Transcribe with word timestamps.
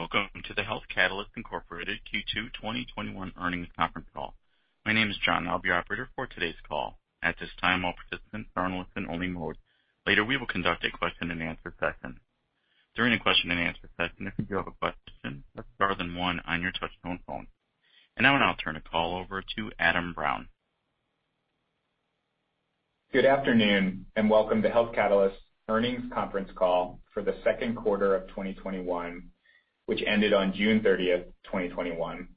Welcome 0.00 0.30
to 0.46 0.54
the 0.54 0.62
Health 0.62 0.84
Catalyst, 0.88 1.28
Inc. 1.36 1.44
Q2 1.44 2.54
2021 2.54 3.32
earnings 3.38 3.68
conference 3.76 4.08
call. 4.14 4.32
My 4.86 4.94
name 4.94 5.10
is 5.10 5.18
John, 5.22 5.46
I'll 5.46 5.58
be 5.58 5.68
your 5.68 5.76
operator 5.76 6.08
for 6.16 6.26
today's 6.26 6.54
call. 6.66 6.98
At 7.22 7.34
this 7.38 7.50
time, 7.60 7.84
all 7.84 7.92
participants 7.92 8.48
are 8.56 8.64
in 8.64 8.78
listen-only 8.78 9.28
mode. 9.28 9.58
Later, 10.06 10.24
we 10.24 10.38
will 10.38 10.46
conduct 10.46 10.86
a 10.86 10.90
question 10.90 11.30
and 11.30 11.42
answer 11.42 11.74
session. 11.78 12.18
During 12.96 13.12
the 13.12 13.18
question 13.18 13.50
and 13.50 13.60
answer 13.60 13.90
session, 13.98 14.26
if 14.26 14.32
you 14.38 14.46
do 14.46 14.56
have 14.56 14.68
a 14.68 14.70
question, 14.70 15.44
press 15.54 15.66
star 15.74 15.94
then 15.94 16.14
one 16.16 16.40
on 16.46 16.62
your 16.62 16.72
touch-tone 16.72 17.20
phone. 17.26 17.46
And 18.16 18.24
now 18.24 18.36
I'll 18.42 18.56
turn 18.56 18.76
the 18.76 18.80
call 18.80 19.18
over 19.18 19.42
to 19.56 19.70
Adam 19.78 20.14
Brown. 20.14 20.48
Good 23.12 23.26
afternoon, 23.26 24.06
and 24.16 24.30
welcome 24.30 24.62
to 24.62 24.70
Health 24.70 24.94
Catalyst's 24.94 25.36
earnings 25.68 26.10
conference 26.14 26.48
call 26.56 27.00
for 27.12 27.22
the 27.22 27.36
second 27.44 27.76
quarter 27.76 28.14
of 28.14 28.28
2021, 28.28 29.24
which 29.90 30.04
ended 30.06 30.32
on 30.32 30.52
June 30.52 30.78
30th, 30.78 31.24
2021. 31.46 32.28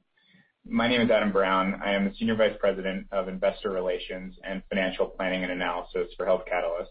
My 0.68 0.88
name 0.88 1.02
is 1.02 1.08
Adam 1.08 1.30
Brown. 1.30 1.80
I 1.84 1.92
am 1.92 2.04
the 2.04 2.12
Senior 2.18 2.34
Vice 2.34 2.56
President 2.58 3.06
of 3.12 3.28
Investor 3.28 3.70
Relations 3.70 4.34
and 4.42 4.60
Financial 4.68 5.06
Planning 5.06 5.44
and 5.44 5.52
Analysis 5.52 6.08
for 6.16 6.26
Health 6.26 6.42
Catalyst. 6.48 6.90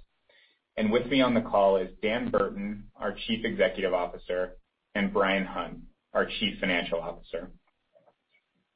And 0.78 0.90
with 0.90 1.06
me 1.08 1.20
on 1.20 1.34
the 1.34 1.42
call 1.42 1.76
is 1.76 1.90
Dan 2.02 2.32
Burton, 2.32 2.86
our 2.96 3.14
Chief 3.28 3.44
Executive 3.44 3.94
Officer, 3.94 4.56
and 4.96 5.12
Bryan 5.12 5.44
Hunt, 5.44 5.80
our 6.14 6.26
Chief 6.40 6.58
Financial 6.62 7.02
Officer. 7.02 7.52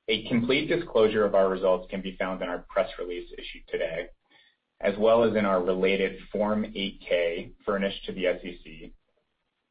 A 0.10 0.28
complete 0.28 0.68
disclosure 0.68 1.24
of 1.24 1.36
our 1.36 1.48
results 1.48 1.88
can 1.90 2.02
be 2.02 2.18
found 2.20 2.42
in 2.42 2.50
our 2.50 2.66
press 2.68 2.90
release 3.00 3.32
issued 3.32 3.66
today, 3.70 4.08
as 4.82 4.96
well 4.98 5.24
as 5.24 5.38
in 5.38 5.46
our 5.46 5.64
related 5.64 6.20
Form 6.34 6.64
8-K 6.64 7.54
furnished 7.66 8.04
to 8.08 8.12
the 8.12 8.26
SEC, 8.42 8.92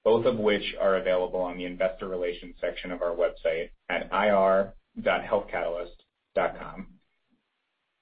both 0.07 0.25
of 0.25 0.39
which 0.39 0.75
are 0.81 0.97
available 0.99 1.41
on 1.41 1.59
the 1.59 1.65
investor 1.65 2.07
relations 2.07 2.55
section 2.61 2.93
of 2.93 3.03
our 3.03 3.17
website 3.17 3.71
at 3.89 4.09
ir.healthcatalyst.com. 4.13 6.87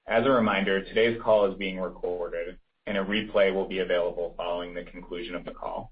As 0.07 0.23
a 0.23 0.29
reminder, 0.29 0.83
today's 0.83 1.19
call 1.19 1.51
is 1.51 1.57
being 1.57 1.79
recorded, 1.79 2.59
and 2.85 2.95
a 2.95 3.03
replay 3.03 3.51
will 3.51 3.67
be 3.67 3.79
available 3.79 4.35
following 4.37 4.75
the 4.75 4.83
conclusion 4.83 5.33
of 5.33 5.45
the 5.45 5.51
call. 5.51 5.91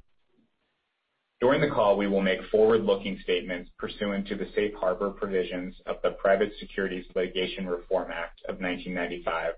During 1.42 1.61
the 1.61 1.72
call, 1.72 1.97
we 1.97 2.05
will 2.05 2.22
make 2.22 2.44
forward-looking 2.52 3.17
statements 3.23 3.72
pursuant 3.80 4.27
to 4.27 4.36
the 4.36 4.52
safe 4.53 4.75
harbor 4.75 5.09
provisions 5.09 5.73
of 5.88 5.95
the 6.03 6.11
Private 6.11 6.52
Securities 6.59 7.05
Litigation 7.16 7.66
Reform 7.66 8.11
Act 8.11 8.39
of 8.48 8.61
1995 8.61 9.55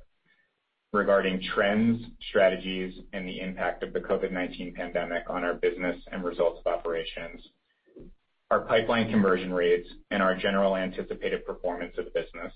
regarding 0.95 1.41
trends, 1.53 2.01
strategies, 2.29 2.93
and 3.13 3.27
the 3.27 3.39
impact 3.39 3.83
of 3.83 3.93
the 3.93 3.99
COVID-19 3.99 4.73
pandemic 4.75 5.29
on 5.29 5.43
our 5.43 5.53
business 5.53 5.97
and 6.11 6.23
results 6.23 6.61
of 6.65 6.73
operations, 6.73 7.41
our 8.49 8.61
pipeline 8.61 9.11
conversion 9.11 9.53
rates, 9.53 9.89
and 10.11 10.23
our 10.23 10.35
general 10.35 10.75
anticipated 10.75 11.45
performance 11.45 11.93
of 11.97 12.05
the 12.05 12.11
business. 12.11 12.53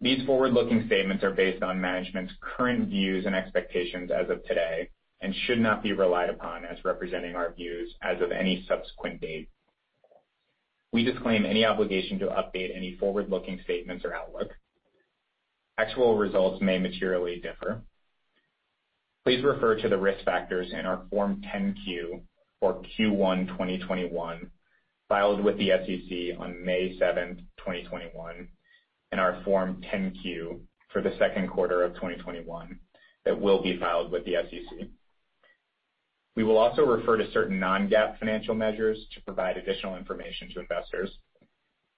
These 0.00 0.26
forward-looking 0.26 0.84
statements 0.86 1.24
are 1.24 1.30
based 1.30 1.62
on 1.62 1.80
management's 1.80 2.32
current 2.40 2.88
views 2.88 3.26
and 3.26 3.34
expectations 3.34 4.10
as 4.10 4.28
of 4.28 4.44
today 4.44 4.88
and 5.20 5.34
should 5.46 5.58
not 5.58 5.82
be 5.82 5.92
relied 5.92 6.30
upon 6.30 6.64
as 6.64 6.84
representing 6.84 7.34
our 7.34 7.52
views 7.52 7.94
as 8.02 8.20
of 8.20 8.30
any 8.30 8.64
subsequent 8.68 9.20
date. 9.20 9.48
We 10.92 11.04
disclaim 11.04 11.44
any 11.44 11.64
obligation 11.64 12.18
to 12.20 12.26
update 12.26 12.76
any 12.76 12.96
forward-looking 12.96 13.60
statements 13.64 14.04
or 14.04 14.14
outlook. 14.14 14.50
Actual 15.78 16.16
results 16.16 16.62
may 16.62 16.78
materially 16.78 17.40
differ. 17.40 17.82
Please 19.24 19.44
refer 19.44 19.74
to 19.76 19.88
the 19.88 19.98
risk 19.98 20.24
factors 20.24 20.72
in 20.72 20.86
our 20.86 21.02
Form 21.10 21.42
10-Q 21.52 22.22
for 22.60 22.82
Q1 22.98 23.48
2021, 23.48 24.50
filed 25.08 25.44
with 25.44 25.58
the 25.58 25.70
SEC 25.70 26.40
on 26.40 26.64
May 26.64 26.96
7th, 26.98 27.38
2021, 27.58 28.48
and 29.12 29.20
our 29.20 29.42
Form 29.44 29.82
10-Q 29.92 30.60
for 30.92 31.02
the 31.02 31.14
second 31.18 31.48
quarter 31.48 31.82
of 31.82 31.94
2021 31.94 32.78
that 33.26 33.38
will 33.38 33.62
be 33.62 33.78
filed 33.78 34.10
with 34.10 34.24
the 34.24 34.36
SEC. 34.48 34.88
We 36.36 36.44
will 36.44 36.58
also 36.58 36.86
refer 36.86 37.16
to 37.16 37.30
certain 37.32 37.58
non-GAAP 37.58 38.18
financial 38.18 38.54
measures 38.54 39.04
to 39.14 39.22
provide 39.22 39.56
additional 39.56 39.96
information 39.96 40.48
to 40.54 40.60
investors. 40.60 41.10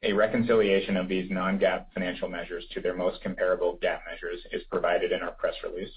A 0.05 0.13
reconciliation 0.13 0.97
of 0.97 1.09
these 1.09 1.29
non-GAAP 1.31 1.87
financial 1.93 2.29
measures 2.29 2.65
to 2.73 2.81
their 2.81 2.95
most 2.95 3.21
comparable 3.21 3.79
GAAP 3.83 3.99
measures 4.09 4.41
is 4.53 4.63
provided 4.71 5.11
in 5.11 5.23
our 5.23 5.33
press 5.33 5.55
release. 5.65 5.91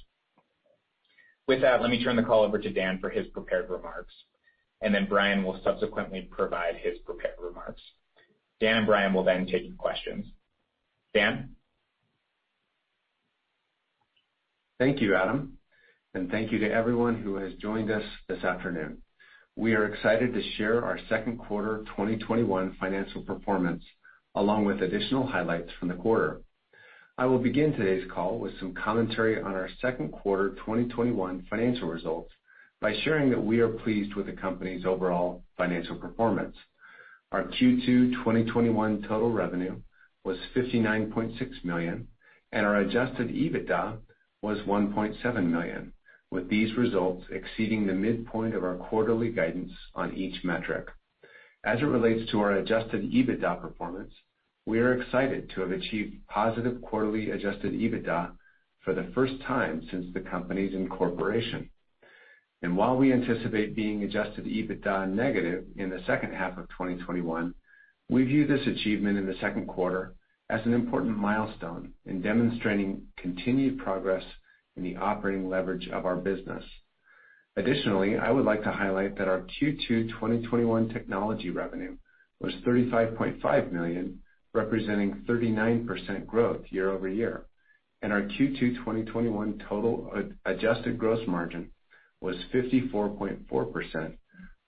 With 1.48 1.62
that, 1.62 1.82
let 1.82 1.92
me 1.92 2.04
turn 2.04 2.16
the 2.16 2.24
call 2.24 2.44
over 2.44 2.58
to 2.58 2.70
Dan 2.72 3.00
for 3.00 3.10
his 3.10 3.28
prepared 3.28 3.70
remarks, 3.70 4.14
and 4.82 4.94
then 4.94 5.06
Bryan 5.06 5.44
will 5.44 5.62
subsequently 5.64 6.22
provide 6.32 6.78
his 6.78 6.98
prepared 7.06 7.36
remarks. 7.40 7.82
Dan 8.60 8.78
and 8.78 8.88
Bryan 8.88 9.14
will 9.14 9.24
then 9.24 9.46
take 9.46 9.66
your 9.66 9.76
questions. 9.76 10.26
Dan? 11.14 11.56
Thank 14.80 15.00
you, 15.00 15.14
Adam, 15.14 15.60
and 16.16 16.32
thank 16.32 16.52
you 16.52 16.58
to 16.60 16.72
everyone 16.72 17.22
who 17.22 17.36
has 17.36 17.54
joined 17.56 17.92
us 17.92 18.04
this 18.28 18.44
afternoon. 18.44 19.04
We 19.58 19.76
are 19.76 19.86
excited 19.86 20.34
to 20.34 20.52
share 20.56 20.86
our 20.86 20.98
second 21.10 21.38
quarter 21.38 21.80
2021 21.90 22.78
financial 22.80 23.22
performance, 23.22 23.84
along 24.34 24.64
with 24.64 24.82
additional 24.82 25.28
highlights 25.28 25.70
from 25.78 25.90
the 25.90 25.96
quarter. 25.96 26.40
I 27.18 27.26
will 27.26 27.38
begin 27.38 27.74
today's 27.74 28.10
call 28.10 28.40
with 28.40 28.58
some 28.60 28.74
commentary 28.74 29.42
on 29.42 29.52
our 29.54 29.68
second 29.82 30.14
quarter 30.14 30.52
2021 30.56 31.48
financial 31.50 31.90
results 31.90 32.32
by 32.80 32.94
sharing 33.04 33.30
that 33.30 33.44
we 33.44 33.60
are 33.60 33.68
pleased 33.68 34.16
with 34.16 34.28
the 34.28 34.32
company's 34.32 34.86
overall 34.86 35.44
financial 35.58 35.98
performance. 35.98 36.56
Our 37.34 37.44
Q2 37.44 38.14
2021 38.24 39.02
total 39.02 39.32
revenue 39.34 39.82
was 40.24 40.38
59.6 40.56 41.66
million, 41.66 42.08
and 42.54 42.66
our 42.66 42.78
adjusted 42.78 43.28
EBITDA 43.28 43.98
was 44.42 44.60
$1.7 44.60 45.46
million, 45.46 45.92
with 46.32 46.50
these 46.50 46.76
results 46.78 47.26
exceeding 47.30 47.86
the 47.86 47.94
midpoint 47.94 48.56
of 48.56 48.64
our 48.64 48.76
quarterly 48.76 49.30
guidance 49.30 49.72
on 49.94 50.16
each 50.16 50.44
metric. 50.44 50.88
As 51.64 51.80
it 51.82 51.86
relates 51.86 52.32
to 52.32 52.40
our 52.40 52.54
adjusted 52.54 53.04
EBITDA 53.12 53.62
performance, 53.62 54.14
we 54.66 54.80
are 54.80 55.00
excited 55.00 55.50
to 55.50 55.62
have 55.62 55.72
achieved 55.72 56.16
positive 56.28 56.82
quarterly 56.82 57.32
adjusted 57.32 57.74
EBITDA 57.74 58.32
for 58.84 58.94
the 58.94 59.12
first 59.14 59.34
time 59.44 59.88
since 59.92 60.08
the 60.14 60.22
company's 60.22 60.74
incorporation. 60.74 61.70
And 62.64 62.78
while 62.78 62.96
we 62.96 63.12
anticipate 63.12 63.76
being 63.76 64.04
adjusted 64.04 64.46
EBITDA 64.46 65.10
negative 65.12 65.66
in 65.76 65.90
the 65.90 66.02
second 66.06 66.34
half 66.34 66.58
of 66.58 66.70
2021, 66.70 67.54
we 68.10 68.24
view 68.24 68.46
this 68.46 68.66
achievement 68.68 69.18
in 69.18 69.26
the 69.26 69.38
second 69.42 69.68
quarter 69.68 70.16
as 70.50 70.62
an 70.66 70.74
important 70.74 71.18
milestone 71.18 71.94
in 72.06 72.22
demonstrating 72.22 73.04
continued 73.18 73.80
progress 73.80 74.24
in 74.76 74.84
the 74.84 74.98
operating 74.98 75.50
leverage 75.50 75.88
of 75.90 76.06
our 76.06 76.16
business. 76.16 76.64
Additionally, 77.58 78.18
I 78.18 78.32
would 78.32 78.46
like 78.46 78.64
to 78.64 78.72
highlight 78.72 79.18
that 79.18 79.28
our 79.28 79.42
Q2 79.42 80.10
2021 80.10 80.90
technology 80.90 81.50
revenue 81.50 81.98
was 82.40 82.54
35.5 82.66 83.72
million, 83.72 84.20
representing 84.54 85.24
39% 85.28 86.26
growth 86.26 86.62
year-over-year. 86.70 87.46
And 88.02 88.12
our 88.12 88.22
Q2 88.22 88.78
2021 88.78 89.64
total 89.70 90.12
adjusted 90.46 90.98
gross 90.98 91.26
margin 91.28 91.72
was 92.22 92.36
54.4%, 92.54 94.18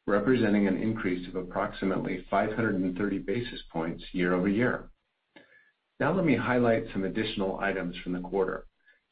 representing 0.05 0.67
an 0.67 0.77
increase 0.77 1.27
of 1.27 1.35
approximately 1.35 2.25
530 2.29 3.19
basis 3.19 3.61
points 3.71 4.03
year-over-year. 4.11 4.89
Now 5.99 6.13
let 6.13 6.25
me 6.25 6.35
highlight 6.35 6.85
some 6.91 7.05
additional 7.05 7.59
items 7.59 7.95
from 8.03 8.13
the 8.13 8.19
quarter. 8.19 8.65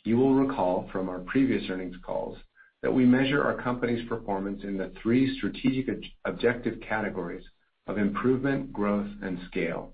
You 0.03 0.17
will 0.17 0.33
recall 0.33 0.89
from 0.91 1.09
our 1.09 1.19
previous 1.19 1.69
earnings 1.69 1.95
calls 2.03 2.37
that 2.81 2.93
we 2.93 3.05
measure 3.05 3.43
our 3.43 3.61
company's 3.61 4.07
performance 4.09 4.63
in 4.63 4.77
the 4.77 4.91
three 5.01 5.37
strategic 5.37 5.87
objective 6.25 6.79
categories 6.81 7.43
of 7.85 7.99
improvement, 7.99 8.73
growth, 8.73 9.09
and 9.21 9.39
scale, 9.47 9.93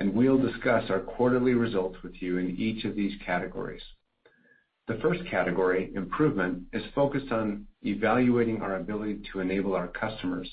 and 0.00 0.14
we'll 0.14 0.38
discuss 0.38 0.88
our 0.88 1.00
quarterly 1.00 1.52
results 1.52 1.96
with 2.02 2.14
you 2.22 2.38
in 2.38 2.56
each 2.56 2.84
of 2.84 2.96
these 2.96 3.12
categories. 3.24 3.82
The 4.88 4.98
first 5.02 5.24
category, 5.30 5.92
improvement, 5.94 6.64
is 6.72 6.82
focused 6.94 7.30
on 7.30 7.66
evaluating 7.82 8.62
our 8.62 8.76
ability 8.76 9.22
to 9.32 9.40
enable 9.40 9.74
our 9.74 9.88
customers 9.88 10.50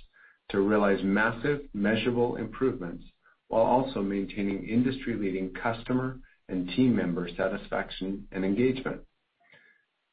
to 0.50 0.60
realize 0.60 1.00
massive, 1.04 1.62
measurable 1.74 2.36
improvements 2.36 3.06
while 3.48 3.64
also 3.64 4.02
maintaining 4.02 4.68
industry-leading 4.68 5.54
customer 5.54 6.20
and 6.50 6.70
team 6.70 6.96
member 6.96 7.30
satisfaction 7.38 8.28
and 8.32 8.44
engagement. 8.44 9.02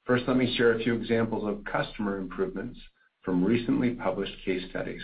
First, 0.05 0.25
let 0.29 0.37
me 0.37 0.55
share 0.57 0.73
a 0.73 0.83
few 0.83 0.95
examples 0.95 1.45
of 1.45 1.65
customer 1.65 2.19
improvements 2.19 2.79
from 3.23 3.45
recently 3.45 3.91
published 3.91 4.45
case 4.45 4.63
studies. 4.71 5.03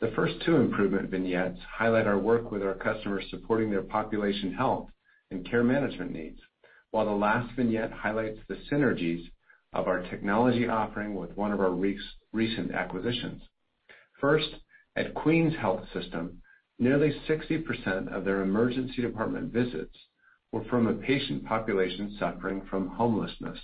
The 0.00 0.10
first 0.16 0.34
two 0.44 0.56
improvement 0.56 1.10
vignettes 1.10 1.60
highlight 1.78 2.08
our 2.08 2.18
work 2.18 2.50
with 2.50 2.62
our 2.62 2.74
customers 2.74 3.24
supporting 3.30 3.70
their 3.70 3.82
population 3.82 4.52
health 4.52 4.88
and 5.30 5.48
care 5.48 5.62
management 5.62 6.10
needs, 6.10 6.40
while 6.90 7.06
the 7.06 7.12
last 7.12 7.54
vignette 7.54 7.92
highlights 7.92 8.40
the 8.48 8.56
synergies 8.70 9.22
of 9.72 9.86
our 9.86 10.00
technology 10.10 10.66
offering 10.66 11.14
with 11.14 11.36
one 11.36 11.52
of 11.52 11.60
our 11.60 11.70
recent 12.32 12.72
acquisitions. 12.72 13.42
First, 14.20 14.48
At 14.96 15.14
Queens 15.14 15.54
Health 15.58 15.84
System, 15.94 16.42
nearly 16.78 17.12
60% 17.28 18.12
of 18.12 18.24
their 18.24 18.42
emergency 18.42 19.02
department 19.02 19.52
visits 19.52 19.96
were 20.52 20.64
from 20.64 20.86
a 20.86 20.92
patient 20.92 21.44
population 21.46 22.14
suffering 22.18 22.62
from 22.68 22.88
homelessness. 22.88 23.58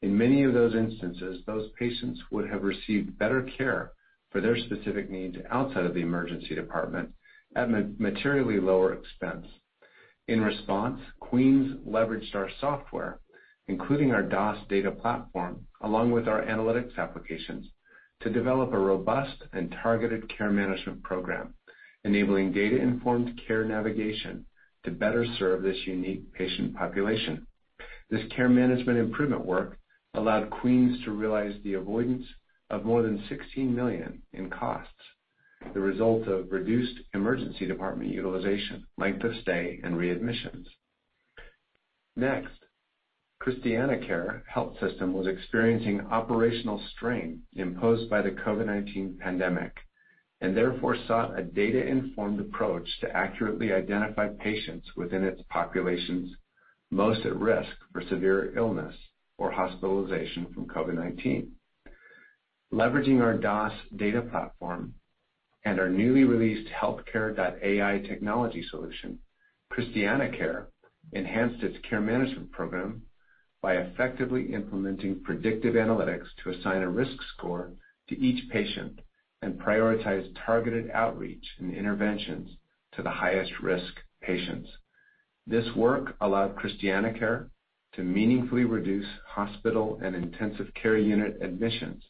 In 0.00 0.16
many 0.16 0.42
of 0.42 0.54
those 0.54 0.74
instances, 0.74 1.42
those 1.46 1.70
patients 1.78 2.20
would 2.30 2.48
have 2.48 2.64
received 2.64 3.18
better 3.18 3.48
care 3.56 3.92
for 4.30 4.40
their 4.40 4.56
specific 4.56 5.10
needs 5.10 5.36
outside 5.50 5.84
of 5.84 5.94
the 5.94 6.00
emergency 6.00 6.54
department 6.54 7.10
at 7.54 7.70
materially 8.00 8.58
lower 8.58 8.94
expense. 8.94 9.46
In 10.28 10.40
response, 10.40 11.00
Queens 11.20 11.76
leveraged 11.86 12.34
our 12.34 12.48
software, 12.60 13.20
including 13.68 14.12
our 14.12 14.22
DOS 14.22 14.58
data 14.68 14.90
platform, 14.90 15.66
along 15.82 16.10
with 16.10 16.26
our 16.26 16.42
analytics 16.42 16.96
applications, 16.96 17.66
to 18.20 18.30
develop 18.30 18.72
a 18.72 18.78
robust 18.78 19.42
and 19.52 19.74
targeted 19.82 20.28
care 20.36 20.50
management 20.50 21.02
program, 21.02 21.54
enabling 22.04 22.52
data-informed 22.52 23.40
care 23.46 23.64
navigation 23.64 24.46
to 24.84 24.90
better 24.90 25.24
serve 25.38 25.62
this 25.62 25.86
unique 25.86 26.32
patient 26.32 26.74
population. 26.74 27.46
This 28.10 28.22
care 28.34 28.48
management 28.48 28.98
improvement 28.98 29.44
work 29.44 29.78
allowed 30.14 30.50
Queens 30.50 31.02
to 31.04 31.12
realize 31.12 31.54
the 31.62 31.74
avoidance 31.74 32.26
of 32.70 32.84
more 32.84 33.02
than 33.02 33.24
16 33.28 33.74
million 33.74 34.22
in 34.32 34.50
costs, 34.50 34.92
the 35.74 35.80
result 35.80 36.26
of 36.26 36.50
reduced 36.50 36.98
emergency 37.14 37.66
department 37.66 38.10
utilization, 38.10 38.84
length 38.98 39.24
of 39.24 39.32
stay, 39.42 39.80
and 39.82 39.94
readmissions. 39.94 40.66
Next, 42.16 42.52
ChristianaCare 43.42 44.42
Health 44.46 44.78
System 44.80 45.12
was 45.12 45.26
experiencing 45.26 46.06
operational 46.10 46.80
strain 46.94 47.42
imposed 47.54 48.08
by 48.08 48.22
the 48.22 48.30
COVID-19 48.30 49.18
pandemic, 49.18 49.72
and 50.42 50.56
therefore 50.56 50.96
sought 51.06 51.38
a 51.38 51.42
data-informed 51.42 52.40
approach 52.40 52.88
to 53.00 53.16
accurately 53.16 53.72
identify 53.72 54.26
patients 54.40 54.88
within 54.96 55.22
its 55.22 55.40
populations 55.48 56.34
most 56.90 57.24
at 57.24 57.36
risk 57.36 57.70
for 57.92 58.02
severe 58.02 58.52
illness 58.58 58.94
or 59.38 59.52
hospitalization 59.52 60.48
from 60.52 60.66
COVID-19. 60.66 61.46
Leveraging 62.72 63.22
our 63.22 63.38
DOS 63.38 63.72
data 63.94 64.20
platform 64.20 64.94
and 65.64 65.78
our 65.78 65.88
newly 65.88 66.24
released 66.24 66.68
Healthcare.AI 66.72 67.98
technology 68.08 68.64
solution, 68.68 69.20
ChristianaCare 69.72 70.66
enhanced 71.12 71.62
its 71.62 71.78
care 71.88 72.00
management 72.00 72.50
program 72.50 73.02
by 73.62 73.74
effectively 73.74 74.52
implementing 74.52 75.22
predictive 75.22 75.74
analytics 75.74 76.26
to 76.42 76.50
assign 76.50 76.82
a 76.82 76.90
risk 76.90 77.16
score 77.36 77.70
to 78.08 78.18
each 78.18 78.50
patient 78.50 78.98
and 79.42 79.60
prioritize 79.60 80.26
targeted 80.46 80.90
outreach 80.92 81.44
and 81.58 81.74
interventions 81.74 82.48
to 82.92 83.02
the 83.02 83.10
highest-risk 83.10 83.92
patients. 84.22 84.68
This 85.46 85.66
work 85.76 86.14
allowed 86.20 86.56
ChristianaCare 86.56 87.48
to 87.94 88.02
meaningfully 88.02 88.64
reduce 88.64 89.06
hospital 89.26 89.98
and 90.02 90.14
intensive 90.14 90.68
care 90.80 90.96
unit 90.96 91.42
admissions, 91.42 92.02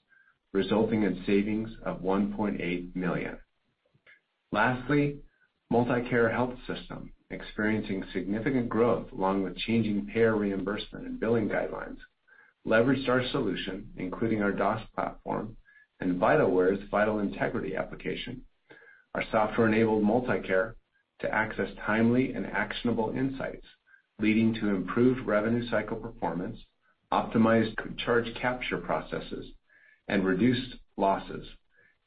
resulting 0.53 1.03
in 1.03 1.25
savings 1.27 1.71
of 1.85 2.03
1.8 2.03 2.95
million. 2.95 3.39
Lastly, 4.53 5.19
MultiCare 5.73 6.31
Health 6.31 6.55
System, 6.67 7.13
experiencing 7.31 8.05
significant 8.13 8.69
growth 8.69 9.11
along 9.13 9.43
with 9.43 9.57
changing 9.57 10.07
payer 10.13 10.37
reimbursement 10.37 11.07
and 11.07 11.19
billing 11.19 11.49
guidelines, 11.49 11.97
leveraged 12.67 13.09
our 13.09 13.27
solution, 13.31 13.89
including 13.97 14.43
our 14.43 14.53
DOS 14.53 14.83
platform 14.95 15.57
and 16.03 16.21
Vitalware's 16.21 16.83
Vital 16.91 17.21
Integrity 17.21 17.77
application. 17.77 18.43
Our 19.15 19.23
software-enabled 19.31 20.03
MultiCare 20.03 20.75
to 21.21 21.33
access 21.33 21.69
timely 21.87 22.33
and 22.33 22.45
actionable 22.45 23.15
insights, 23.17 23.65
leading 24.19 24.53
to 24.55 24.71
improved 24.71 25.21
revenue 25.25 25.65
cycle 25.71 25.97
performance, 25.97 26.59
optimized 27.13 27.77
charge 28.05 28.27
capture 28.41 28.79
processes, 28.79 29.53
and 30.09 30.27
reduced 30.27 30.75
losses. 30.97 31.47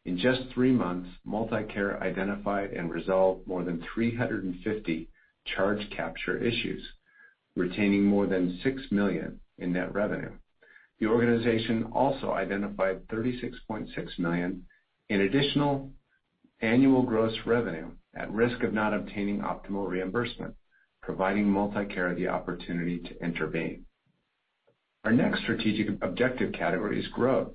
In 0.03 0.17
just 0.17 0.41
three 0.53 0.73
months, 0.73 1.09
MultiCare 1.25 2.01
identified 2.01 2.71
and 2.71 2.91
resolved 2.91 3.47
more 3.47 3.63
than 3.63 3.81
350 3.93 5.07
charge 5.55 5.89
capture 5.95 6.37
issues, 6.37 6.85
retaining 7.55 8.03
more 8.03 8.27
than 8.27 8.59
6 8.61 8.81
million 8.91 9.39
in 9.57 9.71
net 9.71 9.93
revenue. 9.93 10.31
The 10.99 11.07
organization 11.07 11.91
also 11.93 12.31
identified 12.31 13.07
36.6 13.07 14.19
million 14.19 14.65
in 15.09 15.21
additional 15.21 15.91
annual 16.61 17.03
gross 17.03 17.33
revenue 17.45 17.91
at 18.15 18.31
risk 18.31 18.63
of 18.63 18.73
not 18.73 18.93
obtaining 18.93 19.39
optimal 19.39 19.87
reimbursement, 19.87 20.55
providing 21.01 21.45
MultiCare 21.45 22.15
the 22.15 22.27
opportunity 22.29 22.99
to 22.99 23.23
intervene. 23.23 23.85
Our 25.03 25.11
next 25.11 25.41
strategic 25.41 26.01
objective 26.01 26.53
category 26.53 26.99
is 26.99 27.07
growth, 27.09 27.53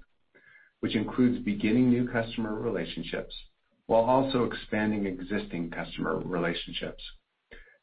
which 0.81 0.95
includes 0.95 1.43
beginning 1.45 1.91
new 1.91 2.07
customer 2.09 2.55
relationships 2.55 3.35
while 3.87 4.03
also 4.03 4.45
expanding 4.45 5.07
existing 5.07 5.71
customer 5.71 6.17
relationships. 6.19 7.03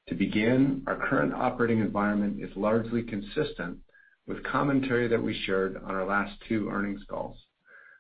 To 0.08 0.16
begin, 0.16 0.84
our 0.88 0.96
current 0.96 1.34
operating 1.34 1.80
environment 1.80 2.42
is 2.42 2.56
largely 2.56 3.04
consistent 3.04 3.80
with 4.28 4.44
commentary 4.44 5.08
that 5.08 5.24
we 5.24 5.42
shared 5.46 5.78
on 5.78 5.96
our 5.96 6.06
last 6.06 6.34
two 6.48 6.70
earnings 6.70 7.02
calls. 7.10 7.38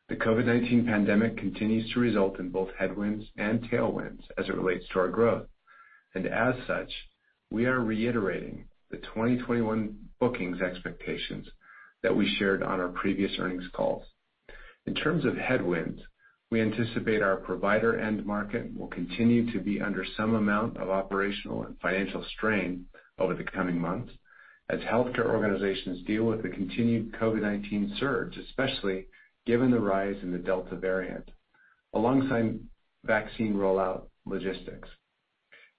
The 0.09 0.15
COVID-19 0.15 0.85
pandemic 0.85 1.37
continues 1.37 1.91
to 1.93 1.99
result 1.99 2.39
in 2.39 2.49
both 2.49 2.69
headwinds 2.77 3.25
and 3.37 3.61
tailwinds 3.63 4.21
as 4.37 4.47
it 4.47 4.55
relates 4.55 4.85
to 4.89 4.99
our 4.99 5.09
growth. 5.09 5.47
And 6.15 6.27
as 6.27 6.55
such, 6.67 6.91
we 7.49 7.65
are 7.65 7.79
reiterating 7.79 8.65
the 8.91 8.97
2021 8.97 9.95
bookings 10.19 10.61
expectations 10.61 11.47
that 12.03 12.15
we 12.15 12.35
shared 12.37 12.63
on 12.63 12.79
our 12.79 12.89
previous 12.89 13.31
earnings 13.39 13.67
calls. 13.73 14.05
In 14.85 14.95
terms 14.95 15.25
of 15.25 15.35
headwinds, 15.35 16.01
we 16.49 16.61
anticipate 16.61 17.21
our 17.21 17.37
provider 17.37 17.99
end 17.99 18.25
market 18.25 18.73
will 18.73 18.87
continue 18.87 19.51
to 19.51 19.59
be 19.59 19.81
under 19.81 20.05
some 20.15 20.35
amount 20.35 20.77
of 20.77 20.89
operational 20.89 21.63
and 21.63 21.77
financial 21.81 22.23
strain 22.35 22.85
over 23.19 23.33
the 23.33 23.43
coming 23.43 23.79
months 23.79 24.13
as 24.69 24.79
healthcare 24.81 25.27
organizations 25.27 26.05
deal 26.05 26.23
with 26.23 26.43
the 26.43 26.49
continued 26.49 27.13
COVID-19 27.13 27.97
surge, 27.99 28.37
especially 28.37 29.07
given 29.45 29.71
the 29.71 29.79
rise 29.79 30.17
in 30.21 30.31
the 30.31 30.37
Delta 30.37 30.75
variant, 30.75 31.29
alongside 31.93 32.59
vaccine 33.05 33.53
rollout 33.53 34.07
logistics. 34.25 34.89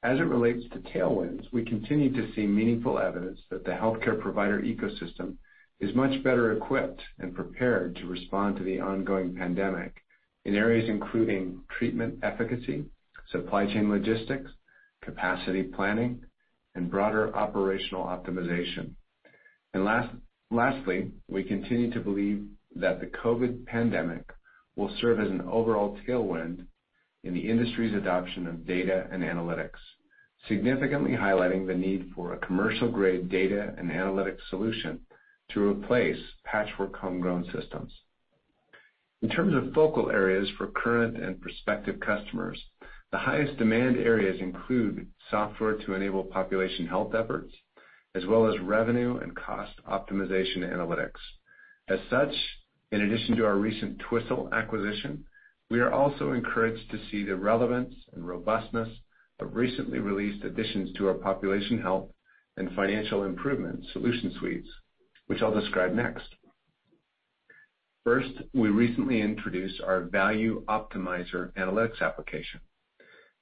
As 0.03 0.19
it 0.19 0.23
relates 0.23 0.65
to 0.71 0.79
tailwinds, 0.79 1.53
we 1.53 1.65
continue 1.65 2.13
to 2.13 2.33
see 2.35 2.47
meaningful 2.47 2.99
evidence 2.99 3.41
that 3.51 3.65
the 3.65 3.73
healthcare 3.73 4.19
provider 4.19 4.63
ecosystem 4.63 5.37
is 5.81 5.95
much 5.95 6.23
better 6.25 6.53
equipped 6.53 7.03
and 7.19 7.35
prepared 7.35 7.97
to 7.97 8.07
respond 8.07 8.57
to 8.57 8.65
the 8.65 8.81
ongoing 8.81 9.35
pandemic 9.35 9.93
in 10.45 10.55
areas 10.55 10.89
including 10.89 11.61
treatment 11.79 12.19
efficacy, 12.23 12.85
supply 13.31 13.67
chain 13.67 13.91
logistics, 13.91 14.51
capacity 15.03 15.63
planning, 15.63 16.21
and 16.79 16.91
broader 16.91 17.37
operational 17.37 18.05
optimization. 18.05 18.93
And 19.75 19.85
lastly, 20.51 21.11
we 21.29 21.43
continue 21.45 21.91
to 21.93 22.01
believe 22.01 22.47
that 22.77 23.01
the 23.01 23.07
COVID 23.07 23.67
pandemic 23.67 24.25
will 24.77 24.91
serve 25.01 25.21
as 25.21 25.29
an 25.29 25.43
overall 25.43 25.99
tailwind 26.09 26.65
in 27.25 27.35
the 27.35 27.51
industry's 27.51 27.95
adoption 27.95 28.47
of 28.47 28.67
data 28.67 29.09
and 29.11 29.23
analytics, 29.23 29.81
significantly 30.47 31.11
highlighting 31.11 31.67
the 31.67 31.75
need 31.75 32.13
for 32.15 32.33
a 32.33 32.39
commercial-grade 32.39 33.29
data 33.29 33.75
and 33.77 33.91
analytics 33.91 34.39
solution 34.49 35.01
to 35.51 35.69
replace 35.69 36.19
patchwork 36.45 36.95
homegrown 36.97 37.45
systems. 37.53 37.93
In 39.21 39.29
terms 39.29 39.55
of 39.57 39.75
focal 39.75 40.11
areas 40.11 40.49
for 40.57 40.69
current 40.69 41.17
and 41.21 41.41
prospective 41.41 41.99
customers, 41.99 42.63
the 43.11 43.19
highest 43.19 43.57
demand 43.57 43.97
areas 43.97 44.41
include 44.41 45.07
software 45.31 45.79
to 45.79 45.95
enable 45.95 46.25
population 46.25 46.87
health 46.87 47.15
efforts, 47.15 47.53
as 48.15 48.27
well 48.27 48.47
as 48.47 48.61
revenue 48.61 49.17
and 49.19 49.35
cost 49.35 49.73
optimization 49.91 50.59
analytics. 50.59 51.21
As 51.89 52.01
such, 52.11 52.35
in 52.93 53.03
addition 53.03 53.37
to 53.37 53.47
our 53.47 53.57
recent 53.57 53.99
Twistle 53.99 54.53
acquisition, 54.53 55.25
we 55.71 55.81
are 55.81 55.93
also 55.93 56.33
encouraged 56.33 56.91
to 56.91 57.01
see 57.11 57.25
the 57.25 57.37
relevance 57.37 57.95
and 58.13 58.27
robustness 58.27 58.89
of 59.41 59.55
recently 59.55 59.99
released 59.99 60.45
additions 60.45 60.93
to 60.95 61.09
our 61.09 61.15
population 61.15 61.81
health 61.81 62.11
and 62.57 62.75
financial 62.75 63.25
improvement 63.25 63.85
solution 63.93 64.35
suites, 64.39 64.69
which 65.29 65.41
I'll 65.43 65.59
describe 65.59 65.93
next. 65.93 66.27
First, 68.05 68.33
we 68.55 68.69
recently 68.71 69.21
introduced 69.21 69.81
our 69.83 70.01
Value 70.03 70.65
Optimizer 70.67 71.53
analytics 71.55 72.01
application. 72.01 72.61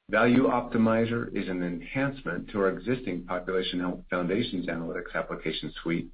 Value 0.09 0.45
Optimizer 0.47 1.35
is 1.35 1.49
an 1.49 1.65
enhancement 1.65 2.49
to 2.51 2.61
our 2.61 2.69
existing 2.69 3.25
Population 3.25 3.81
Health 3.81 4.05
Foundations 4.09 4.67
analytics 4.67 5.13
application 5.17 5.73
suite, 5.83 6.09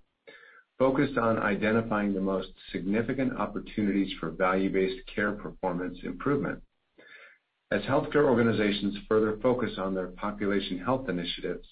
focused 0.78 1.18
on 1.18 1.38
identifying 1.38 2.14
the 2.14 2.20
most 2.22 2.48
significant 2.72 3.36
opportunities 3.36 4.10
for 4.18 4.30
value-based 4.30 5.06
care 5.14 5.32
performance 5.32 5.98
improvement. 6.04 6.62
As 7.70 7.82
healthcare 7.82 8.24
organizations 8.24 8.96
further 9.10 9.36
focus 9.42 9.72
on 9.76 9.94
their 9.94 10.08
population 10.08 10.78
health 10.78 11.10
initiatives 11.10 11.68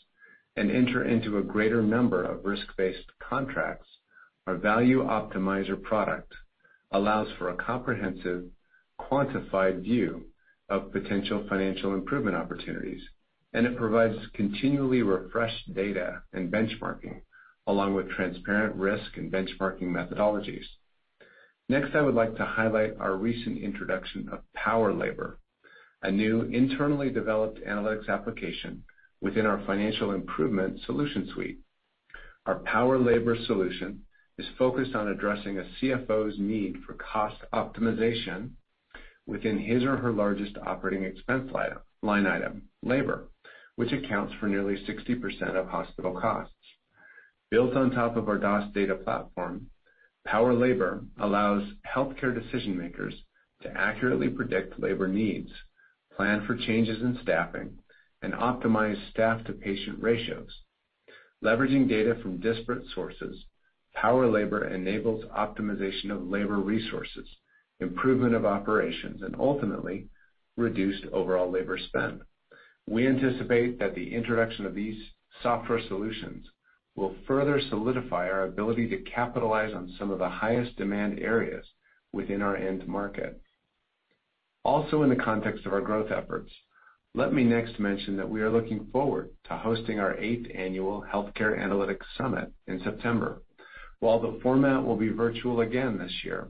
and 0.56 0.70
enter 0.70 1.06
into 1.06 1.38
a 1.38 1.42
greater 1.42 1.82
number 1.82 2.22
of 2.22 2.44
risk-based 2.44 3.10
contracts, 3.26 3.88
our 4.46 4.58
Value 4.58 5.04
Optimizer 5.04 5.82
product 5.82 6.34
allows 6.90 7.28
for 7.38 7.48
a 7.48 7.56
comprehensive, 7.56 8.44
quantified 9.00 9.80
view 9.80 10.26
of 10.70 10.92
potential 10.92 11.44
financial 11.48 11.94
improvement 11.94 12.36
opportunities, 12.36 13.02
and 13.52 13.66
it 13.66 13.76
provides 13.76 14.16
continually 14.34 15.02
refreshed 15.02 15.74
data 15.74 16.22
and 16.32 16.52
benchmarking, 16.52 17.20
along 17.66 17.94
with 17.94 18.08
transparent 18.10 18.74
risk 18.76 19.16
and 19.16 19.32
benchmarking 19.32 19.82
methodologies. 19.82 20.64
Next, 21.68 21.94
I 21.94 22.00
would 22.00 22.14
like 22.14 22.36
to 22.36 22.44
highlight 22.44 22.96
our 22.98 23.16
recent 23.16 23.58
introduction 23.58 24.28
of 24.32 24.40
Power 24.54 24.92
Labor, 24.92 25.38
a 26.02 26.10
new 26.10 26.42
internally 26.42 27.10
developed 27.10 27.60
analytics 27.64 28.08
application 28.08 28.82
within 29.20 29.46
our 29.46 29.62
financial 29.66 30.12
improvement 30.12 30.80
solution 30.86 31.28
suite. 31.34 31.58
Our 32.46 32.60
Power 32.60 32.98
Labor 32.98 33.36
solution 33.46 34.00
is 34.38 34.46
focused 34.58 34.94
on 34.94 35.08
addressing 35.08 35.58
a 35.58 35.66
CFO's 35.80 36.38
need 36.38 36.76
for 36.86 36.94
cost 36.94 37.36
optimization 37.52 38.50
within 39.30 39.58
his 39.58 39.84
or 39.84 39.96
her 39.96 40.12
largest 40.12 40.56
operating 40.66 41.04
expense 41.04 41.50
line 42.02 42.26
item, 42.26 42.62
labor, 42.82 43.28
which 43.76 43.92
accounts 43.92 44.34
for 44.40 44.48
nearly 44.48 44.74
60% 44.84 45.54
of 45.54 45.68
hospital 45.68 46.20
costs. 46.20 46.54
Built 47.50 47.76
on 47.76 47.92
top 47.92 48.16
of 48.16 48.28
our 48.28 48.38
DOS 48.38 48.72
data 48.74 48.96
platform, 48.96 49.70
Power 50.26 50.52
Labor 50.52 51.04
allows 51.20 51.62
healthcare 51.86 52.34
decision-makers 52.34 53.14
to 53.62 53.70
accurately 53.70 54.28
predict 54.28 54.80
labor 54.80 55.06
needs, 55.06 55.50
plan 56.16 56.44
for 56.46 56.56
changes 56.56 57.00
in 57.00 57.18
staffing, 57.22 57.78
and 58.22 58.34
optimize 58.34 59.10
staff-to-patient 59.10 60.02
ratios. 60.02 60.50
Leveraging 61.42 61.88
data 61.88 62.16
from 62.20 62.40
disparate 62.40 62.84
sources, 62.94 63.44
Power 63.94 64.30
Labor 64.30 64.66
enables 64.66 65.24
optimization 65.26 66.10
of 66.10 66.28
labor 66.28 66.58
resources, 66.58 67.28
improvement 67.80 68.34
of 68.34 68.44
operations, 68.44 69.22
and 69.22 69.34
ultimately, 69.38 70.08
reduced 70.56 71.04
overall 71.12 71.50
labor 71.50 71.78
spend. 71.78 72.22
We 72.86 73.06
anticipate 73.06 73.78
that 73.78 73.94
the 73.94 74.14
introduction 74.14 74.66
of 74.66 74.74
these 74.74 75.00
software 75.42 75.80
solutions 75.88 76.46
will 76.96 77.14
further 77.26 77.60
solidify 77.68 78.28
our 78.28 78.44
ability 78.44 78.88
to 78.88 78.98
capitalize 79.10 79.72
on 79.74 79.94
some 79.98 80.10
of 80.10 80.18
the 80.18 80.28
highest 80.28 80.76
demand 80.76 81.18
areas 81.18 81.64
within 82.12 82.42
our 82.42 82.56
end 82.56 82.86
market. 82.86 83.40
Also, 84.64 85.02
in 85.02 85.08
the 85.08 85.16
context 85.16 85.64
of 85.64 85.72
our 85.72 85.80
growth 85.80 86.10
efforts, 86.10 86.50
let 87.14 87.32
me 87.32 87.42
next 87.44 87.80
mention 87.80 88.16
that 88.16 88.28
we 88.28 88.40
are 88.42 88.50
looking 88.50 88.86
forward 88.92 89.30
to 89.44 89.56
hosting 89.56 89.98
our 89.98 90.16
eighth 90.18 90.48
annual 90.54 91.04
Healthcare 91.12 91.58
Analytics 91.58 92.04
Summit 92.16 92.52
in 92.66 92.80
September. 92.84 93.42
While 94.00 94.20
the 94.20 94.38
format 94.42 94.84
will 94.84 94.96
be 94.96 95.08
virtual 95.08 95.60
again 95.60 95.98
this 95.98 96.12
year, 96.24 96.48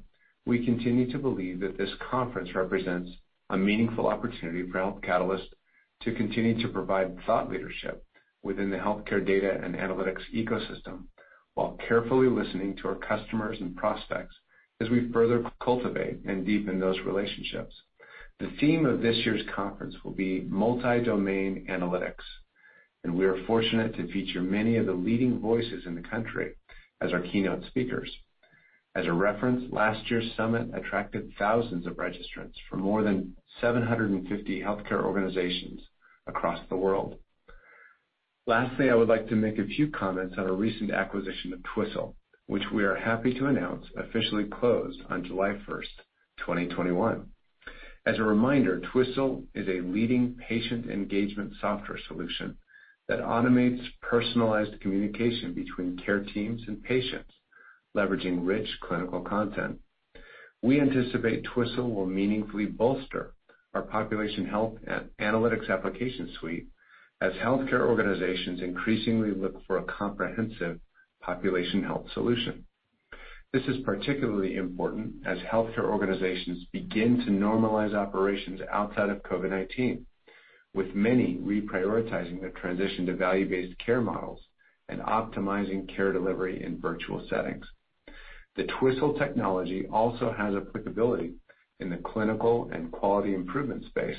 we 0.51 0.65
continue 0.65 1.09
to 1.13 1.17
believe 1.17 1.61
that 1.61 1.79
this 1.79 1.93
conference 2.11 2.53
represents 2.57 3.09
a 3.51 3.57
meaningful 3.57 4.09
opportunity 4.09 4.69
for 4.69 4.79
Health 4.79 5.01
Catalyst 5.01 5.47
to 6.03 6.13
continue 6.13 6.61
to 6.61 6.73
provide 6.73 7.17
thought 7.25 7.49
leadership 7.49 8.05
within 8.43 8.69
the 8.69 8.77
healthcare 8.77 9.25
data 9.25 9.61
and 9.63 9.77
analytics 9.77 10.23
ecosystem, 10.35 11.05
while 11.55 11.79
carefully 11.87 12.27
listening 12.27 12.77
to 12.77 12.89
our 12.89 12.97
customers 12.97 13.59
and 13.61 13.77
prospects 13.77 14.35
as 14.81 14.91
we 14.91 15.09
further 15.13 15.49
cultivate 15.63 16.19
and 16.27 16.45
deepen 16.45 16.81
those 16.81 16.99
relationships. 17.07 17.73
The 18.41 18.51
theme 18.59 18.87
of 18.87 19.03
this 19.03 19.19
year's 19.25 19.47
conference 19.55 19.95
will 20.03 20.15
be 20.15 20.49
multi-domain 20.49 21.69
analytics, 21.71 22.25
and 23.05 23.15
we 23.15 23.25
are 23.25 23.47
fortunate 23.47 23.95
to 23.95 24.13
feature 24.13 24.43
many 24.43 24.79
of 24.79 24.87
the 24.87 24.95
leading 24.95 25.39
voices 25.39 25.85
in 25.87 25.95
the 25.95 26.03
country 26.03 26.57
as 27.01 27.13
our 27.13 27.21
keynote 27.21 27.65
speakers. 27.69 28.11
As 28.97 29.07
a 29.07 29.13
reference, 29.13 29.73
last 29.73 30.11
year's 30.11 30.35
summit 30.37 30.69
attracted 30.75 31.33
thousands 31.39 31.87
of 31.87 31.95
registrants 31.95 32.55
from 32.69 32.81
more 32.81 33.05
than 33.05 33.37
750 33.61 34.61
healthcare 34.61 35.05
organizations 35.05 35.81
across 36.27 36.59
the 36.69 36.77
world. 36.77 37.17
Lastly, 38.49 38.91
I 38.91 38.97
would 38.97 39.09
like 39.09 39.29
to 39.29 39.37
make 39.37 39.59
a 39.59 39.65
few 39.65 39.91
comments 39.93 40.35
on 40.39 40.47
our 40.49 40.55
recent 40.55 40.91
acquisition 40.91 41.53
of 41.53 41.63
Twistle, 41.63 42.17
which 42.47 42.65
we 42.73 42.83
are 42.83 42.97
happy 42.97 43.33
to 43.35 43.47
announce 43.47 43.87
officially 43.97 44.45
closed 44.45 45.01
on 45.09 45.25
July 45.25 45.57
1st, 45.69 45.97
2021. 46.39 47.31
As 48.07 48.19
a 48.19 48.25
reminder, 48.25 48.81
Twistle 48.81 49.45
is 49.55 49.69
a 49.69 49.83
leading 49.83 50.35
patient 50.49 50.91
engagement 50.91 51.53
software 51.61 51.99
solution 52.09 52.57
that 53.07 53.21
automates 53.21 53.87
personalized 54.03 54.81
communication 54.81 55.55
between 55.55 55.97
care 55.99 56.25
teams 56.25 56.63
and 56.67 56.83
patients, 56.83 57.31
leveraging 57.97 58.47
rich 58.47 58.69
clinical 58.83 59.21
content. 59.21 59.79
We 60.63 60.81
anticipate 60.81 61.45
Twistle 61.45 61.95
will 61.95 62.07
meaningfully 62.07 62.67
bolster 62.67 63.35
our 63.75 63.83
population 63.83 64.47
health 64.47 64.75
analytics 65.21 65.71
application 65.71 66.31
suite 66.39 66.67
as 67.21 67.33
healthcare 67.35 67.87
organizations 67.87 68.61
increasingly 68.63 69.33
look 69.33 69.65
for 69.67 69.79
a 69.79 69.85
comprehensive 69.85 70.81
population 71.21 71.83
health 71.83 72.07
solution. 72.15 72.65
This 73.53 73.63
is 73.65 73.85
particularly 73.85 74.57
important 74.57 75.27
as 75.27 75.39
healthcare 75.39 75.85
organizations 75.85 76.67
begin 76.73 77.19
to 77.25 77.33
normalize 77.33 77.95
operations 77.95 78.61
outside 78.71 79.11
of 79.11 79.23
COVID-19, 79.23 80.05
with 80.73 80.95
many 80.95 81.37
reprioritizing 81.37 82.41
their 82.41 82.51
transition 82.51 83.07
to 83.07 83.17
value-based 83.17 83.77
care 83.85 84.01
models 84.01 84.41
and 84.89 85.01
optimizing 85.01 85.95
care 85.95 86.13
delivery 86.13 86.63
in 86.63 86.81
virtual 86.81 87.27
settings. 87.29 87.67
The 88.61 88.67
Twistle 88.67 89.19
technology 89.19 89.87
also 89.91 90.35
has 90.37 90.55
applicability 90.55 91.33
in 91.79 91.89
the 91.89 91.97
clinical 91.97 92.69
and 92.71 92.93
quality 92.93 93.35
improvement 93.35 93.87
space 93.87 94.19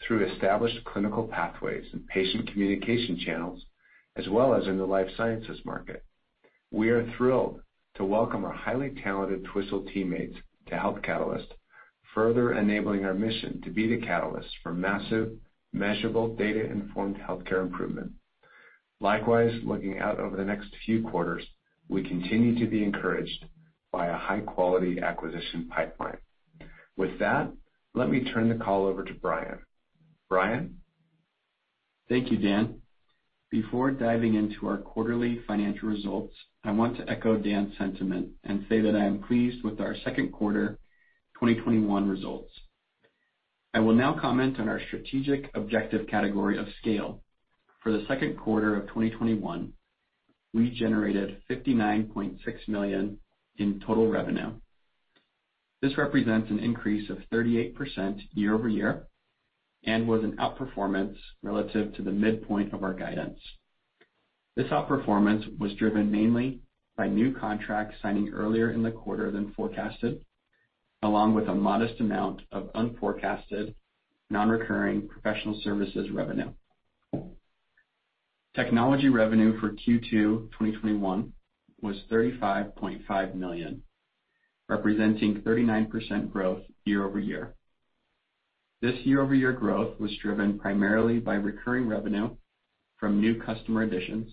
through 0.00 0.26
established 0.26 0.84
clinical 0.84 1.28
pathways 1.28 1.84
and 1.92 2.04
patient 2.08 2.50
communication 2.50 3.20
channels, 3.24 3.64
as 4.16 4.28
well 4.28 4.52
as 4.52 4.66
in 4.66 4.78
the 4.78 4.84
life 4.84 5.06
sciences 5.16 5.60
market. 5.64 6.04
We 6.72 6.90
are 6.90 7.08
thrilled 7.16 7.60
to 7.94 8.04
welcome 8.04 8.44
our 8.44 8.52
highly 8.52 9.00
talented 9.00 9.44
Twistle 9.44 9.86
teammates 9.94 10.36
to 10.66 10.76
Health 10.76 11.00
Catalyst, 11.02 11.54
further 12.16 12.54
enabling 12.54 13.04
our 13.04 13.14
mission 13.14 13.60
to 13.62 13.70
be 13.70 13.86
the 13.86 14.04
catalyst 14.04 14.50
for 14.64 14.74
massive, 14.74 15.38
measurable, 15.72 16.34
data-informed 16.34 17.16
healthcare 17.18 17.62
improvement. 17.62 18.10
Likewise, 18.98 19.52
looking 19.62 20.00
out 20.00 20.18
over 20.18 20.36
the 20.36 20.44
next 20.44 20.74
few 20.84 21.00
quarters, 21.00 21.44
we 21.88 22.02
continue 22.02 22.58
to 22.58 22.66
be 22.66 22.82
encouraged 22.82 23.44
by 23.92 24.06
a 24.06 24.16
high-quality 24.16 25.00
acquisition 25.00 25.68
pipeline. 25.68 26.18
With 26.96 27.18
that, 27.18 27.52
let 27.94 28.10
me 28.10 28.24
turn 28.32 28.48
the 28.48 28.64
call 28.64 28.86
over 28.86 29.04
to 29.04 29.14
Bryan. 29.14 29.58
Bryan? 30.28 30.78
Thank 32.08 32.30
you, 32.30 32.38
Dan. 32.38 32.80
Before 33.50 33.90
diving 33.90 34.34
into 34.34 34.66
our 34.66 34.78
quarterly 34.78 35.40
financial 35.46 35.90
results, 35.90 36.34
I 36.64 36.70
want 36.70 36.96
to 36.96 37.08
echo 37.08 37.36
Dan's 37.36 37.76
sentiment 37.76 38.30
and 38.44 38.64
say 38.68 38.80
that 38.80 38.96
I 38.96 39.04
am 39.04 39.22
pleased 39.22 39.62
with 39.62 39.78
our 39.78 39.94
second 40.04 40.32
quarter 40.32 40.78
2021 41.34 42.08
results. 42.08 42.50
I 43.74 43.80
will 43.80 43.94
now 43.94 44.18
comment 44.18 44.58
on 44.58 44.68
our 44.68 44.80
strategic 44.86 45.50
objective 45.54 46.06
category 46.06 46.56
of 46.56 46.66
scale. 46.80 47.22
For 47.82 47.92
the 47.92 48.04
second 48.06 48.38
quarter 48.38 48.76
of 48.76 48.86
2021, 48.88 49.72
we 50.54 50.70
generated 50.70 51.42
$59.6 51.50 52.38
million 52.68 53.18
in 53.58 53.80
total 53.80 54.08
revenue. 54.08 54.52
This 55.80 55.98
represents 55.98 56.50
an 56.50 56.60
increase 56.60 57.10
of 57.10 57.18
38% 57.32 58.20
year-over-year 58.32 59.06
and 59.84 60.06
was 60.06 60.22
an 60.22 60.36
outperformance 60.36 61.16
relative 61.42 61.94
to 61.94 62.02
the 62.02 62.12
midpoint 62.12 62.72
of 62.72 62.84
our 62.84 62.94
guidance. 62.94 63.40
This 64.54 64.68
outperformance 64.68 65.58
was 65.58 65.74
driven 65.74 66.10
mainly 66.10 66.60
by 66.96 67.08
new 67.08 67.34
contracts 67.34 67.96
signing 68.02 68.28
earlier 68.28 68.70
in 68.70 68.82
the 68.82 68.90
quarter 68.90 69.30
than 69.30 69.52
forecasted, 69.54 70.24
along 71.02 71.34
with 71.34 71.48
a 71.48 71.54
modest 71.54 72.00
amount 72.00 72.42
of 72.52 72.70
unforecasted, 72.74 73.74
non-recurring 74.30 75.08
professional 75.08 75.60
services 75.64 76.10
revenue. 76.10 76.52
Technology 78.54 79.08
revenue 79.08 79.58
for 79.58 79.70
Q2 79.70 80.10
2021 80.10 81.32
was 81.82 81.96
35.5 82.10 83.34
million, 83.34 83.82
representing 84.68 85.42
39% 85.42 86.32
growth 86.32 86.62
year-over-year. 86.84 87.54
This 88.80 89.04
year-over-year 89.04 89.52
growth 89.52 90.00
was 90.00 90.16
driven 90.22 90.58
primarily 90.58 91.18
by 91.18 91.34
recurring 91.34 91.86
revenue 91.86 92.30
from 92.98 93.20
new 93.20 93.40
customer 93.40 93.82
additions, 93.82 94.32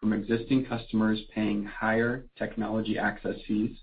from 0.00 0.12
existing 0.12 0.66
customers 0.66 1.20
paying 1.34 1.64
higher 1.64 2.26
technology 2.36 2.98
access 2.98 3.36
fees 3.46 3.76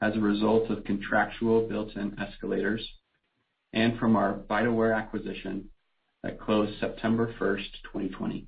as 0.00 0.16
a 0.16 0.20
result 0.20 0.70
of 0.70 0.84
contractual 0.84 1.66
built-in 1.68 2.18
escalators, 2.18 2.86
and 3.72 3.98
from 3.98 4.16
our 4.16 4.40
Vitalware 4.48 4.96
acquisition 4.96 5.68
that 6.22 6.40
closed 6.40 6.78
September 6.80 7.34
1st, 7.38 7.82
2020. 7.84 8.46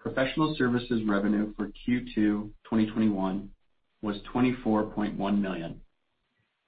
Professional 0.00 0.54
services 0.56 1.02
revenue 1.06 1.52
for 1.56 1.66
Q2 1.66 2.14
2021 2.14 3.50
was 4.00 4.16
24.1 4.32 5.40
million, 5.40 5.80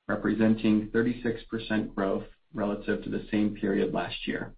representing 0.09 0.91
36% 0.95 1.95
growth 1.95 2.25
relative 2.53 3.05
to 3.05 3.11
the 3.11 3.25
same 3.31 3.55
period 3.55 3.95
last 3.95 4.27
year. 4.27 4.55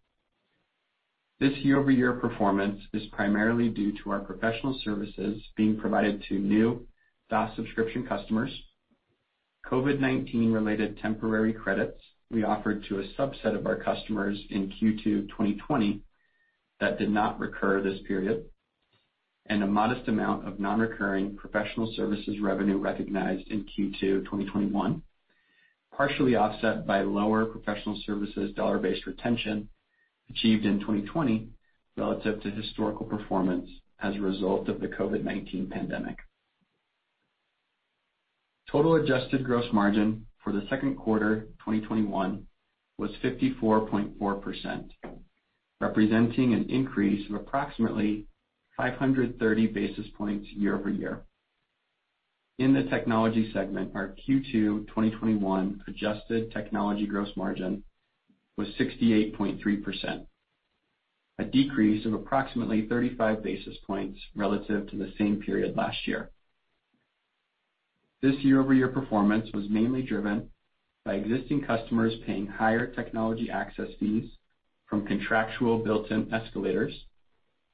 This 1.39 1.53
year-over-year 1.59 2.15
performance 2.15 2.81
is 2.95 3.03
primarily 3.13 3.69
due 3.69 3.93
to 4.03 4.11
our 4.11 4.21
professional 4.21 4.81
services 4.83 5.43
being 5.57 5.79
provided 5.79 6.25
to 6.29 6.39
new 6.39 6.87
DOS 7.29 7.55
subscription 7.57 8.07
customers, 8.07 8.51
COVID-19 9.67 10.53
related 10.53 10.99
temporary 10.99 11.53
credits 11.53 12.01
we 12.31 12.45
offered 12.45 12.85
to 12.89 13.01
a 13.01 13.09
subset 13.19 13.55
of 13.55 13.67
our 13.67 13.77
customers 13.77 14.39
in 14.49 14.69
Q2 14.69 15.29
2020 15.29 16.01
that 16.81 16.99
did 16.99 17.11
not 17.11 17.39
recur 17.39 17.83
this 17.83 18.01
period, 18.09 18.47
and 19.47 19.63
a 19.63 19.67
modest 19.67 20.09
amount 20.09 20.47
of 20.47 20.61
non-recurring 20.61 21.37
professional 21.37 21.93
services 21.97 22.41
revenue 22.41 22.79
recognized 22.79 23.49
in 23.49 23.65
Q2 23.65 24.25
2021, 24.25 25.03
partially 25.97 26.37
offset 26.37 26.87
by 26.87 27.03
lower 27.03 27.47
professional 27.47 28.01
services 28.07 28.55
dollar-based 28.55 29.07
retention 29.07 29.69
achieved 30.31 30.65
in 30.65 30.81
2020 30.81 31.49
relative 31.97 32.41
to 32.43 32.51
historical 32.51 33.05
performance 33.05 33.69
as 34.01 34.15
a 34.17 34.21
result 34.21 34.69
of 34.69 34.81
the 34.81 34.89
COVID-19 34.89 35.71
pandemic. 35.71 36.17
Total 38.71 38.95
adjusted 38.95 39.45
gross 39.45 39.67
margin 39.73 40.27
for 40.43 40.53
the 40.53 40.67
second 40.71 40.97
quarter 40.97 41.49
2021 41.59 42.47
was 42.99 43.11
54.4%, 43.23 44.91
representing 45.81 46.55
an 46.55 46.71
increase 46.71 47.29
of 47.29 47.37
approximately 47.37 48.27
530 48.77 49.67
basis 49.69 50.07
points 50.17 50.49
year-over-year. 50.51 51.23
In 52.59 52.73
the 52.73 52.85
technology 52.85 53.51
segment, 53.53 53.93
our 53.95 54.15
Q2 54.29 54.87
2021 54.89 55.83
adjusted 55.89 56.53
technology 56.53 57.07
gross 57.07 57.31
margin 57.37 57.83
was 58.57 58.69
68.3%, 58.79 60.27
a 61.39 61.45
decrease 61.45 62.07
of 62.07 62.13
approximately 62.13 62.87
35 62.89 63.43
basis 63.43 63.77
points 63.87 64.21
relative 64.37 64.89
to 64.91 64.97
the 64.97 65.13
same 65.19 65.41
period 65.41 65.77
last 65.77 66.07
year. 66.07 66.31
This 68.21 68.37
year-over-year 68.37 68.89
performance 68.89 69.49
was 69.53 69.69
mainly 69.69 70.03
driven 70.03 70.51
by 71.05 71.15
existing 71.15 71.63
customers 71.63 72.15
paying 72.25 72.47
higher 72.47 72.87
technology 72.87 73.51
access 73.51 73.89
fees 73.99 74.31
from 74.87 75.07
contractual 75.07 75.79
built-in 75.79 76.33
escalators 76.33 76.95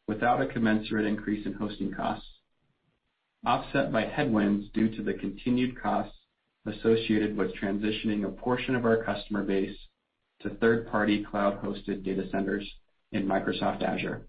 without 0.08 0.40
a 0.40 0.46
commensurate 0.46 1.06
increase 1.06 1.46
in 1.46 1.52
hosting 1.52 1.92
costs, 1.92 2.26
offset 3.46 3.92
by 3.92 4.04
headwinds 4.04 4.66
due 4.72 4.88
to 4.96 5.02
the 5.02 5.14
continued 5.14 5.80
costs 5.80 6.16
associated 6.66 7.36
with 7.36 7.54
transitioning 7.54 8.24
a 8.24 8.30
portion 8.30 8.74
of 8.74 8.84
our 8.84 9.04
customer 9.04 9.44
base 9.44 9.76
to 10.40 10.50
third-party 10.56 11.24
cloud-hosted 11.30 12.04
data 12.04 12.24
centers 12.32 12.68
in 13.12 13.26
Microsoft 13.26 13.82
Azure, 13.82 14.26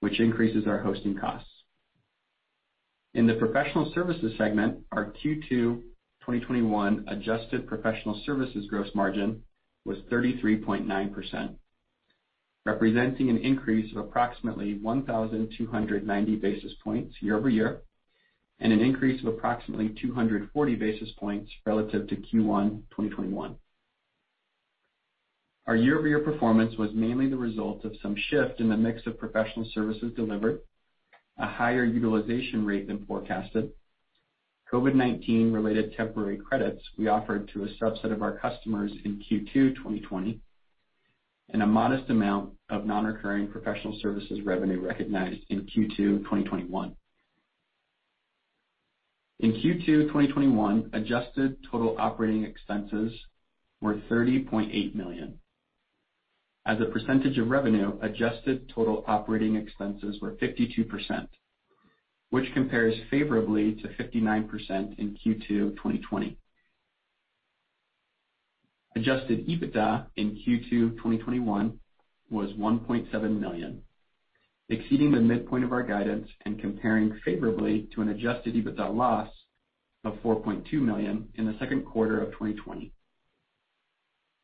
which 0.00 0.20
increases 0.20 0.66
our 0.66 0.78
hosting 0.78 1.16
costs. 1.16 1.50
In 3.14 3.26
the 3.26 3.34
professional 3.34 3.92
services 3.94 4.32
segment, 4.36 4.78
our 4.92 5.12
Q2 5.12 5.48
2021 5.48 7.04
adjusted 7.08 7.66
professional 7.66 8.20
services 8.26 8.66
gross 8.68 8.88
margin 8.94 9.42
was 9.84 9.98
33.9%, 10.10 11.54
representing 12.66 13.30
an 13.30 13.38
increase 13.38 13.90
of 13.92 13.98
approximately 13.98 14.78
1,290 14.80 16.36
basis 16.36 16.72
points 16.82 17.14
year-over-year, 17.20 17.80
and 18.58 18.72
an 18.72 18.80
increase 18.80 19.22
of 19.22 19.28
approximately 19.28 19.94
240 20.00 20.74
basis 20.74 21.10
points 21.18 21.50
relative 21.64 22.08
to 22.08 22.16
Q1 22.16 22.82
2021. 22.90 23.54
Our 25.66 25.76
year-over-year 25.76 26.20
performance 26.20 26.76
was 26.76 26.90
mainly 26.92 27.28
the 27.28 27.36
result 27.36 27.84
of 27.84 27.92
some 28.02 28.16
shift 28.30 28.60
in 28.60 28.68
the 28.68 28.76
mix 28.76 29.06
of 29.06 29.18
professional 29.18 29.68
services 29.72 30.12
delivered, 30.16 30.60
a 31.38 31.46
higher 31.46 31.84
utilization 31.84 32.66
rate 32.66 32.88
than 32.88 33.06
forecasted, 33.06 33.70
COVID-19 34.72 35.52
related 35.54 35.94
temporary 35.96 36.38
credits 36.38 36.82
we 36.98 37.06
offered 37.06 37.48
to 37.52 37.62
a 37.62 37.68
subset 37.80 38.12
of 38.12 38.22
our 38.22 38.38
customers 38.38 38.90
in 39.04 39.22
Q2 39.30 39.76
2020, 39.76 40.40
and 41.50 41.62
a 41.62 41.66
modest 41.66 42.10
amount 42.10 42.52
of 42.70 42.86
non-recurring 42.86 43.48
professional 43.48 43.98
services 44.02 44.40
revenue 44.44 44.80
recognized 44.80 45.40
in 45.48 45.60
Q2 45.62 45.96
2021. 46.24 46.94
In 49.40 49.52
Q2 49.52 49.84
2021, 50.08 50.90
adjusted 50.94 51.56
total 51.70 51.96
operating 51.98 52.44
expenses 52.44 53.12
were 53.80 53.96
30.8 54.10 54.94
million. 54.94 55.38
As 56.64 56.80
a 56.80 56.86
percentage 56.86 57.38
of 57.38 57.48
revenue, 57.48 57.98
adjusted 58.02 58.68
total 58.74 59.04
operating 59.06 59.54
expenses 59.56 60.20
were 60.20 60.32
52%, 60.32 61.28
which 62.30 62.52
compares 62.54 62.94
favorably 63.10 63.74
to 63.74 63.88
59% 63.88 64.98
in 64.98 65.16
Q2 65.24 65.48
2020. 65.76 66.36
Adjusted 68.96 69.46
EBITDA 69.46 70.06
in 70.16 70.36
Q2 70.36 70.70
2021 70.96 71.78
was 72.30 72.50
1.7 72.52 73.38
million, 73.38 73.82
exceeding 74.70 75.12
the 75.12 75.20
midpoint 75.20 75.64
of 75.64 75.72
our 75.72 75.82
guidance 75.82 76.26
and 76.46 76.58
comparing 76.58 77.20
favorably 77.22 77.90
to 77.94 78.00
an 78.00 78.08
adjusted 78.08 78.54
EBITDA 78.54 78.96
loss 78.96 79.28
of 80.02 80.14
4.2 80.24 80.72
million 80.80 81.28
in 81.34 81.44
the 81.44 81.54
second 81.58 81.84
quarter 81.84 82.22
of 82.22 82.32
2020. 82.32 82.90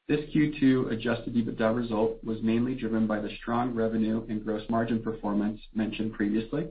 This 0.07 0.21
Q2 0.35 0.93
adjusted 0.93 1.35
EBITDA 1.35 1.75
result 1.75 2.23
was 2.23 2.43
mainly 2.43 2.75
driven 2.75 3.07
by 3.07 3.21
the 3.21 3.35
strong 3.41 3.75
revenue 3.75 4.27
and 4.29 4.45
gross 4.45 4.69
margin 4.69 5.03
performance 5.03 5.63
mentioned 5.75 6.13
previously. 6.13 6.69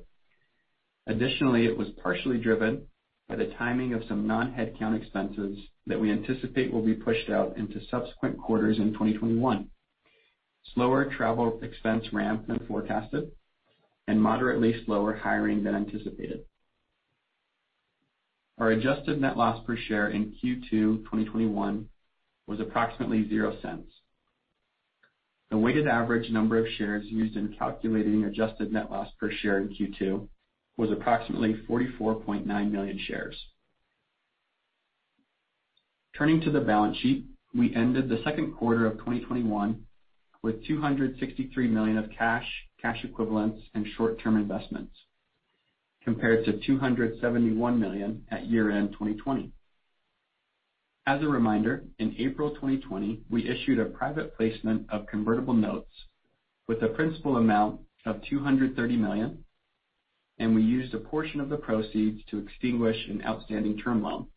Additionally, 1.08 1.66
it 1.66 1.76
was 1.76 1.88
partially 2.04 2.38
driven 2.38 2.84
by 3.28 3.38
the 3.38 3.52
timing 3.58 3.96
of 3.96 4.04
some 4.08 4.28
non-headcount 4.28 5.02
expenses 5.02 5.58
that 5.88 6.00
we 6.00 6.12
anticipate 6.12 6.72
will 6.72 6.86
be 6.86 6.94
pushed 6.94 7.30
out 7.30 7.58
into 7.58 7.84
subsequent 7.90 8.38
quarters 8.38 8.78
in 8.78 8.94
2021, 8.94 9.68
slower 10.74 11.06
travel 11.06 11.60
expense 11.64 12.06
ramp 12.14 12.48
than 12.48 12.60
forecasted, 12.68 13.32
and 14.08 14.22
moderately 14.22 14.84
slower 14.86 15.16
hiring 15.16 15.64
than 15.64 15.76
anticipated. 15.76 16.46
Our 18.58 18.72
adjusted 18.72 19.20
net 19.20 19.38
loss 19.38 19.66
per 19.66 19.76
share 19.76 20.10
in 20.10 20.36
Q2 20.44 20.70
2021 20.70 21.88
was 22.46 22.60
approximately 22.60 23.24
$0.00. 23.24 23.84
The 25.50 25.58
weighted 25.58 25.88
average 25.88 26.30
number 26.30 26.58
of 26.58 26.66
shares 26.78 27.06
used 27.08 27.36
in 27.36 27.56
calculating 27.58 28.26
adjusted 28.26 28.72
net 28.72 28.92
loss 28.92 29.10
per 29.20 29.32
share 29.32 29.58
in 29.58 29.70
Q2 29.70 30.28
was 30.78 30.92
approximately 30.92 31.56
44.9 31.70 32.72
million 32.72 33.00
shares. 33.08 33.36
Turning 36.18 36.42
to 36.42 36.52
the 36.52 36.62
balance 36.62 36.98
sheet, 36.98 37.26
we 37.54 37.74
ended 37.76 38.10
the 38.10 38.22
second 38.24 38.54
quarter 38.54 38.86
of 38.86 38.98
2021 39.00 39.86
with 40.44 40.66
263 40.66 41.68
million 41.68 41.98
of 41.98 42.10
cash 42.18 42.46
cash 42.82 43.04
equivalents, 43.04 43.62
and 43.74 43.86
short-term 43.96 44.38
investments, 44.38 44.94
compared 46.04 46.44
to 46.46 46.60
271 46.66 47.80
million 47.80 48.26
at 48.32 48.48
year-end 48.48 48.92
2020. 48.94 49.52
As 51.06 51.22
a 51.22 51.28
reminder, 51.28 51.84
in 52.00 52.16
April 52.18 52.52
2020, 52.52 53.22
we 53.30 53.48
issued 53.48 53.80
a 53.80 53.86
private 53.86 54.36
placement 54.36 54.90
of 54.90 55.08
convertible 55.08 55.54
notes 55.54 55.92
with 56.68 56.82
a 56.84 56.88
principal 56.88 57.38
amount 57.38 57.82
of 58.06 58.22
230 58.30 58.98
million, 58.98 59.44
and 60.40 60.56
we 60.56 60.62
used 60.62 60.94
a 60.94 61.00
portion 61.00 61.40
of 61.40 61.50
the 61.50 61.58
proceeds 61.58 62.22
to 62.30 62.40
extinguish 62.40 62.98
an 63.10 63.24
outstanding 63.26 63.78
term 63.78 64.02
loan. 64.02 64.28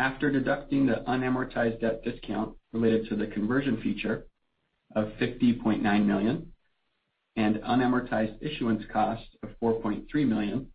After 0.00 0.32
deducting 0.32 0.86
the 0.86 1.04
unamortized 1.06 1.82
debt 1.82 2.02
discount 2.02 2.56
related 2.72 3.10
to 3.10 3.16
the 3.16 3.26
conversion 3.26 3.82
feature 3.82 4.24
of 4.96 5.08
50.9 5.20 6.06
million 6.06 6.54
and 7.36 7.56
unamortized 7.56 8.42
issuance 8.42 8.82
cost 8.90 9.36
of 9.42 9.50
4.3 9.62 10.06
million, 10.26 10.68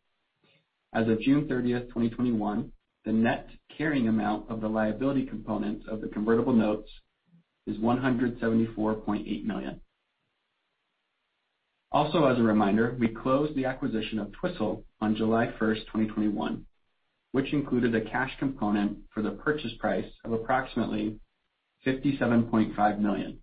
as 0.94 1.08
of 1.08 1.20
June 1.22 1.48
30th, 1.48 1.88
2021, 1.88 2.72
the 3.04 3.12
net 3.12 3.50
carrying 3.76 4.08
amount 4.08 4.48
of 4.52 4.62
the 4.62 4.68
liability 4.70 5.26
component 5.26 5.90
of 5.90 6.02
the 6.02 6.08
convertible 6.08 6.54
notes 6.54 6.92
is 7.66 7.78
174.8 7.78 9.44
million. 9.44 9.82
Also, 11.92 12.26
as 12.26 12.38
a 12.38 12.44
reminder, 12.44 12.96
we 13.00 13.08
closed 13.08 13.56
the 13.56 13.66
acquisition 13.66 14.20
of 14.20 14.32
Twistle 14.34 14.84
on 15.02 15.16
July 15.16 15.48
1st, 15.60 15.80
2021, 15.88 16.64
which 17.36 17.52
included 17.52 17.94
a 17.94 18.10
cash 18.10 18.32
component 18.40 18.98
for 19.14 19.22
the 19.22 19.32
purchase 19.32 19.74
price 19.78 20.10
of 20.24 20.32
approximately 20.32 21.20
57.5 21.86 23.00
million, 23.00 23.38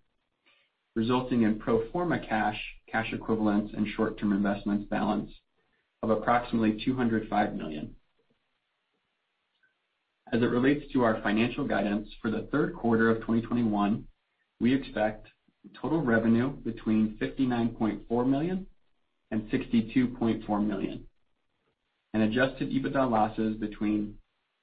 resulting 0.97 1.43
in 1.43 1.59
pro 1.59 1.87
forma 1.91 2.19
cash 2.19 2.59
cash 2.91 3.13
equivalents, 3.13 3.75
and 3.77 3.87
short-term 3.87 4.33
investments 4.33 4.87
balance 4.89 5.31
of 6.03 6.09
approximately 6.09 6.83
205 6.83 7.55
million. 7.55 7.95
As 10.33 10.41
it 10.41 10.47
relates 10.47 10.91
to 10.95 11.03
our 11.03 11.21
financial 11.21 11.69
guidance 11.69 12.09
for 12.23 12.31
the 12.31 12.49
third 12.51 12.75
quarter 12.75 13.11
of 13.11 13.19
2021, 13.19 14.07
we 14.59 14.73
expect 14.73 15.29
total 15.79 16.01
revenue 16.01 16.49
between 16.49 17.19
$59.4 17.21 18.27
million 18.27 18.67
and 19.31 19.43
$62.4 19.51 20.67
million, 20.67 21.05
and 22.15 22.23
adjusted 22.23 22.71
EBITDA 22.71 23.11
losses 23.11 23.57
between 23.57 24.17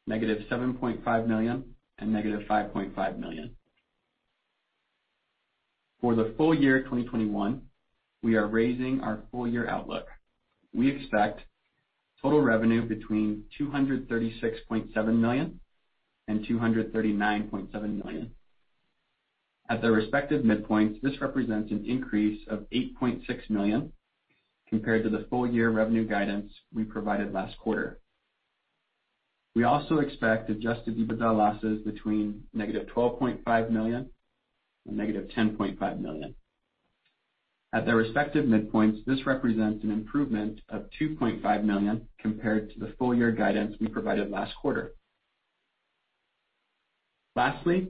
-$7.5 0.10 1.28
million 1.28 1.64
and 1.98 2.14
-$5.5 2.14 3.20
million. 3.20 3.56
For 6.02 6.16
the 6.16 6.34
full 6.38 6.54
year 6.54 6.80
2021, 6.80 7.62
we 8.22 8.36
are 8.36 8.48
raising 8.48 9.02
our 9.02 9.24
full-year 9.32 9.68
outlook. 9.68 10.08
We 10.74 10.90
expect 10.90 11.42
total 12.22 12.42
revenue 12.42 12.88
between 12.88 13.46
$236.7 13.60 15.20
million 15.20 15.60
and 16.28 16.46
$239.7 16.46 18.04
million. 18.04 18.32
At 19.70 19.82
their 19.82 19.92
respective 19.92 20.44
midpoints, 20.44 21.02
this 21.02 21.22
represents 21.22 21.72
an 21.72 21.86
increase 21.86 22.42
of 22.48 22.66
$8.6 22.74 23.50
million 23.50 23.92
compared 24.70 25.04
to 25.04 25.10
the 25.10 25.26
full-year 25.30 25.72
revenue 25.72 26.08
guidance 26.08 26.52
we 26.74 26.84
provided 26.84 27.34
last 27.34 27.58
quarter. 27.58 28.00
We 29.56 29.64
also 29.64 29.98
expect 29.98 30.50
adjusted 30.50 30.98
EBITDA 30.98 31.36
losses 31.36 31.82
between 31.84 32.44
-$12.5 32.56 33.70
million 33.72 34.10
and 34.88 35.00
-$10.5 35.00 36.00
million. 36.00 36.36
At 37.74 37.86
their 37.86 37.98
respective 37.98 38.46
midpoints, 38.46 39.04
this 39.06 39.26
represents 39.26 39.84
an 39.84 39.92
improvement 39.92 40.62
of 40.70 40.86
2.5 41.00 41.64
million 41.64 42.08
compared 42.20 42.72
to 42.72 42.80
the 42.80 42.94
full-year 42.98 43.32
guidance 43.32 43.76
we 43.80 43.88
provided 43.88 44.32
last 44.32 44.56
quarter. 44.56 44.94
Lastly, 47.36 47.90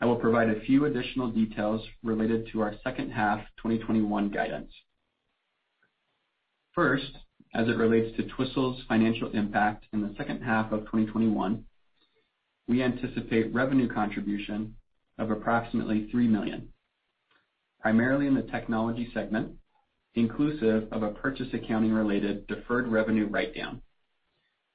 I 0.00 0.06
will 0.06 0.16
provide 0.16 0.48
a 0.48 0.60
few 0.60 0.86
additional 0.86 1.30
details 1.30 1.86
related 2.02 2.48
to 2.52 2.62
our 2.62 2.74
second 2.82 3.10
half 3.10 3.40
2021 3.58 4.30
guidance. 4.30 4.72
First, 6.74 7.18
as 7.54 7.68
it 7.68 7.76
relates 7.76 8.16
to 8.16 8.28
Twistle's 8.28 8.80
financial 8.88 9.30
impact 9.32 9.86
in 9.92 10.02
the 10.02 10.14
second 10.16 10.42
half 10.42 10.70
of 10.70 10.80
2021, 10.80 11.64
we 12.68 12.82
anticipate 12.82 13.52
revenue 13.52 13.92
contribution 13.92 14.76
of 15.18 15.32
approximately 15.32 16.08
3 16.12 16.28
million, 16.28 16.68
primarily 17.80 18.28
in 18.28 18.34
the 18.34 18.42
technology 18.42 19.10
segment, 19.12 19.56
inclusive 20.14 20.86
of 20.92 21.02
a 21.02 21.10
purchase 21.10 21.48
accounting-related 21.52 22.46
deferred 22.46 22.86
revenue 22.86 23.26
write-down, 23.26 23.82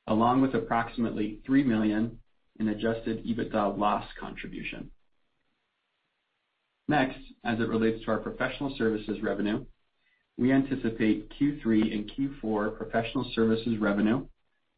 along 0.07 0.41
with 0.41 0.53
approximately 0.53 1.39
3 1.45 1.63
million 1.63 2.19
in 2.59 2.67
adjusted 2.67 3.25
EBITDA 3.25 3.77
loss 3.77 4.05
contribution. 4.19 4.91
Next, 6.89 7.19
as 7.45 7.59
it 7.59 7.69
relates 7.69 8.03
to 8.03 8.11
our 8.11 8.19
professional 8.19 8.75
services 8.77 9.21
revenue, 9.23 9.65
we 10.37 10.51
anticipate 10.51 11.31
Q3 11.39 11.93
and 11.93 12.11
Q4 12.11 12.77
professional 12.77 13.31
services 13.33 13.77
revenue 13.79 14.25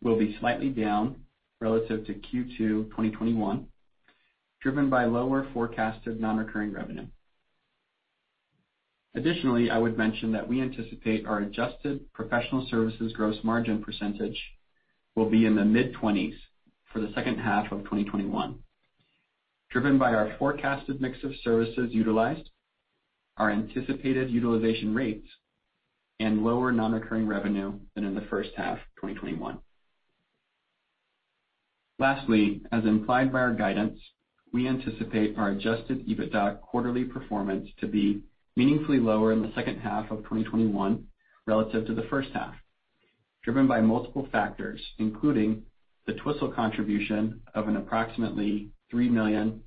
will 0.03 0.17
be 0.17 0.37
slightly 0.39 0.69
down 0.69 1.15
relative 1.59 2.05
to 2.05 2.13
Q2 2.13 2.57
2021, 2.89 3.65
driven 4.61 4.89
by 4.89 5.05
lower 5.05 5.47
forecasted 5.53 6.21
non-recurring 6.21 6.73
revenue. 6.73 7.07
Additionally, 9.15 9.71
I 9.71 9.79
would 9.79 9.97
mention 9.97 10.31
that 10.33 10.47
we 10.47 10.61
anticipate 10.61 11.25
our 11.25 11.39
adjusted 11.39 12.13
professional 12.13 12.67
services 12.69 13.13
gross 13.13 13.37
margin 13.43 13.83
percentage 13.83 14.39
will 15.15 15.29
be 15.29 15.47
in 15.47 15.55
the 15.55 15.65
mid-20s 15.65 16.35
for 16.93 16.99
the 16.99 17.11
second 17.15 17.39
half 17.39 17.71
of 17.71 17.79
2021, 17.79 18.59
driven 19.71 19.97
by 19.97 20.13
our 20.13 20.35
forecasted 20.37 21.01
mix 21.01 21.17
of 21.23 21.31
services 21.43 21.89
utilized, 21.91 22.51
our 23.37 23.49
anticipated 23.49 24.29
utilization 24.29 24.93
rates, 24.93 25.27
and 26.19 26.43
lower 26.43 26.71
non-recurring 26.71 27.27
revenue 27.27 27.79
than 27.95 28.03
in 28.03 28.15
the 28.15 28.25
first 28.29 28.49
half 28.55 28.77
2021. 28.95 29.59
Lastly, 31.99 32.61
as 32.71 32.85
implied 32.85 33.31
by 33.31 33.39
our 33.39 33.53
guidance, 33.53 33.99
we 34.53 34.67
anticipate 34.67 35.37
our 35.37 35.49
adjusted 35.49 36.07
EBITDA 36.07 36.61
quarterly 36.61 37.03
performance 37.03 37.69
to 37.79 37.87
be 37.87 38.23
meaningfully 38.55 38.99
lower 38.99 39.31
in 39.33 39.41
the 39.41 39.51
second 39.53 39.79
half 39.79 40.09
of 40.11 40.19
2021 40.19 41.05
relative 41.45 41.85
to 41.85 41.93
the 41.93 42.07
first 42.09 42.29
half, 42.33 42.55
driven 43.43 43.67
by 43.67 43.81
multiple 43.81 44.27
factors, 44.31 44.81
including 44.99 45.63
the 46.05 46.13
Twistle 46.13 46.53
contribution 46.55 47.41
of 47.53 47.67
an 47.67 47.77
approximately 47.77 48.69
3 48.89 49.09
million 49.09 49.61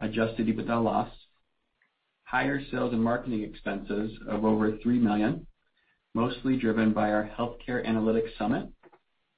adjusted 0.00 0.46
EBITDA 0.46 0.82
loss, 0.82 1.08
higher 2.24 2.60
sales 2.70 2.92
and 2.92 3.02
marketing 3.02 3.42
expenses 3.42 4.12
of 4.28 4.44
over 4.44 4.72
$3 4.72 5.00
million, 5.00 5.46
mostly 6.14 6.56
driven 6.56 6.92
by 6.92 7.10
our 7.10 7.30
Healthcare 7.38 7.86
Analytics 7.86 8.36
Summit 8.38 8.68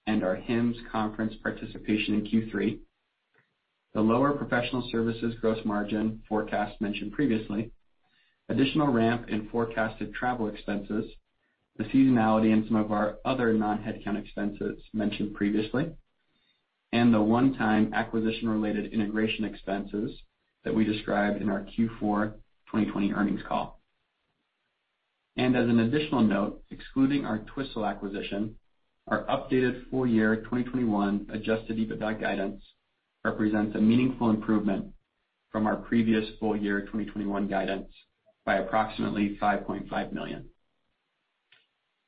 and 0.06 0.24
our 0.24 0.36
HIMSS 0.36 0.76
conference 0.90 1.34
participation 1.42 2.14
in 2.14 2.26
Q3, 2.26 2.78
the 3.94 4.00
lower 4.00 4.32
professional 4.32 4.88
services 4.90 5.34
gross 5.40 5.64
margin 5.64 6.20
forecast 6.28 6.80
mentioned 6.80 7.12
previously, 7.12 7.70
additional 8.48 8.88
ramp 8.88 9.28
in 9.28 9.48
forecasted 9.48 10.12
travel 10.14 10.48
expenses, 10.48 11.04
the 11.76 11.84
seasonality 11.84 12.52
in 12.52 12.66
some 12.66 12.76
of 12.76 12.90
our 12.92 13.18
other 13.24 13.52
non-headcount 13.52 14.20
expenses 14.20 14.82
mentioned 14.92 15.34
previously, 15.34 15.92
and 16.92 17.14
the 17.14 17.20
one-time 17.20 17.92
acquisition-related 17.94 18.92
integration 18.92 19.44
expenses 19.44 20.10
that 20.64 20.74
we 20.74 20.84
described 20.84 21.40
in 21.40 21.48
our 21.48 21.60
Q4 21.60 22.32
2020 22.70 23.12
earnings 23.12 23.42
call. 23.48 23.80
And 25.36 25.56
as 25.56 25.68
an 25.68 25.80
additional 25.80 26.22
note, 26.22 26.62
excluding 26.70 27.24
our 27.24 27.40
Twistle 27.40 27.88
acquisition, 27.88 28.56
our 29.08 29.24
updated 29.24 29.90
full 29.90 30.06
year 30.06 30.36
2021 30.36 31.26
adjusted 31.32 31.76
EBITDA 31.76 32.20
guidance 32.20 32.62
represents 33.24 33.74
a 33.74 33.80
meaningful 33.80 34.30
improvement 34.30 34.86
from 35.50 35.66
our 35.66 35.76
previous 35.76 36.24
full 36.38 36.56
year 36.56 36.80
2021 36.82 37.48
guidance 37.48 37.88
by 38.44 38.56
approximately 38.56 39.38
5.5 39.40 40.12
million. 40.12 40.48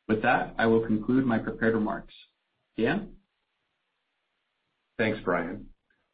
With 0.08 0.22
that, 0.22 0.54
I 0.58 0.66
will 0.66 0.86
conclude 0.86 1.26
my 1.26 1.38
prepared 1.38 1.74
remarks. 1.74 2.14
Dan? 2.78 3.08
Thanks, 4.98 5.18
Bryan. 5.24 5.66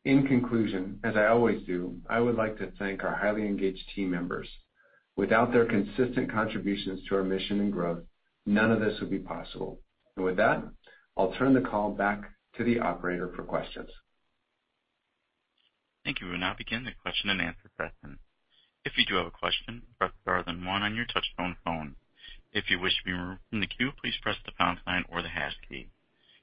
In 0.05 0.27
conclusion, 0.27 0.99
as 1.05 1.15
I 1.17 1.27
always 1.27 1.65
do, 1.65 1.97
I 2.09 2.19
would 2.21 2.35
like 2.35 2.59
to 2.59 2.73
thank 2.79 3.05
our 3.05 3.15
highly 3.15 3.47
engaged 3.47 3.85
team 3.95 4.11
members. 4.11 4.49
Without 5.17 5.53
their 5.53 5.67
consistent 5.67 6.31
contributions 6.33 7.01
to 7.09 7.17
our 7.17 7.23
mission 7.23 7.61
and 7.61 7.73
growth, 7.73 8.03
none 8.47 8.73
of 8.73 8.81
this 8.81 8.99
would 9.01 9.11
be 9.11 9.19
possible. 9.19 9.81
And 10.17 10.25
with 10.25 10.37
that, 10.37 10.63
I'll 11.17 11.35
turn 11.35 11.55
the 11.55 11.61
call 11.61 11.91
back 11.91 12.23
to 12.57 12.65
the 12.65 12.81
operator 12.81 13.31
for 13.37 13.43
questions. 13.43 13.91
Thank 16.05 16.21
you. 16.21 16.29
We'll 16.29 16.39
now 16.39 16.55
begin 16.57 16.85
the 16.85 16.93
question 17.03 17.31
and 17.31 17.41
answer 17.41 17.71
session. 17.77 18.19
If 18.85 18.99
you 18.99 19.05
do 19.07 19.17
have 19.17 19.27
a 19.27 19.31
question, 19.31 19.83
press 19.99 20.13
star 20.23 20.43
then 20.45 20.65
one 20.65 20.83
on 20.83 20.97
your 20.97 21.07
touchtone 21.07 21.57
phone. 21.65 21.95
If 22.53 22.69
you 22.69 22.81
wish 22.81 22.97
to 22.99 23.05
be 23.05 23.13
removed 23.13 23.41
from 23.49 23.61
the 23.61 23.67
queue, 23.67 23.93
please 24.01 24.15
press 24.21 24.37
the 24.45 24.53
pound 24.59 24.81
sign 24.85 25.05
or 25.09 25.23
the 25.23 25.29
hash 25.29 25.57
key. 25.69 25.89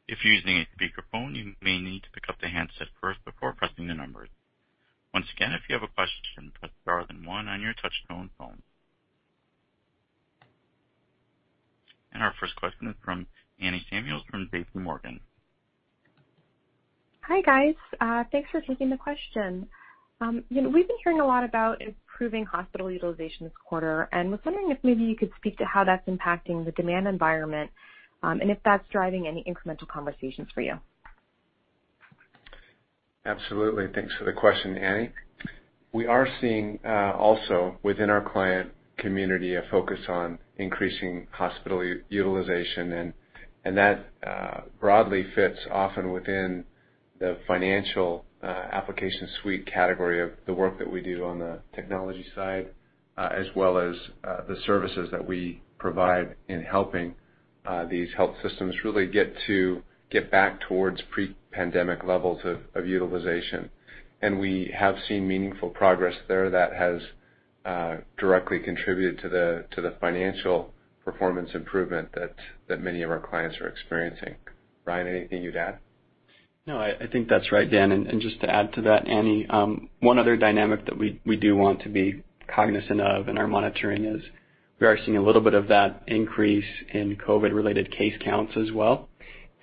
If 0.07 0.23
you're 0.23 0.33
using 0.33 0.57
a 0.57 0.67
speakerphone, 0.73 1.35
you 1.35 1.53
may 1.61 1.79
need 1.79 2.03
to 2.03 2.11
pick 2.11 2.29
up 2.29 2.39
the 2.39 2.47
handset 2.47 2.87
first 3.01 3.23
before 3.25 3.53
pressing 3.53 3.87
the 3.87 3.93
numbers. 3.93 4.29
Once 5.13 5.25
again, 5.35 5.51
if 5.53 5.61
you 5.67 5.73
have 5.73 5.83
a 5.83 5.93
question, 5.93 6.51
press 6.59 6.71
star 6.81 7.05
then 7.07 7.25
one 7.25 7.47
on 7.47 7.61
your 7.61 7.73
touchtone 7.73 8.29
phone. 8.37 8.61
And 12.11 12.23
our 12.23 12.33
first 12.39 12.55
question 12.55 12.87
is 12.87 12.95
from 13.03 13.27
Anne 13.59 13.81
Samuel 13.89 14.21
from 14.29 14.49
JPMorgan. 14.53 15.19
Hi, 17.21 17.41
guys. 17.41 17.75
Uh, 18.01 18.23
thanks 18.31 18.49
for 18.51 18.61
taking 18.61 18.89
the 18.89 18.97
question. 18.97 19.67
Um, 20.21 20.43
we've 20.49 20.87
been 20.87 20.97
hearing 21.03 21.21
a 21.21 21.25
lot 21.25 21.43
about 21.43 21.81
improving 21.81 22.43
hospital 22.45 22.91
utilization 22.91 23.45
this 23.45 23.53
quarter, 23.63 24.09
and 24.11 24.31
was 24.31 24.39
wondering 24.45 24.71
if 24.71 24.77
maybe 24.83 25.03
you 25.03 25.15
could 25.15 25.31
speak 25.37 25.57
to 25.59 25.65
how 25.65 25.83
that's 25.83 26.07
impacting 26.07 26.65
the 26.65 26.71
demand 26.71 27.07
environment, 27.07 27.69
um, 28.23 28.41
and 28.41 28.51
if 28.51 28.57
that's 28.65 28.83
driving 28.91 29.27
any 29.27 29.43
incremental 29.47 29.87
conversations 29.87 30.49
for 30.53 30.61
you. 30.61 30.73
Absolutely. 33.29 33.85
Thanks 33.93 34.11
for 34.17 34.25
the 34.25 34.33
question, 34.33 34.75
Anne. 34.75 35.13
We 35.93 36.07
are 36.07 36.27
seeing, 36.41 36.79
uh, 36.83 37.13
also 37.15 37.77
within 37.83 38.09
our 38.09 38.27
client 38.27 38.71
community, 38.97 39.53
a 39.53 39.61
focus 39.69 39.99
on 40.07 40.39
increasing 40.57 41.27
hospital 41.29 41.83
utilization, 42.09 42.91
and 42.91 43.13
and 43.65 43.77
that 43.77 44.07
uh, 44.25 44.61
broadly 44.79 45.27
fits 45.35 45.59
often 45.69 46.11
within 46.11 46.63
the 47.19 47.37
financial 47.45 48.25
uh, 48.41 48.47
application 48.47 49.29
suite 49.41 49.67
category 49.67 50.23
of 50.23 50.31
the 50.47 50.53
work 50.53 50.79
that 50.79 50.91
we 50.91 50.99
do 50.99 51.23
on 51.23 51.37
the 51.37 51.59
technology 51.75 52.25
side, 52.33 52.69
as 53.15 53.45
well 53.55 53.77
as 53.77 53.95
the 54.47 54.55
services 54.65 55.09
that 55.11 55.23
we 55.23 55.61
provide 55.77 56.35
in 56.47 56.63
helping 56.63 57.13
these 57.91 58.09
health 58.17 58.35
systems 58.41 58.73
really 58.83 59.05
get 59.05 59.31
to 59.45 59.83
get 60.09 60.31
back 60.31 60.59
towards 60.61 60.99
pre-pandemic 61.51 62.03
levels 62.03 62.41
of 62.75 62.87
utilization. 62.87 63.69
And 64.21 64.39
we 64.39 64.73
have 64.77 64.95
seen 65.07 65.27
meaningful 65.27 65.69
progress 65.69 66.15
there 66.27 66.49
that 66.49 66.73
has 66.73 67.01
uh, 67.65 67.97
directly 68.17 68.59
contributed 68.59 69.21
to 69.21 69.81
the 69.81 69.93
financial 69.99 70.73
performance 71.05 71.49
improvement 71.53 72.09
that 72.13 72.81
many 72.81 73.01
of 73.01 73.09
our 73.09 73.19
clients 73.19 73.57
are 73.61 73.67
experiencing. 73.67 74.35
Bryan, 74.85 75.07
anything 75.07 75.41
you'd 75.41 75.55
add? 75.55 75.79
No, 76.67 76.77
I 76.77 77.07
think 77.11 77.29
that's 77.29 77.51
right, 77.51 77.69
Dan. 77.69 77.91
And 77.91 78.21
just 78.21 78.41
to 78.41 78.49
add 78.49 78.73
to 78.73 78.81
that, 78.83 79.07
Annie, 79.07 79.47
um, 79.49 79.89
one 80.01 80.19
other 80.19 80.35
dynamic 80.37 80.85
that 80.85 80.97
we 80.97 81.35
do 81.35 81.55
want 81.55 81.81
to 81.83 81.89
be 81.89 82.23
cognizant 82.53 83.01
of 83.01 83.27
in 83.27 83.37
our 83.37 83.47
monitoring 83.47 84.05
is 84.05 84.21
we 84.79 84.87
are 84.87 84.97
seeing 85.03 85.17
a 85.17 85.23
little 85.23 85.41
bit 85.41 85.53
of 85.53 85.67
that 85.69 86.03
increase 86.07 86.65
in 86.93 87.15
COVID-related 87.15 87.91
case 87.91 88.15
counts 88.23 88.53
as 88.55 88.71
well 88.71 89.09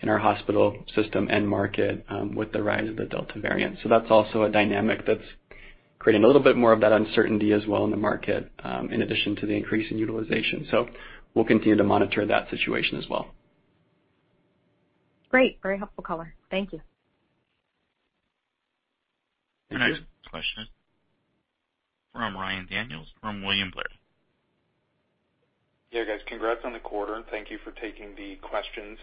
in 0.00 0.08
our 0.08 0.18
hospital 0.18 0.76
system 0.94 1.28
end 1.30 1.48
market 1.48 2.04
um 2.08 2.34
with 2.34 2.52
the 2.52 2.62
rise 2.62 2.88
of 2.88 2.96
the 2.96 3.06
Delta 3.06 3.38
variant. 3.40 3.78
So 3.82 3.88
that's 3.88 4.10
also 4.10 4.42
a 4.42 4.50
dynamic 4.50 5.06
that's 5.06 5.28
creating 5.98 6.24
a 6.24 6.26
little 6.26 6.42
bit 6.42 6.56
more 6.56 6.72
of 6.72 6.80
that 6.80 6.92
uncertainty 6.92 7.52
as 7.52 7.66
well 7.66 7.84
in 7.84 7.90
the 7.90 7.96
market, 7.96 8.50
um 8.64 8.90
in 8.90 9.02
addition 9.02 9.36
to 9.36 9.46
the 9.46 9.54
increase 9.54 9.90
in 9.90 9.98
utilization. 9.98 10.66
So 10.70 10.88
we'll 11.34 11.44
continue 11.44 11.76
to 11.76 11.84
monitor 11.84 12.26
that 12.26 12.50
situation 12.50 12.98
as 12.98 13.08
well. 13.08 13.28
Great. 15.30 15.58
Very 15.62 15.78
helpful 15.78 16.04
color. 16.04 16.34
Thank 16.50 16.72
you. 16.72 16.80
The 19.70 19.78
next 19.78 20.00
question 20.30 20.62
is 20.62 20.68
from 22.12 22.36
Ryan 22.36 22.66
Daniels 22.70 23.08
from 23.20 23.42
William 23.44 23.70
Blair. 23.70 23.84
Yeah, 25.90 26.04
guys, 26.04 26.20
congrats 26.26 26.60
on 26.64 26.72
the 26.72 26.78
quarter, 26.78 27.14
and 27.14 27.24
thank 27.30 27.50
you 27.50 27.58
for 27.64 27.72
taking 27.72 28.14
the 28.16 28.36
questions. 28.42 28.98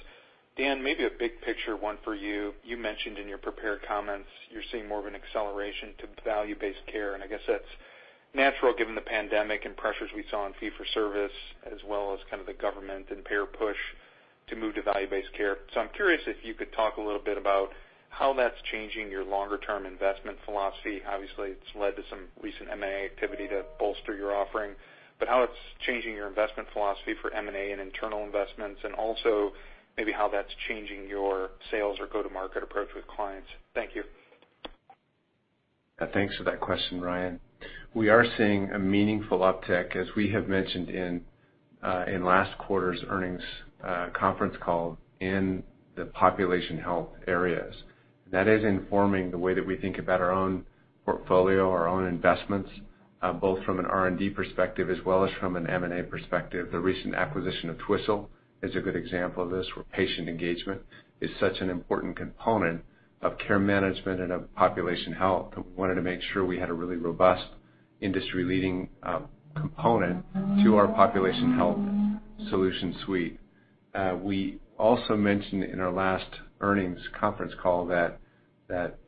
Dan, 0.55 0.83
maybe 0.83 1.03
a 1.03 1.09
big 1.09 1.41
picture 1.41 1.75
one 1.75 1.97
for 2.03 2.13
you. 2.13 2.53
You 2.63 2.77
mentioned 2.77 3.17
in 3.17 3.27
your 3.27 3.39
prepared 3.39 3.79
comments 3.87 4.29
you're 4.51 4.63
seeing 4.71 4.87
more 4.87 4.99
of 4.99 5.07
an 5.07 5.15
acceleration 5.15 5.89
to 5.97 6.07
value-based 6.23 6.85
care, 6.91 7.15
and 7.15 7.23
I 7.23 7.27
guess 7.27 7.41
that's 7.47 7.63
natural 8.35 8.73
given 8.77 8.93
the 8.93 9.01
pandemic 9.01 9.65
and 9.65 9.75
pressures 9.75 10.11
we 10.15 10.23
saw 10.29 10.45
in 10.45 10.53
fee-for-service, 10.59 11.31
as 11.71 11.79
well 11.87 12.13
as 12.13 12.19
kind 12.29 12.39
of 12.39 12.45
the 12.45 12.53
government 12.53 13.07
and 13.09 13.25
payer 13.25 13.45
push 13.45 13.77
to 14.47 14.55
move 14.55 14.75
to 14.75 14.83
value-based 14.83 15.33
care. 15.35 15.57
So 15.73 15.79
I'm 15.79 15.89
curious 15.89 16.21
if 16.27 16.37
you 16.43 16.53
could 16.53 16.71
talk 16.73 16.97
a 16.97 17.01
little 17.01 17.21
bit 17.23 17.37
about 17.37 17.69
how 18.09 18.33
that's 18.33 18.57
changing 18.71 19.09
your 19.09 19.23
longer-term 19.23 19.87
investment 19.87 20.37
philosophy. 20.45 21.01
Obviously, 21.07 21.49
it's 21.49 21.75
led 21.75 21.95
to 21.95 22.03
some 22.11 22.25
recent 22.41 22.69
M&A 22.69 23.05
activity 23.05 23.47
to 23.47 23.65
bolster 23.79 24.15
your 24.15 24.35
offering, 24.35 24.73
but 25.17 25.27
how 25.27 25.41
it's 25.41 25.57
changing 25.85 26.13
your 26.13 26.27
investment 26.27 26.69
philosophy 26.73 27.15
for 27.21 27.33
M&A 27.33 27.71
and 27.71 27.81
internal 27.81 28.23
investments, 28.23 28.81
and 28.83 28.93
also 28.93 29.53
maybe 29.97 30.11
how 30.11 30.27
that's 30.27 30.49
changing 30.67 31.07
your 31.07 31.51
sales 31.71 31.97
or 31.99 32.07
go-to-market 32.07 32.63
approach 32.63 32.89
with 32.95 33.05
clients. 33.07 33.47
Thank 33.73 33.95
you. 33.95 34.03
Uh, 35.99 36.07
thanks 36.13 36.35
for 36.35 36.43
that 36.43 36.59
question, 36.59 37.01
Ryan. 37.01 37.39
We 37.93 38.09
are 38.09 38.25
seeing 38.37 38.71
a 38.71 38.79
meaningful 38.79 39.39
uptick, 39.39 39.95
as 39.95 40.07
we 40.15 40.29
have 40.31 40.47
mentioned 40.47 40.89
in 40.89 41.21
uh, 41.83 42.05
in 42.07 42.23
last 42.23 42.57
quarter's 42.57 42.99
earnings 43.09 43.41
uh, 43.85 44.07
conference 44.13 44.55
call 44.63 44.97
in 45.19 45.61
the 45.95 46.05
population 46.05 46.77
health 46.77 47.09
areas. 47.27 47.75
That 48.31 48.47
is 48.47 48.63
informing 48.63 49.31
the 49.31 49.37
way 49.37 49.53
that 49.53 49.65
we 49.65 49.75
think 49.77 49.97
about 49.97 50.21
our 50.21 50.31
own 50.31 50.65
portfolio, 51.05 51.69
our 51.69 51.87
own 51.87 52.07
investments, 52.07 52.69
both 53.39 53.63
from 53.63 53.79
an 53.79 53.85
R&D 53.85 54.31
perspective 54.31 54.89
as 54.89 54.97
well 55.05 55.23
as 55.23 55.31
from 55.39 55.55
an 55.55 55.67
M&A 55.67 56.03
perspective. 56.03 56.69
The 56.71 56.79
recent 56.79 57.15
acquisition 57.15 57.69
of 57.69 57.77
Twistle 57.77 58.27
is 58.63 58.75
a 58.75 58.79
good 58.79 58.95
example 58.95 59.43
of 59.43 59.51
this, 59.51 59.67
where 59.75 59.85
patient 59.91 60.27
engagement 60.27 60.81
is 61.21 61.29
such 61.39 61.59
an 61.59 61.69
important 61.69 62.15
component 62.17 62.81
of 63.21 63.37
care 63.37 63.59
management 63.59 64.19
and 64.19 64.31
of 64.31 64.53
population 64.55 65.13
health, 65.13 65.53
we 65.55 65.63
wanted 65.75 65.95
to 65.95 66.01
make 66.01 66.19
sure 66.21 66.43
we 66.43 66.59
had 66.59 66.69
a 66.69 66.73
really 66.73 66.95
robust 66.97 67.45
industry-leading 68.01 68.89
uh, 69.03 69.19
component 69.55 70.25
to 70.63 70.75
our 70.75 70.87
population 70.87 71.55
health 71.55 71.79
solution 72.49 72.95
suite. 73.05 73.39
Uh, 73.93 74.17
we 74.21 74.59
also 74.77 75.15
mentioned 75.15 75.63
in 75.63 75.79
our 75.79 75.91
last 75.91 76.25
earnings 76.59 76.99
conference 77.19 77.53
call 77.61 77.85
that 77.85 78.19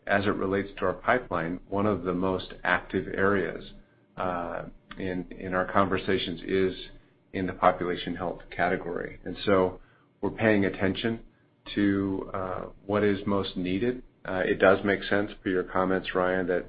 as 0.07 0.25
it 0.25 0.35
relates 0.35 0.69
to 0.77 0.85
our 0.85 0.93
pipeline, 0.93 1.59
one 1.69 1.87
of 1.87 2.03
the 2.03 2.13
most 2.13 2.53
active 2.63 3.07
areas 3.07 3.63
uh, 4.17 4.61
in 4.99 5.53
our 5.53 5.65
conversations 5.71 6.39
is 6.45 6.73
in 7.35 7.45
the 7.45 7.53
population 7.53 8.15
health 8.15 8.39
category. 8.55 9.19
And 9.25 9.35
so 9.45 9.79
we're 10.21 10.31
paying 10.31 10.65
attention 10.65 11.19
to 11.75 12.29
uh, 12.33 12.61
what 12.85 13.03
is 13.03 13.19
most 13.27 13.57
needed. 13.57 14.01
Uh, 14.27 14.41
it 14.45 14.59
does 14.59 14.79
make 14.85 15.03
sense 15.03 15.31
per 15.43 15.49
your 15.49 15.63
comments, 15.63 16.15
Ryan, 16.15 16.47
that 16.47 16.65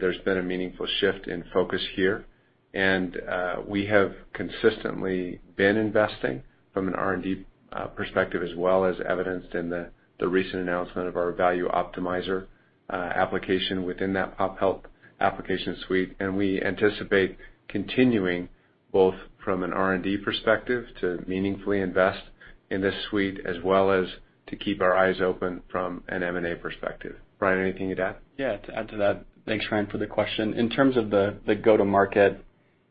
there's 0.00 0.18
been 0.24 0.38
a 0.38 0.42
meaningful 0.42 0.86
shift 1.00 1.26
in 1.28 1.44
focus 1.52 1.80
here. 1.96 2.26
And 2.72 3.16
uh 3.28 3.56
we 3.66 3.86
have 3.86 4.12
consistently 4.32 5.40
been 5.56 5.76
investing 5.76 6.44
from 6.72 6.86
an 6.86 6.94
R&D 6.94 7.44
uh, 7.72 7.86
perspective 7.86 8.42
as 8.44 8.54
well 8.56 8.84
as 8.84 8.94
evidenced 9.08 9.54
in 9.54 9.70
the 9.70 10.28
recent 10.28 10.62
announcement 10.62 11.08
of 11.08 11.16
our 11.16 11.32
Value 11.32 11.68
Optimizer 11.68 12.46
application 12.92 13.84
within 13.84 14.12
that 14.12 14.36
pop 14.36 14.58
health 14.58 14.82
application 15.20 15.76
suite. 15.86 16.14
And 16.20 16.36
we 16.36 16.62
anticipate 16.62 17.36
continuing 17.68 18.48
both 18.92 19.14
from 19.44 19.62
an 19.62 19.72
R&D 19.72 20.18
perspective 20.18 20.84
to 21.00 21.22
meaningfully 21.26 21.80
invest 21.80 22.22
in 22.70 22.80
this 22.80 22.94
suite, 23.08 23.38
as 23.44 23.56
well 23.64 23.90
as 23.90 24.06
to 24.48 24.56
keep 24.56 24.80
our 24.80 24.96
eyes 24.96 25.20
open 25.20 25.62
from 25.70 26.02
an 26.08 26.22
M&A 26.22 26.56
perspective. 26.56 27.16
Bryan, 27.38 27.60
anything 27.60 27.88
you'd 27.88 28.00
add? 28.00 28.16
Yeah, 28.36 28.56
to 28.56 28.76
add 28.76 28.88
to 28.90 28.96
that, 28.98 29.24
thanks, 29.46 29.64
Ryan, 29.70 29.86
for 29.86 29.98
the 29.98 30.06
question. 30.06 30.54
In 30.54 30.68
terms 30.68 30.96
of 30.96 31.10
the 31.10 31.60
go-to-market 31.62 32.44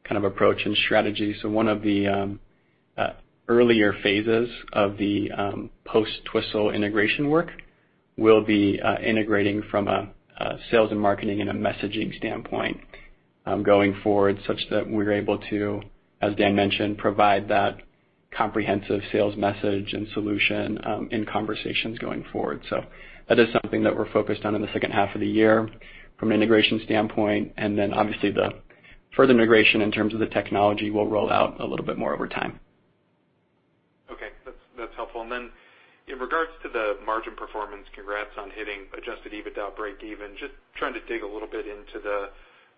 kind 0.03 0.17
of 0.17 0.23
approach 0.23 0.62
and 0.65 0.75
strategy, 0.85 1.35
so 1.41 1.49
one 1.49 1.67
of 1.67 1.81
the 1.81 2.07
um, 2.07 2.39
uh, 2.97 3.12
earlier 3.47 3.93
phases 4.01 4.49
of 4.73 4.97
the 4.97 5.31
um, 5.31 5.69
post-Twistle 5.85 6.73
integration 6.73 7.29
work 7.29 7.49
will 8.17 8.43
be 8.43 8.79
uh, 8.81 8.99
integrating 9.01 9.63
from 9.69 9.88
a 9.88 10.09
sales 10.71 10.91
and 10.91 10.99
marketing 10.99 11.41
and 11.41 11.49
a 11.49 11.53
messaging 11.53 12.15
standpoint 12.17 12.79
um, 13.45 13.63
going 13.63 13.95
forward, 14.03 14.39
such 14.47 14.59
that 14.69 14.89
we're 14.89 15.12
able 15.12 15.38
to, 15.49 15.81
as 16.21 16.36
Dan 16.36 16.55
mentioned, 16.55 16.97
provide 16.97 17.47
that 17.49 17.77
comprehensive 18.36 19.01
sales 19.12 19.36
message 19.36 19.93
and 19.93 20.08
solution 20.13 20.79
um, 20.86 21.08
in 21.12 21.25
conversations 21.25 21.97
going 21.97 22.23
forward. 22.32 22.62
So 22.69 22.84
that 23.27 23.39
is 23.39 23.47
something 23.62 23.84
that 23.84 23.95
we're 23.95 24.12
focused 24.12 24.45
on 24.45 24.55
in 24.55 24.62
the 24.62 24.71
second 24.73 24.91
half 24.91 25.15
of 25.15 25.21
the 25.21 25.27
year 25.27 25.69
from 26.19 26.32
an 26.32 26.36
integration 26.36 26.82
standpoint, 26.86 27.53
and 27.58 27.77
then 27.77 27.93
obviously 27.93 28.32
the 28.32 28.49
further 29.15 29.34
integration 29.34 29.82
in 29.82 29.91
terms 29.91 30.13
of 30.13 30.19
the 30.19 30.27
technology 30.27 30.91
will 30.91 31.08
roll 31.08 31.32
out 31.32 31.60
a 31.60 31.65
little 31.65 31.86
bit 31.86 31.97
more 31.97 32.13
over 32.13 32.27
time. 32.27 32.60
Okay. 34.12 34.29
That's 34.77 34.95
helpful. 34.95 35.21
And 35.21 35.32
then 35.32 35.49
in 36.08 36.19
regards 36.19 36.51
to 36.63 36.69
the 36.69 36.97
margin 37.05 37.36
performance, 37.36 37.86
congrats 37.95 38.32
on 38.38 38.49
hitting 38.51 38.89
adjusted 38.93 39.32
EBITDA 39.32 39.77
breakeven. 39.77 40.38
Just 40.39 40.53
trying 40.75 40.93
to 40.93 41.01
dig 41.05 41.23
a 41.23 41.27
little 41.27 41.47
bit 41.47 41.65
into 41.65 41.99
the 42.03 42.29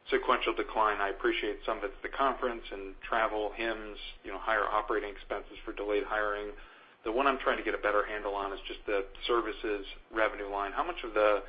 sequential 0.10 0.54
decline. 0.54 1.00
I 1.00 1.10
appreciate 1.10 1.60
some 1.66 1.78
of 1.78 1.84
it's 1.84 2.00
the 2.02 2.10
conference 2.10 2.64
and 2.72 2.96
travel, 3.08 3.52
HIMSS, 3.58 4.00
higher 4.42 4.66
operating 4.66 5.12
expenses 5.12 5.58
for 5.64 5.74
delayed 5.74 6.04
hiring. 6.08 6.50
The 7.04 7.12
one 7.12 7.28
I'm 7.28 7.40
trying 7.40 7.58
to 7.58 7.64
get 7.64 7.74
a 7.74 7.82
better 7.82 8.06
handle 8.06 8.36
on 8.36 8.54
is 8.54 8.60
just 8.68 8.80
the 8.86 9.06
services 9.28 9.86
revenue 10.14 10.50
line. 10.50 10.72
How 10.72 10.84
much 10.84 11.04
of 11.04 11.14
the 11.14 11.44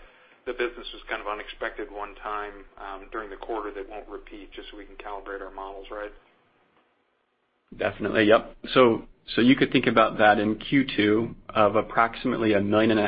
business 0.47 0.87
was 0.93 1.03
kind 1.09 1.21
of 1.21 1.29
unexpected 1.29 1.91
one 1.91 2.15
time 2.23 2.65
um, 2.77 3.09
during 3.13 3.31
the 3.31 3.37
quarter 3.37 3.71
that 3.73 3.89
won't 3.89 4.09
repeat, 4.09 4.53
just 4.53 4.71
so 4.71 4.77
we 4.77 4.85
can 4.85 4.97
calibrate 4.97 5.41
our 5.41 5.53
models 5.53 5.87
right? 5.91 6.13
Definitely. 7.79 8.25
Yep. 8.25 8.57
So 8.75 9.05
so 9.35 9.41
you 9.41 9.57
could 9.57 9.73
think 9.73 9.87
about 9.87 10.19
that 10.19 10.39
in 10.39 10.57
Q2 10.57 11.35
of 11.51 11.77
approximately 11.77 12.51
$1.5 12.51 12.67
million 12.67 12.99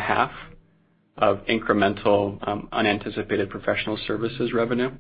of 1.17 1.39
incremental 1.47 2.47
um, 2.49 2.69
unanticipated 2.73 3.51
professional 3.51 3.99
services 4.07 4.53
revenue 4.53 4.91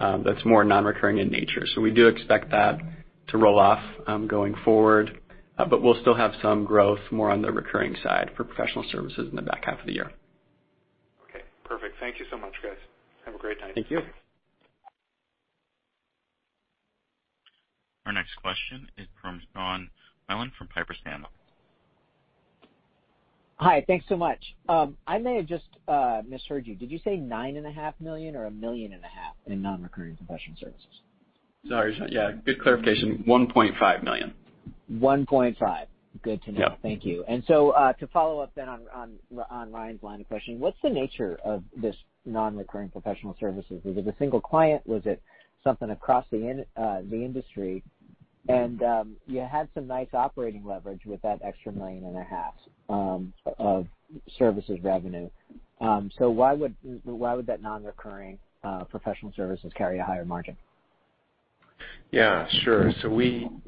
that's 0.00 0.44
more 0.44 0.64
non-recurring 0.64 1.18
in 1.18 1.28
nature. 1.28 1.66
So 1.74 1.80
we 1.80 1.90
do 1.90 2.08
expect 2.08 2.50
that 2.50 2.80
to 3.28 3.38
roll 3.38 3.58
off 3.58 3.82
um 4.06 4.26
going 4.26 4.54
forward. 4.64 5.20
Uh 5.58 5.64
but 5.64 5.82
we'll 5.82 6.00
still 6.00 6.14
have 6.16 6.32
some 6.42 6.64
growth 6.64 7.00
more 7.10 7.30
on 7.30 7.42
the 7.42 7.52
recurring 7.52 7.94
side 8.02 8.30
for 8.36 8.44
professional 8.44 8.84
services 8.90 9.28
in 9.30 9.36
the 9.36 9.42
back 9.42 9.64
half 9.64 9.80
of 9.80 9.86
the 9.86 9.92
year. 9.92 10.10
Okay, 11.28 11.44
perfect. 11.64 11.96
Thank 12.00 12.18
you 12.18 12.26
so 12.30 12.38
much, 12.38 12.54
guys. 12.62 12.78
Have 13.24 13.34
a 13.34 13.38
great 13.38 13.60
night. 13.60 13.74
Thank 13.74 13.90
you. 13.90 14.00
Our 18.06 18.12
next 18.12 18.34
question 18.42 18.88
is 18.96 19.06
from 19.20 19.40
Sean 19.54 19.90
Wieland 20.28 20.52
from 20.58 20.68
Piper 20.68 20.96
Sandler. 21.06 21.28
Hi. 23.60 23.84
Thanks 23.86 24.06
so 24.08 24.16
much. 24.16 24.42
Um, 24.70 24.96
I 25.06 25.18
may 25.18 25.36
have 25.36 25.46
just 25.46 25.66
uh, 25.86 26.22
misheard 26.26 26.66
you. 26.66 26.74
Did 26.74 26.90
you 26.90 26.98
say 27.04 27.18
9.5 27.18 27.92
million 28.00 28.34
or 28.34 28.48
$1.5 28.50 28.58
million 28.58 28.98
in 29.46 29.62
non-recurring 29.62 30.16
professional 30.16 30.56
services? 30.58 30.86
Sorry, 31.68 31.94
Sean. 31.94 32.08
Yeah, 32.10 32.32
good 32.46 32.58
clarification. 32.62 33.22
1.5 33.28 34.02
million. 34.02 34.32
$1.5. 34.90 35.86
Good 36.22 36.42
to 36.44 36.52
know. 36.52 36.60
Yeah. 36.60 36.74
Thank 36.82 37.04
you. 37.04 37.22
And 37.28 37.44
so 37.46 37.70
uh 37.70 37.92
to 37.94 38.06
follow 38.08 38.40
up 38.40 38.50
then 38.56 38.68
on 38.68 39.18
Ryan's 39.70 40.02
line 40.02 40.22
of 40.22 40.28
questioning, 40.28 40.58
what's 40.58 40.78
the 40.82 40.90
nature 40.90 41.38
of 41.44 41.62
this 41.76 41.94
non-recurring 42.24 42.88
professional 42.88 43.36
services? 43.38 43.80
Was 43.84 43.96
it 43.96 44.06
a 44.08 44.14
single 44.18 44.40
client? 44.40 44.84
Was 44.86 45.02
it 45.04 45.22
something 45.62 45.90
across 45.90 46.24
the 46.32 46.64
uh, 46.76 47.00
industry? 47.12 47.84
Um, 48.50 49.16
you 49.26 49.40
had 49.40 49.68
some 49.74 49.86
nice 49.86 50.08
operating 50.12 50.64
leverage 50.64 51.02
with 51.06 51.20
that 51.22 51.40
extra 51.44 51.72
$1.5 51.72 52.00
million 52.00 52.26
um, 52.88 53.32
of 53.58 53.86
services 54.38 54.78
revenue. 54.82 55.28
Um, 55.80 56.10
so 56.18 56.30
why 56.30 56.52
would 56.52 56.74
that 57.46 57.62
non-recurring 57.62 58.38
uh, 58.62 58.84
professional 58.84 59.32
services 59.36 59.72
carry 59.76 59.98
a 59.98 60.04
higher 60.04 60.24
margin? 60.24 60.56
Yeah, 62.10 62.46
sure. 62.64 62.90
So 63.02 63.08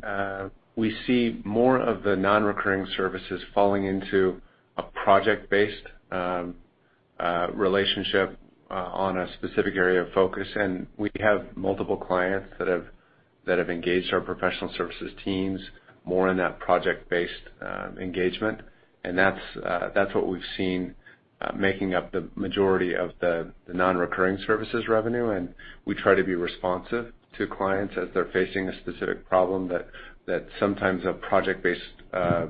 uh, 0.07 0.49
we 0.77 0.97
see 1.07 1.41
more 1.45 1.79
of 1.79 2.03
the 2.03 2.17
non-recurring 2.17 2.87
services 2.97 3.41
falling 3.55 3.85
into 3.87 4.41
a 4.77 4.83
project-based 4.83 5.87
um, 6.11 6.57
uh, 7.21 7.49
relationship 7.55 8.39
on 8.71 9.19
a 9.19 9.33
specific 9.35 9.77
area 9.77 10.03
of 10.03 10.13
focus. 10.13 10.49
And 10.57 10.87
we 10.97 11.11
have 11.21 11.47
multiple 11.57 11.97
clients 11.97 12.49
that 12.59 12.69
have 12.69 12.87
engaged 13.49 14.13
our 14.13 14.21
professional 14.21 14.73
services 14.77 15.13
teams 15.25 15.61
more 16.05 16.29
in 16.29 16.37
that 16.37 16.59
project-based 16.59 17.33
um, 17.61 17.99
engagement. 17.99 18.61
And 19.05 19.19
that's 19.19 19.41
uh 19.65 19.89
that's 19.95 20.15
what 20.15 20.29
we've 20.29 20.41
seen 20.57 20.95
uh, 21.41 21.53
making 21.57 21.95
up 21.95 22.13
the 22.13 22.29
majority 22.37 22.95
of 22.95 23.11
the 23.21 23.53
non-recurring 23.73 24.39
services 24.47 24.87
revenue. 24.89 25.31
And 25.31 25.55
we 25.85 25.95
try 25.95 26.15
to 26.15 26.23
be 26.23 26.35
responsive 26.35 27.13
to 27.39 27.47
clients 27.47 27.95
as 27.97 28.09
they're 28.15 28.31
facing 28.33 28.69
a 28.69 28.81
specific 28.81 29.29
problem 29.29 29.69
that 29.69 29.89
that 30.27 30.47
sometimes 30.61 31.05
a 31.05 31.13
project-based 31.15 31.81
uh, 32.13 32.47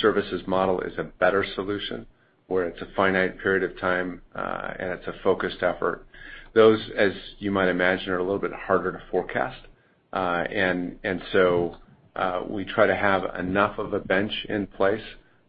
services 0.00 0.42
model 0.46 0.80
is 0.82 0.92
a 0.98 1.04
better 1.04 1.44
solution, 1.54 2.06
where 2.46 2.68
it's 2.68 2.80
a 2.80 2.86
finite 2.94 3.40
period 3.40 3.68
of 3.68 3.78
time, 3.80 4.22
uh, 4.34 4.72
and 4.78 4.90
it's 4.90 5.06
a 5.06 5.14
focused 5.24 5.62
effort. 5.62 6.06
Those, 6.54 6.78
as 6.96 7.12
you 7.38 7.50
might 7.50 7.68
imagine, 7.68 8.10
are 8.10 8.18
a 8.18 8.22
little 8.22 8.38
bit 8.38 8.52
harder 8.52 8.92
to 8.92 9.02
forecast. 9.10 9.58
Uh, 10.12 10.44
uh, 12.16 12.42
we 12.48 12.64
try 12.64 12.86
to 12.86 12.96
have 12.96 13.22
enough 13.38 13.78
of 13.78 13.92
a 13.92 14.00
bench 14.00 14.32
in 14.48 14.66
place 14.66 15.02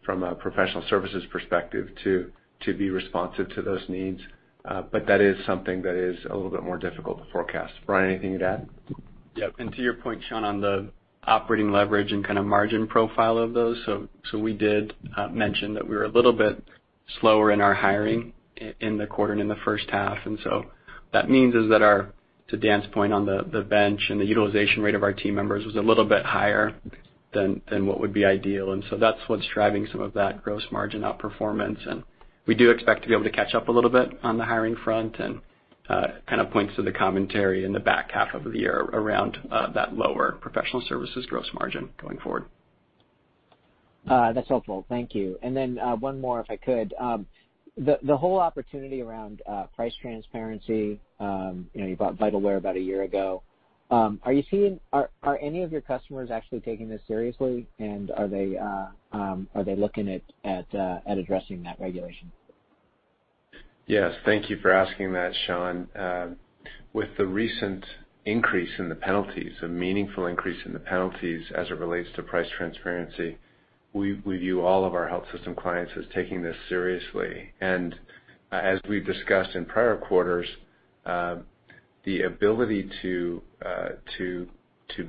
from 0.06 0.24
a 0.24 0.36
professional 0.36 0.84
services 0.90 1.24
perspective 1.32 1.88
to 2.04 2.32
to 2.62 2.74
be 2.74 2.90
responsive 2.90 3.48
to 3.56 3.62
those 3.62 3.82
needs. 3.88 4.20
Uh 4.66 4.82
but 4.82 5.08
that 5.08 5.22
is 5.22 5.38
something 5.46 5.82
that 5.82 5.96
is 5.96 6.18
a 6.30 6.36
little 6.36 6.50
bit 6.50 6.64
more 6.64 6.78
difficult 6.78 7.20
to 7.20 7.32
forecast. 7.32 7.74
Bryan, 7.86 8.12
anything 8.12 8.40
to 8.40 8.46
add? 8.46 8.70
Yep. 9.36 9.54
And 9.60 9.72
to 9.74 9.82
your 9.82 9.94
point, 9.94 10.22
Sean, 10.28 10.44
on 10.44 10.60
the 10.60 10.92
operating 11.24 11.72
leverage 11.72 12.12
and 12.12 12.26
kind 12.26 12.38
of 12.38 12.46
margin 12.46 12.88
profile 12.88 13.38
of 13.38 13.54
those. 13.54 13.78
So 13.86 14.10
so 14.30 14.38
we 14.38 14.54
did 14.54 14.94
uh, 15.16 15.30
mention 15.30 15.74
that 15.76 15.88
we 15.88 15.96
were 15.96 16.06
a 16.06 16.10
little 16.12 16.34
bit 16.34 16.62
slower 17.22 17.52
in 17.52 17.62
our 17.62 17.74
hiring 17.74 18.34
in 18.80 18.98
the 18.98 19.08
quarter 19.08 19.34
and 19.34 19.42
in 19.42 19.48
the 19.48 19.58
first 19.64 19.90
half. 19.90 20.18
And 20.26 20.38
so 20.44 20.66
that 21.14 21.30
means 21.30 21.56
is 21.56 21.70
that 21.70 21.82
our, 21.82 22.14
to 22.50 22.58
Dan's 22.58 22.86
point 22.92 23.14
on 23.14 23.26
the 23.26 23.62
bench 23.62 24.02
and 24.10 24.20
the 24.20 24.26
utilization 24.26 24.82
rate 24.82 24.96
of 24.96 25.04
our 25.04 25.14
team 25.14 25.36
members 25.36 25.66
was 25.66 25.76
a 25.76 25.82
little 25.82 26.06
bit 26.06 26.26
higher 26.26 26.76
than 27.34 27.62
what 27.86 28.00
would 28.00 28.14
be 28.14 28.26
ideal. 28.26 28.72
And 28.72 28.84
so 28.90 28.98
that's 28.98 29.20
what's 29.28 29.46
driving 29.54 29.88
some 29.92 30.02
of 30.02 30.14
that 30.14 30.44
gross 30.44 30.64
margin 30.72 31.02
outperformance. 31.02 31.88
And 31.88 32.04
we 32.48 32.56
do 32.56 32.72
expect 32.72 33.04
to 33.04 33.08
be 33.08 33.14
able 33.14 33.26
to 33.26 33.32
catch 33.32 33.54
up 33.54 33.68
a 33.68 33.72
little 33.72 33.90
bit 33.90 34.10
on 34.24 34.38
the 34.38 34.46
hiring 34.46 34.76
front 34.76 35.20
and 35.20 35.42
uh, 35.90 36.08
kind 36.28 36.42
of 36.42 36.52
points 36.52 36.76
to 36.76 36.82
the 36.82 36.92
commentary 36.92 37.66
in 37.66 37.74
the 37.74 37.80
back 37.80 38.12
half 38.12 38.34
of 38.34 38.44
the 38.44 38.58
year 38.58 38.80
around 38.94 39.38
uh, 39.52 39.72
that 39.72 39.94
lower 39.94 40.34
professional 40.42 40.84
services 40.88 41.26
gross 41.28 41.48
margin 41.54 41.90
going 42.02 42.18
forward. 42.20 42.46
Uh, 44.08 44.34
that's 44.34 44.48
helpful. 44.48 44.86
Thank 44.90 45.14
you. 45.14 45.38
And 45.44 45.56
then 45.56 45.78
uh 45.78 45.96
one 45.96 46.22
more, 46.22 46.40
if 46.40 46.50
I 46.50 46.56
could. 46.56 46.94
Um, 47.00 47.28
the 47.78 48.18
whole 48.18 48.40
opportunity 48.40 49.02
around 49.02 49.42
price 49.76 49.94
transparency, 50.02 51.00
Um, 51.20 51.70
you 51.74 51.82
know, 51.82 51.88
you 51.88 51.96
bought 51.96 52.18
Vitalware 52.18 52.58
about 52.58 52.76
a 52.76 52.80
year 52.80 53.04
ago. 53.04 53.44
Um, 53.92 54.20
are 54.24 54.34
you 54.34 54.44
seeing 54.52 54.80
are 54.94 55.10
are 55.24 55.40
any 55.42 55.64
of 55.64 55.72
your 55.72 55.82
customers 55.82 56.30
actually 56.30 56.60
taking 56.60 56.90
this 56.90 57.02
seriously, 57.08 57.68
and 57.80 58.12
are 58.12 58.28
they 58.28 58.56
uh, 58.58 58.88
um, 59.12 59.48
looking 59.56 60.08
uh, 60.10 60.20
at 60.48 61.18
addressing 61.18 61.64
that 61.64 61.80
regulation? 61.80 62.32
Yes. 63.88 64.14
Thank 64.24 64.50
you 64.52 64.58
for 64.62 64.72
asking 64.72 65.14
that, 65.14 65.34
Sean. 65.48 65.88
Uh, 65.98 66.28
with 66.94 67.10
the 67.18 67.26
recent 67.26 67.84
increase 68.26 68.70
in 68.78 68.90
the 68.90 68.96
penalties, 68.96 69.54
a 69.64 69.68
meaningful 69.68 70.28
increase 70.28 70.64
in 70.66 70.74
the 70.74 70.80
penalties 70.80 71.44
as 71.56 71.68
it 71.72 71.80
relates 71.80 72.10
to 72.16 72.22
price 72.22 72.48
transparency, 72.56 73.38
we 73.94 74.14
view 74.14 74.62
all 74.62 74.86
of 74.86 74.94
our 74.94 75.08
health 75.08 75.26
system 75.32 75.56
clients 75.56 75.92
as 75.98 76.06
taking 76.14 76.44
this 76.44 76.56
seriously. 76.68 77.52
And 77.60 77.96
as 78.52 78.80
we've 78.88 79.06
discussed 79.06 79.56
in 79.56 79.66
prior 79.66 79.98
quarters, 79.98 80.48
the 82.06 82.22
ability 82.24 82.90
to 83.02 83.42
uh, 83.66 83.90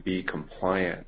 be 0.04 0.22
compliant 0.22 1.06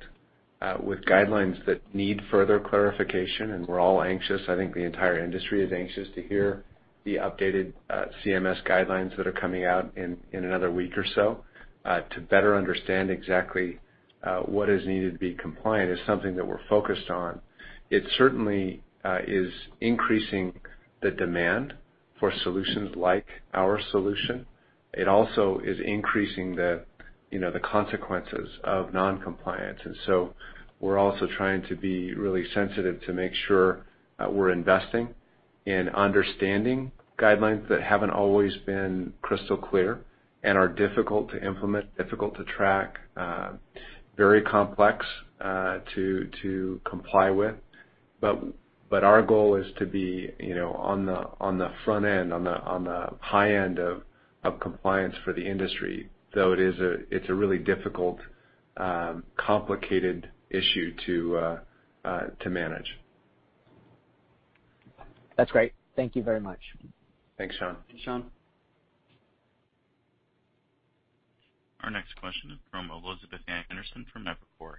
uh, 0.61 0.77
with 0.81 1.03
guidelines 1.05 1.63
that 1.65 1.81
need 1.93 2.21
further 2.31 2.59
clarification, 2.59 3.51
and 3.51 3.67
we're 3.67 3.79
all 3.79 4.01
anxious, 4.01 4.41
I 4.47 4.55
think 4.55 4.73
the 4.73 4.83
entire 4.83 5.23
industry 5.23 5.63
is 5.63 5.71
anxious 5.71 6.07
to 6.15 6.21
hear 6.23 6.63
the 7.03 7.15
updated 7.15 7.73
uh, 7.89 8.05
CMS 8.23 8.65
guidelines 8.65 9.15
that 9.17 9.27
are 9.27 9.33
coming 9.33 9.65
out 9.65 9.91
in 9.97 10.17
another 10.31 10.71
week 10.71 10.97
or 10.97 11.05
so, 11.15 11.43
to 11.85 12.21
better 12.21 12.55
understand 12.55 13.09
exactly 13.09 13.79
what 14.45 14.69
is 14.69 14.85
needed 14.87 15.13
to 15.13 15.19
be 15.19 15.33
compliant 15.33 15.91
is 15.91 15.99
something 16.07 16.35
that 16.37 16.47
we're 16.47 16.65
focused 16.69 17.09
on. 17.09 17.41
It 17.89 18.03
certainly 18.17 18.81
is 19.27 19.51
increasing 19.81 20.53
the 21.01 21.11
demand 21.11 21.73
for 22.19 22.31
solutions 22.43 22.95
like 22.95 23.27
our 23.53 23.81
solution. 23.91 24.45
It 24.93 25.07
also 25.07 25.59
is 25.63 25.77
increasing 25.83 26.55
the 26.55 26.85
you 27.31 27.39
know 27.39 27.51
the 27.51 27.59
consequences 27.59 28.49
of 28.63 28.93
non-compliance. 28.93 29.79
And 29.83 29.95
so 30.05 30.33
we're 30.79 30.97
also 30.97 31.27
trying 31.37 31.63
to 31.63 31.75
be 31.75 32.13
really 32.13 32.43
sensitive 32.53 33.01
to 33.05 33.13
make 33.13 33.33
sure 33.47 33.85
we're 34.29 34.51
investing 34.51 35.09
in 35.65 35.89
understanding 35.89 36.91
guidelines 37.19 37.67
that 37.69 37.81
haven't 37.81 38.11
always 38.11 38.55
been 38.65 39.13
crystal 39.21 39.57
clear 39.57 40.01
and 40.43 40.57
are 40.57 40.67
difficult 40.67 41.29
to 41.31 41.45
implement, 41.45 41.95
difficult 41.97 42.35
to 42.35 42.43
track, 42.43 42.99
very 44.15 44.41
complex 44.41 45.05
uh 45.41 45.79
to 45.95 46.29
to 46.41 46.79
comply 46.85 47.29
with. 47.29 47.55
But 48.21 48.43
but 48.89 49.03
our 49.03 49.23
goal 49.23 49.55
is 49.55 49.65
to 49.79 49.87
be 49.87 50.31
you 50.39 50.53
know, 50.53 50.73
on 50.73 51.07
the 51.07 51.29
on 51.41 51.57
the 51.57 51.71
front 51.83 52.05
end, 52.05 52.31
on 52.31 52.43
the 52.43 52.61
on 52.61 52.83
the 52.83 53.09
high 53.19 53.55
end 53.55 53.79
of 54.43 54.59
compliance 54.59 55.15
for 55.23 55.33
the 55.33 55.45
industry, 55.45 56.09
though 56.33 56.53
it's 56.53 56.79
a 56.79 57.15
it's 57.15 57.29
a 57.29 57.33
really 57.33 57.57
difficult, 57.57 58.19
um, 58.77 59.23
complicated 59.37 60.29
issue 60.49 60.93
to 61.05 61.37
uh, 61.37 61.59
uh, 62.05 62.21
to 62.41 62.49
manage. 62.49 62.97
That's 65.37 65.51
great. 65.51 65.73
Thank 65.95 66.15
you 66.15 66.23
very 66.23 66.39
much. 66.39 66.59
Thanks, 67.37 67.55
Sean. 67.55 67.77
Thanks, 67.87 68.03
Sean. 68.03 68.25
Our 71.81 71.89
next 71.89 72.15
question 72.15 72.51
is 72.51 72.59
from 72.71 72.89
Elizabeth 72.91 73.41
Anderson 73.69 74.05
from 74.13 74.25
Evercore. 74.25 74.75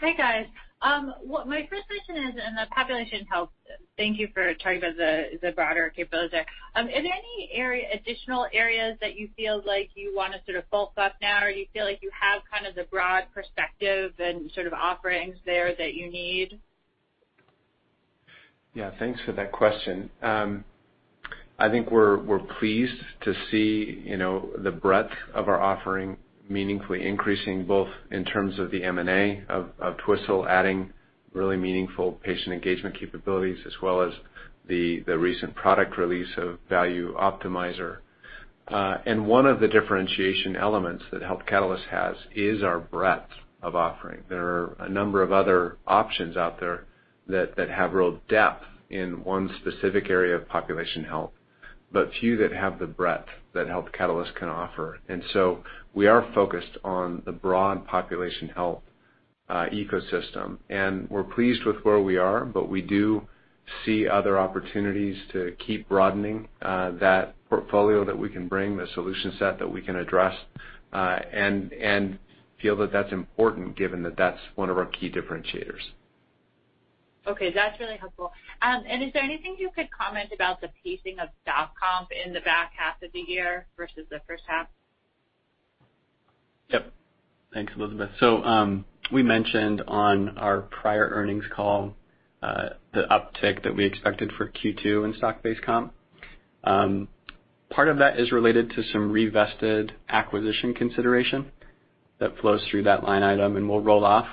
Hi, 0.00 0.12
guys. 0.12 0.46
Um, 0.80 1.12
my 1.46 1.66
first 1.68 1.86
question 1.88 2.24
is 2.28 2.34
in 2.34 2.54
the 2.54 2.66
population 2.70 3.26
health, 3.26 3.50
thank 3.96 4.16
you 4.18 4.28
for 4.32 4.54
talking 4.54 4.78
about 4.78 4.96
the 4.96 5.38
the 5.42 5.50
broader 5.50 5.92
capabilities 5.94 6.30
there. 6.30 6.46
Um, 6.76 6.86
are 6.86 7.02
there 7.02 7.12
any 7.12 7.50
area 7.52 7.88
additional 7.92 8.46
areas 8.52 8.96
that 9.00 9.16
you 9.16 9.28
feel 9.36 9.60
like 9.66 9.90
you 9.96 10.14
want 10.14 10.34
to 10.34 10.40
sort 10.46 10.56
of 10.56 10.70
bulk 10.70 10.92
up 10.96 11.14
now, 11.20 11.42
or 11.42 11.52
do 11.52 11.58
you 11.58 11.66
feel 11.72 11.84
like 11.84 11.98
you 12.00 12.10
have 12.18 12.42
kind 12.52 12.64
of 12.64 12.76
the 12.76 12.84
broad 12.84 13.24
perspective 13.34 14.12
and 14.20 14.52
sort 14.52 14.68
of 14.68 14.72
offerings 14.72 15.34
there 15.44 15.74
that 15.78 15.94
you 15.94 16.10
need? 16.12 16.60
Yeah, 18.74 18.92
thanks 19.00 19.20
for 19.26 19.32
that 19.32 19.50
question. 19.50 20.08
Um, 20.22 20.64
I 21.58 21.68
think 21.68 21.90
we're 21.90 22.18
we're 22.22 22.38
pleased 22.60 23.02
to 23.22 23.34
see 23.50 24.00
you 24.04 24.16
know, 24.16 24.50
the 24.58 24.70
breadth 24.70 25.12
of 25.34 25.48
our 25.48 25.60
offering 25.60 26.18
meaningfully 26.48 27.06
increasing, 27.06 27.64
both 27.64 27.88
in 28.10 28.24
terms 28.24 28.58
of 28.58 28.70
the 28.70 28.84
M&A 28.84 29.42
of 29.48 29.96
Twistle 29.98 30.48
adding 30.48 30.92
really 31.32 31.56
meaningful 31.56 32.12
patient 32.12 32.52
engagement 32.54 32.98
capabilities, 32.98 33.58
as 33.66 33.72
well 33.82 34.02
as 34.02 34.12
the 34.66 35.00
recent 35.06 35.54
product 35.54 35.96
release 35.98 36.28
of 36.36 36.58
Value 36.68 37.14
Optimizer. 37.16 37.98
Uh 38.68 38.98
and 39.06 39.26
one 39.26 39.46
of 39.46 39.60
the 39.60 39.68
differentiation 39.68 40.54
elements 40.56 41.02
that 41.10 41.22
Health 41.22 41.42
Catalyst 41.46 41.84
has 41.90 42.16
is 42.34 42.62
our 42.62 42.78
breadth 42.78 43.30
of 43.62 43.74
offering. 43.74 44.22
There 44.28 44.46
are 44.46 44.76
a 44.80 44.88
number 44.88 45.22
of 45.22 45.32
other 45.32 45.78
options 45.86 46.36
out 46.36 46.60
there 46.60 46.84
that 47.28 47.68
have 47.70 47.92
real 47.92 48.20
depth 48.28 48.64
in 48.90 49.22
one 49.24 49.50
specific 49.60 50.08
area 50.08 50.34
of 50.36 50.48
population 50.48 51.04
health, 51.04 51.32
but 51.92 52.10
few 52.20 52.36
that 52.38 52.52
have 52.52 52.78
the 52.78 52.86
breadth 52.86 53.28
that 53.52 53.68
Health 53.68 53.88
Catalyst 53.92 54.34
can 54.34 54.48
offer. 54.48 54.98
We 55.98 56.06
are 56.06 56.30
focused 56.32 56.78
on 56.84 57.22
the 57.26 57.32
broad 57.32 57.84
population 57.88 58.50
health 58.50 58.84
ecosystem, 59.50 60.58
and 60.70 61.10
we're 61.10 61.24
pleased 61.24 61.64
with 61.64 61.78
where 61.82 61.98
we 61.98 62.16
are, 62.16 62.44
but 62.44 62.68
we 62.68 62.82
do 62.82 63.26
see 63.84 64.06
other 64.06 64.38
opportunities 64.38 65.16
to 65.32 65.56
keep 65.58 65.88
broadening 65.88 66.46
that 66.60 67.34
portfolio 67.48 68.04
that 68.04 68.16
we 68.16 68.28
can 68.28 68.46
bring, 68.46 68.76
the 68.76 68.86
solution 68.94 69.34
set 69.40 69.58
that 69.58 69.72
we 69.72 69.82
can 69.82 69.96
address, 69.96 70.36
uh 70.92 71.18
and 71.32 71.72
and 71.72 72.20
feel 72.62 72.76
that 72.76 72.92
that's 72.92 73.12
important 73.12 73.76
given 73.76 74.00
that 74.04 74.16
that's 74.16 74.40
one 74.54 74.70
of 74.70 74.78
our 74.78 74.86
key 74.86 75.10
differentiators. 75.10 75.82
Okay. 77.26 77.52
That's 77.52 77.80
really 77.80 77.96
helpful. 77.96 78.30
Um 78.62 78.84
and 78.88 79.02
is 79.02 79.12
there 79.14 79.24
anything 79.24 79.56
you 79.58 79.70
could 79.74 79.88
comment 79.90 80.30
about 80.32 80.60
the 80.60 80.70
pacing 80.84 81.18
of 81.18 81.28
stock 81.42 81.74
comp 81.76 82.10
in 82.12 82.32
the 82.32 82.40
back 82.42 82.70
half 82.76 83.02
of 83.02 83.10
the 83.12 83.24
year 83.26 83.66
versus 83.76 84.06
the 84.10 84.20
first 84.28 84.44
half? 84.46 84.68
Yep. 86.70 86.92
Thanks, 87.54 87.72
Elizabeth. 87.76 88.10
So 88.20 88.42
um 88.44 88.84
we 89.10 89.22
mentioned 89.22 89.82
on 89.86 90.36
our 90.38 90.60
prior 90.60 91.08
earnings 91.08 91.44
call 91.54 91.94
uh 92.42 92.70
the 92.92 93.04
uptick 93.10 93.62
that 93.64 93.74
we 93.74 93.84
expected 93.84 94.32
for 94.36 94.48
Q2 94.50 95.04
in 95.04 95.14
stock-based 95.16 95.62
comp. 95.62 95.92
Um, 96.64 97.08
part 97.70 97.88
of 97.88 97.98
that 97.98 98.18
is 98.18 98.32
related 98.32 98.70
to 98.70 98.82
some 98.92 99.12
revested 99.12 99.92
acquisition 100.08 100.74
consideration 100.74 101.52
that 102.18 102.36
flows 102.38 102.62
through 102.70 102.82
that 102.84 103.04
line 103.04 103.22
item 103.22 103.56
and 103.56 103.68
will 103.68 103.80
roll 103.80 104.04
off 104.04 104.26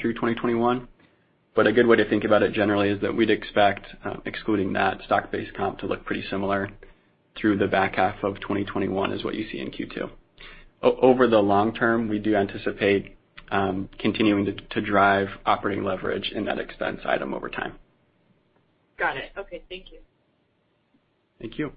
through 0.00 0.14
2021. 0.14 0.88
A 1.56 1.72
good 1.72 1.88
way 1.88 1.96
to 1.96 2.08
think 2.08 2.22
about 2.22 2.44
it 2.44 2.52
generally 2.52 2.88
is 2.88 3.00
that 3.00 3.16
we'd 3.16 3.30
expect, 3.30 3.84
excluding 4.24 4.74
that 4.74 5.02
stock-based 5.04 5.54
comp, 5.54 5.80
to 5.80 5.86
look 5.86 6.04
pretty 6.04 6.22
similar 6.30 6.70
through 7.36 7.58
the 7.58 7.66
back 7.66 7.96
half 7.96 8.22
of 8.22 8.36
2021 8.40 9.12
as 9.12 9.24
what 9.24 9.34
you 9.34 9.44
see 9.50 9.58
in 9.58 9.72
Q2. 9.72 10.08
Over 10.82 11.26
the 11.26 11.40
long 11.40 11.74
term, 11.74 12.08
we 12.08 12.18
do 12.18 12.36
anticipate 12.36 13.16
um, 13.50 13.88
continuing 13.98 14.56
to 14.70 14.80
drive 14.80 15.28
operating 15.44 15.82
leverage 15.84 16.30
in 16.32 16.44
that 16.44 16.58
expense 16.58 17.00
item 17.04 17.34
over 17.34 17.48
time. 17.48 17.74
Got 18.98 19.16
it. 19.16 19.32
Okay. 19.36 19.62
Thank 19.68 19.92
you. 19.92 19.98
Thank 21.40 21.58
you. 21.58 21.72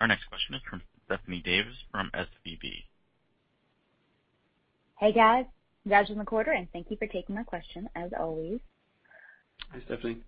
Our 0.00 0.06
next 0.06 0.24
question 0.26 0.54
is 0.54 0.60
from 0.68 0.82
Stephanie 1.06 1.42
Davis 1.44 1.74
from 1.90 2.10
SVB. 2.14 2.84
Hey, 4.98 5.12
guys. 5.12 5.46
Congrats 5.82 6.10
on 6.10 6.18
the 6.18 6.24
quarter, 6.24 6.50
and 6.52 6.68
thank 6.72 6.90
you 6.90 6.96
for 6.96 7.06
taking 7.06 7.34
my 7.34 7.44
question, 7.44 7.88
as 7.94 8.10
always. 8.18 8.60
Hi, 9.70 9.78
Stephanie. 9.86 10.18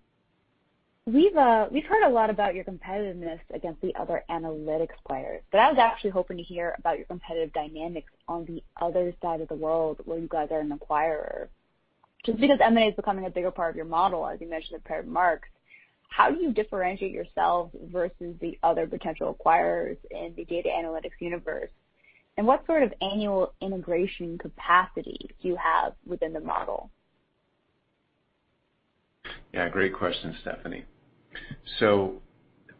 Uh, 1.09 1.65
we've 1.71 1.85
heard 1.85 2.05
a 2.05 2.09
lot 2.09 2.29
about 2.29 2.53
your 2.53 2.63
competitiveness 2.63 3.39
against 3.51 3.81
the 3.81 3.95
other 3.95 4.23
analytics 4.29 4.93
players, 5.07 5.41
but 5.51 5.59
I 5.59 5.69
was 5.69 5.79
actually 5.79 6.11
hoping 6.11 6.37
to 6.37 6.43
hear 6.43 6.75
about 6.77 6.97
your 6.97 7.07
competitive 7.07 7.51
dynamics 7.51 8.11
on 8.27 8.45
the 8.45 8.61
other 8.79 9.11
side 9.19 9.41
of 9.41 9.47
the 9.47 9.55
world 9.55 10.01
where 10.05 10.19
you 10.19 10.27
guys 10.27 10.49
are 10.51 10.59
an 10.59 10.77
acquirer. 10.77 11.47
Just 12.25 12.39
because 12.39 12.59
M&A 12.61 12.89
is 12.89 12.95
becoming 12.95 13.25
a 13.25 13.29
bigger 13.29 13.49
part 13.49 13.71
of 13.71 13.75
your 13.75 13.85
model, 13.85 14.27
as 14.27 14.39
you 14.39 14.47
mentioned 14.47 14.75
in 14.75 14.81
prepared 14.81 15.07
remarks, 15.07 15.49
how 16.09 16.29
do 16.29 16.39
you 16.39 16.53
differentiate 16.53 17.11
yourselves 17.11 17.73
versus 17.91 18.35
the 18.39 18.59
other 18.61 18.85
potential 18.85 19.35
acquirers 19.35 19.97
in 20.11 20.33
the 20.35 20.45
data 20.45 20.69
analytics 20.69 21.19
universe? 21.19 21.69
And 22.37 22.45
what 22.45 22.65
sort 22.67 22.83
of 22.83 22.93
annual 23.01 23.53
integration 23.61 24.37
capacity 24.37 25.31
do 25.41 25.47
you 25.47 25.55
have 25.55 25.93
within 26.05 26.33
the 26.33 26.39
model? 26.39 26.91
Yeah, 29.53 29.69
great 29.69 29.93
question, 29.93 30.35
Stephanie. 30.41 30.85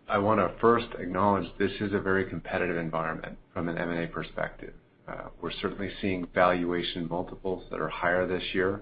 I 0.09 0.17
want 0.17 0.39
to 0.39 0.59
first 0.59 0.87
acknowledge 0.97 1.47
this 1.59 1.71
is 1.79 1.93
a 1.93 1.99
very 1.99 2.25
competitive 2.25 2.77
environment 2.77 3.37
from 3.53 3.69
an 3.69 3.77
M&A 3.77 4.07
perspective. 4.07 4.73
Uh, 5.07 5.29
we're 5.39 5.51
certainly 5.61 5.91
seeing 6.01 6.27
valuation 6.33 7.07
multiples 7.07 7.63
that 7.69 7.79
are 7.79 7.89
higher 7.89 8.27
this 8.27 8.43
year 8.53 8.81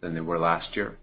than 0.00 0.14
they 0.14 0.20
were 0.20 0.38
last 0.38 0.76
year. 0.76 0.96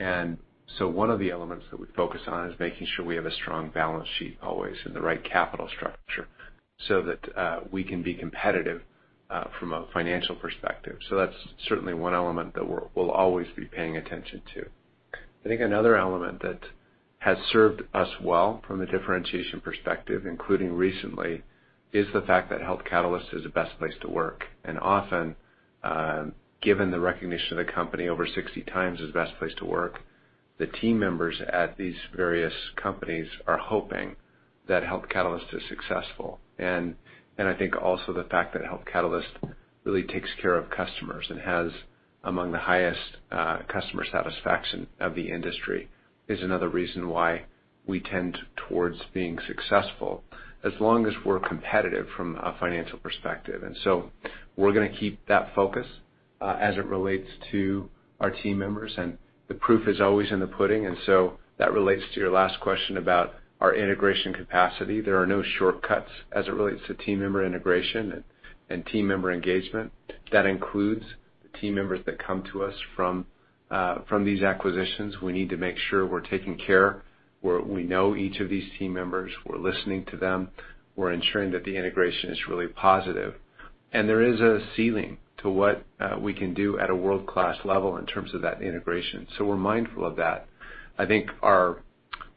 And 0.00 0.38
so 0.78 0.88
one 0.88 1.10
of 1.10 1.20
the 1.20 1.30
elements 1.30 1.66
that 1.70 1.78
we 1.78 1.86
focus 1.96 2.22
on 2.26 2.50
is 2.50 2.58
making 2.58 2.88
sure 2.94 3.04
we 3.04 3.14
have 3.14 3.26
a 3.26 3.32
strong 3.32 3.70
balance 3.70 4.08
sheet 4.18 4.38
always 4.42 4.76
and 4.84 4.94
the 4.94 5.00
right 5.00 5.22
capital 5.22 5.68
structure 5.68 6.26
so 6.88 7.02
that 7.02 7.38
uh, 7.38 7.60
we 7.70 7.84
can 7.84 8.02
be 8.02 8.14
competitive 8.14 8.82
uh, 9.30 9.44
from 9.58 9.72
a 9.72 9.86
financial 9.92 10.34
perspective. 10.34 10.98
So 11.08 11.16
that's 11.16 11.34
certainly 11.68 11.94
one 11.94 12.14
element 12.14 12.54
that 12.54 12.68
we'll 12.68 13.10
always 13.10 13.46
be 13.56 13.64
paying 13.66 13.96
attention 13.96 14.42
to. 14.54 14.66
I 15.44 15.48
think 15.48 15.60
another 15.60 15.96
element 15.96 16.42
that 16.42 16.60
has 17.26 17.38
served 17.50 17.82
us 17.92 18.08
well 18.22 18.62
from 18.68 18.80
a 18.80 18.86
differentiation 18.86 19.60
perspective, 19.60 20.26
including 20.26 20.72
recently, 20.72 21.42
is 21.92 22.06
the 22.14 22.20
fact 22.20 22.50
that 22.50 22.60
Health 22.60 22.82
Catalyst 22.88 23.26
is 23.32 23.42
the 23.42 23.48
best 23.48 23.76
place 23.80 23.94
to 24.02 24.08
work. 24.08 24.44
And 24.64 24.78
often, 24.78 25.34
um, 25.82 26.34
given 26.62 26.92
the 26.92 27.00
recognition 27.00 27.58
of 27.58 27.66
the 27.66 27.72
company 27.72 28.06
over 28.06 28.28
60 28.28 28.62
times 28.72 29.00
as 29.02 29.10
best 29.10 29.36
place 29.40 29.50
to 29.58 29.64
work, 29.64 30.02
the 30.58 30.68
team 30.68 31.00
members 31.00 31.34
at 31.52 31.76
these 31.76 31.96
various 32.14 32.52
companies 32.80 33.26
are 33.48 33.58
hoping 33.58 34.14
that 34.68 34.84
Health 34.84 35.06
Catalyst 35.10 35.46
is 35.52 35.62
successful. 35.68 36.38
And 36.60 36.94
and 37.38 37.48
I 37.48 37.54
think 37.54 37.74
also 37.74 38.12
the 38.12 38.28
fact 38.30 38.52
that 38.52 38.64
Health 38.64 38.84
Catalyst 38.90 39.36
really 39.82 40.04
takes 40.04 40.30
care 40.40 40.54
of 40.54 40.70
customers 40.70 41.26
and 41.28 41.40
has 41.40 41.72
among 42.22 42.52
the 42.52 42.58
highest 42.60 43.16
uh, 43.32 43.58
customer 43.66 44.04
satisfaction 44.12 44.86
of 45.00 45.16
the 45.16 45.28
industry 45.28 45.88
is 46.28 46.42
another 46.42 46.68
reason 46.68 47.08
why 47.08 47.44
we 47.86 48.00
tend 48.00 48.38
towards 48.68 48.98
being 49.14 49.38
successful 49.46 50.24
as 50.64 50.72
long 50.80 51.06
as 51.06 51.12
we're 51.24 51.38
competitive 51.38 52.06
from 52.16 52.36
a 52.36 52.56
financial 52.58 52.98
perspective. 52.98 53.62
And 53.62 53.76
so 53.84 54.10
we're 54.56 54.72
going 54.72 54.90
to 54.90 54.98
keep 54.98 55.24
that 55.26 55.54
focus 55.54 55.86
uh, 56.40 56.56
as 56.60 56.76
it 56.76 56.84
relates 56.86 57.28
to 57.52 57.88
our 58.20 58.30
team 58.30 58.58
members, 58.58 58.92
and 58.96 59.18
the 59.48 59.54
proof 59.54 59.86
is 59.86 60.00
always 60.00 60.32
in 60.32 60.40
the 60.40 60.46
pudding. 60.46 60.86
And 60.86 60.96
so 61.06 61.38
that 61.58 61.72
relates 61.72 62.02
to 62.14 62.20
your 62.20 62.32
last 62.32 62.60
question 62.60 62.96
about 62.96 63.34
our 63.60 63.74
integration 63.74 64.32
capacity. 64.32 65.00
There 65.00 65.20
are 65.20 65.26
no 65.26 65.42
shortcuts 65.58 66.10
as 66.32 66.46
it 66.46 66.54
relates 66.54 66.82
to 66.88 66.94
team 66.94 67.20
member 67.20 67.44
integration 67.44 68.24
and 68.68 68.86
team 68.86 69.06
member 69.06 69.32
engagement. 69.32 69.92
That 70.32 70.46
includes 70.46 71.04
the 71.42 71.58
team 71.58 71.74
members 71.74 72.00
that 72.06 72.18
come 72.18 72.42
to 72.52 72.64
us 72.64 72.74
from 72.94 73.26
Uh, 73.70 73.98
these 74.24 74.42
acquisitions. 74.42 75.20
We 75.20 75.32
need 75.32 75.50
to 75.50 75.56
make 75.56 75.76
sure 75.90 76.06
we're 76.06 76.20
taking 76.20 76.56
care, 76.56 77.02
we 77.42 77.82
know 77.82 78.16
each 78.16 78.40
of 78.40 78.48
these 78.48 78.68
team 78.78 78.92
members, 78.92 79.32
we're 79.44 79.58
listening 79.58 80.04
to 80.06 80.16
them, 80.16 80.48
we're 80.94 81.12
ensuring 81.12 81.52
that 81.52 81.64
the 81.64 81.76
integration 81.76 82.30
is 82.30 82.38
really 82.48 82.68
positive. 82.68 83.34
And 83.92 84.08
there 84.08 84.22
is 84.22 84.40
a 84.40 84.66
ceiling 84.74 85.18
to 85.38 85.50
what 85.50 85.84
uh, 86.00 86.16
we 86.18 86.32
can 86.32 86.54
do 86.54 86.78
at 86.78 86.90
a 86.90 86.94
world-class 86.94 87.58
level 87.64 87.96
in 87.98 88.06
terms 88.06 88.34
of 88.34 88.42
that 88.42 88.62
integration. 88.62 89.26
So 89.36 89.44
we're 89.44 89.56
mindful 89.56 90.04
of 90.04 90.16
that. 90.16 90.46
I 90.98 91.06
think 91.06 91.30
our 91.42 91.82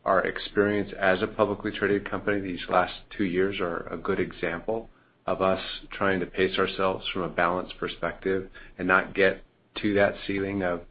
our 0.05 0.21
experience 0.21 0.91
as 0.99 1.21
a 1.21 1.27
publicly 1.27 1.71
traded 1.71 2.09
company 2.09 2.39
these 2.39 2.61
last 2.69 2.93
two 3.15 3.25
years 3.25 3.59
are 3.59 3.87
a 3.91 3.97
good 3.97 4.19
example 4.19 4.89
of 5.27 5.41
us 5.41 5.61
trying 5.91 6.19
to 6.19 6.25
pace 6.25 6.57
ourselves 6.57 7.05
from 7.13 7.21
a 7.21 7.29
balance 7.29 7.71
perspective 7.79 8.49
and 8.77 8.87
not 8.87 9.13
get 9.13 9.43
to 9.81 9.93
that 9.93 10.15
ceiling 10.25 10.63
of 10.63 10.81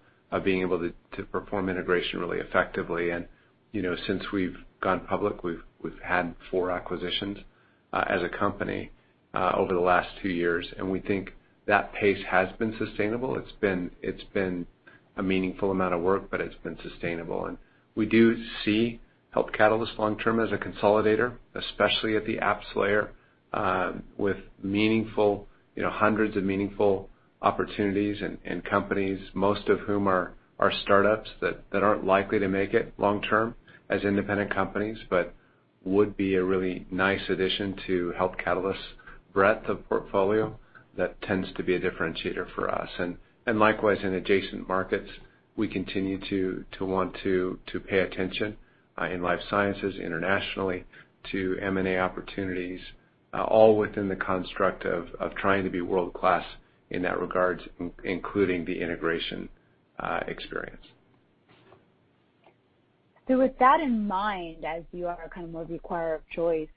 being 0.45 0.61
able 0.61 0.79
to 1.17 1.23
perform 1.25 1.69
integration 1.69 2.21
really 2.21 2.39
effectively. 2.39 3.11
And 3.11 3.27
you 3.73 3.83
know, 3.83 3.97
since 4.07 4.23
we've 4.33 4.57
gone 4.81 5.01
public, 5.01 5.43
we've 5.45 5.63
we've 5.83 6.01
had 6.03 6.35
four 6.51 6.71
acquisitions 6.71 7.39
as 7.93 8.23
a 8.23 8.29
company 8.29 8.91
uh 9.35 9.53
over 9.57 9.75
the 9.75 9.81
last 9.81 10.09
two 10.23 10.29
years, 10.29 10.67
and 10.77 10.91
we 10.91 11.01
think 11.01 11.33
that 11.67 11.93
pace 11.93 12.25
has 12.29 12.49
been 12.59 12.75
sustainable. 12.79 13.37
It's 13.37 13.53
been 13.61 13.91
it's 14.03 14.25
been 14.35 14.67
a 15.17 15.23
meaningful 15.23 15.71
amount 15.71 15.95
of 15.95 16.01
work, 16.01 16.31
but 16.31 16.41
it's 16.41 16.55
been 16.63 16.79
sustainable. 16.83 17.47
And 17.47 17.59
we 17.95 18.07
do 18.07 18.37
see 18.65 19.01
Health 19.31 19.51
Catalyst 19.53 19.93
long 19.99 20.17
term 20.19 20.41
as 20.41 20.51
a 20.53 20.57
consolidator, 20.57 21.35
especially 21.55 22.17
at 22.17 22.25
the 22.25 22.37
apps 22.37 22.75
layer, 22.75 23.11
with 24.17 24.37
hundreds 25.91 26.37
of 26.37 26.45
meaningful 26.45 27.09
opportunities 27.43 28.23
and 28.45 28.65
companies, 28.65 29.21
most 29.35 29.69
of 29.69 29.81
whom 29.81 30.09
are 30.09 30.35
startups 30.83 31.31
that 31.41 31.83
aren't 31.83 32.05
likely 32.05 32.39
to 32.39 32.49
make 32.49 32.75
it 32.75 32.93
long 32.99 33.23
term 33.23 33.55
as 33.89 34.03
independent 34.03 34.55
companies, 34.55 34.99
but 35.09 35.35
would 35.85 36.17
be 36.17 36.35
a 36.35 36.45
really 36.45 36.87
nice 36.91 37.23
addition 37.29 37.75
to 37.87 38.13
Health 38.13 38.35
Catalyst's 38.43 38.83
breadth 39.33 39.69
of 39.69 39.89
portfolio 39.89 40.59
that 40.97 41.21
tends 41.23 41.49
to 41.57 41.63
be 41.63 41.75
a 41.75 41.81
differentiator 41.81 42.47
for 42.55 42.71
us. 42.71 42.91
And 42.99 43.17
and 43.47 43.59
likewise, 43.59 43.97
in 44.03 44.13
adjacent 44.13 44.69
markets, 44.69 45.09
we 45.57 45.69
continue 45.69 46.19
to 46.29 46.65
want 46.85 47.17
to 47.23 47.59
pay 47.89 48.01
attention 48.01 48.57
uh, 49.01 49.07
in 49.07 49.23
life 49.23 49.41
sciences 49.49 49.95
internationally 49.97 50.85
to 51.33 51.57
M&A 51.63 51.99
opportunities 51.99 52.81
uh, 53.33 53.43
all 53.43 53.79
within 53.79 54.09
the 54.09 54.17
construct 54.17 54.85
of 54.85 55.09
trying 55.37 55.65
to 55.65 55.71
be 55.71 55.81
world-class 55.81 56.45
in 56.91 57.03
that 57.03 57.21
regard, 57.21 57.69
including 58.05 58.65
the 58.65 58.81
integration 58.81 59.49
uh, 59.99 60.21
experience. 60.27 60.85
So 63.27 63.39
with 63.39 63.59
that 63.59 63.81
in 63.81 64.07
mind, 64.07 64.65
as 64.65 64.85
you 64.91 65.07
are 65.07 65.31
kind 65.35 65.45
of 65.45 65.53
more 65.53 65.67
the 65.67 65.79
acquirer 65.79 66.15
of 66.17 66.23
choice, 66.35 66.69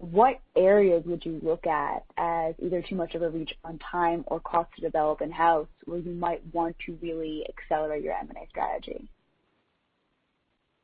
what 0.00 0.40
areas 0.56 1.02
would 1.06 1.24
you 1.24 1.40
look 1.42 1.66
at 1.66 2.04
as 2.16 2.54
either 2.60 2.82
too 2.88 2.94
much 2.94 3.16
of 3.16 3.22
a 3.22 3.30
reach 3.30 3.52
on 3.64 3.78
time 3.78 4.22
or 4.28 4.38
cost 4.38 4.70
to 4.76 4.80
develop 4.80 5.20
in-house, 5.20 5.66
where 5.86 5.98
you 5.98 6.12
might 6.12 6.40
want 6.54 6.76
to 6.86 6.96
really 7.02 7.44
accelerate 7.48 8.04
your 8.04 8.14
M&A 8.14 8.46
strategy? 8.48 9.08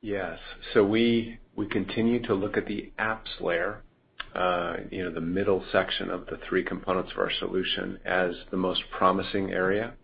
Yes. 0.01 0.39
So 0.75 0.85
we 0.85 1.39
we 1.57 1.67
continue 1.67 2.21
to 2.27 2.35
look 2.35 2.57
at 2.57 2.67
the 2.67 2.93
apps 2.99 3.41
layer, 3.41 3.84
Uh, 4.35 4.77
the 4.91 5.21
middle 5.21 5.65
section 5.71 6.11
of 6.11 6.27
the 6.27 6.39
three 6.49 6.65
components 6.65 7.13
of 7.13 7.19
our 7.19 7.31
solution 7.39 7.99
as 8.05 8.35
the 8.51 8.57
most 8.57 8.83
promising 8.91 9.53
area. 9.53 9.95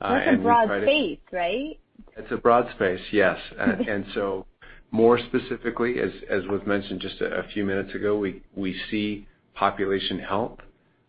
Uh, 0.00 0.14
That's 0.14 0.38
a 0.38 0.42
broad 0.42 0.82
space, 0.82 1.18
right? 1.32 1.78
It's 2.16 2.32
a 2.32 2.36
broad 2.36 2.70
space, 2.76 3.00
yes. 3.12 3.38
Uh 3.58 3.76
and 3.86 4.06
so 4.14 4.46
more 4.90 5.18
specifically, 5.18 5.96
as 6.00 6.46
was 6.46 6.62
mentioned 6.66 7.00
just 7.00 7.20
a 7.20 7.44
few 7.52 7.64
minutes 7.64 7.94
ago, 7.94 8.16
we 8.16 8.80
see 8.90 9.26
population 9.54 10.18
health 10.18 10.58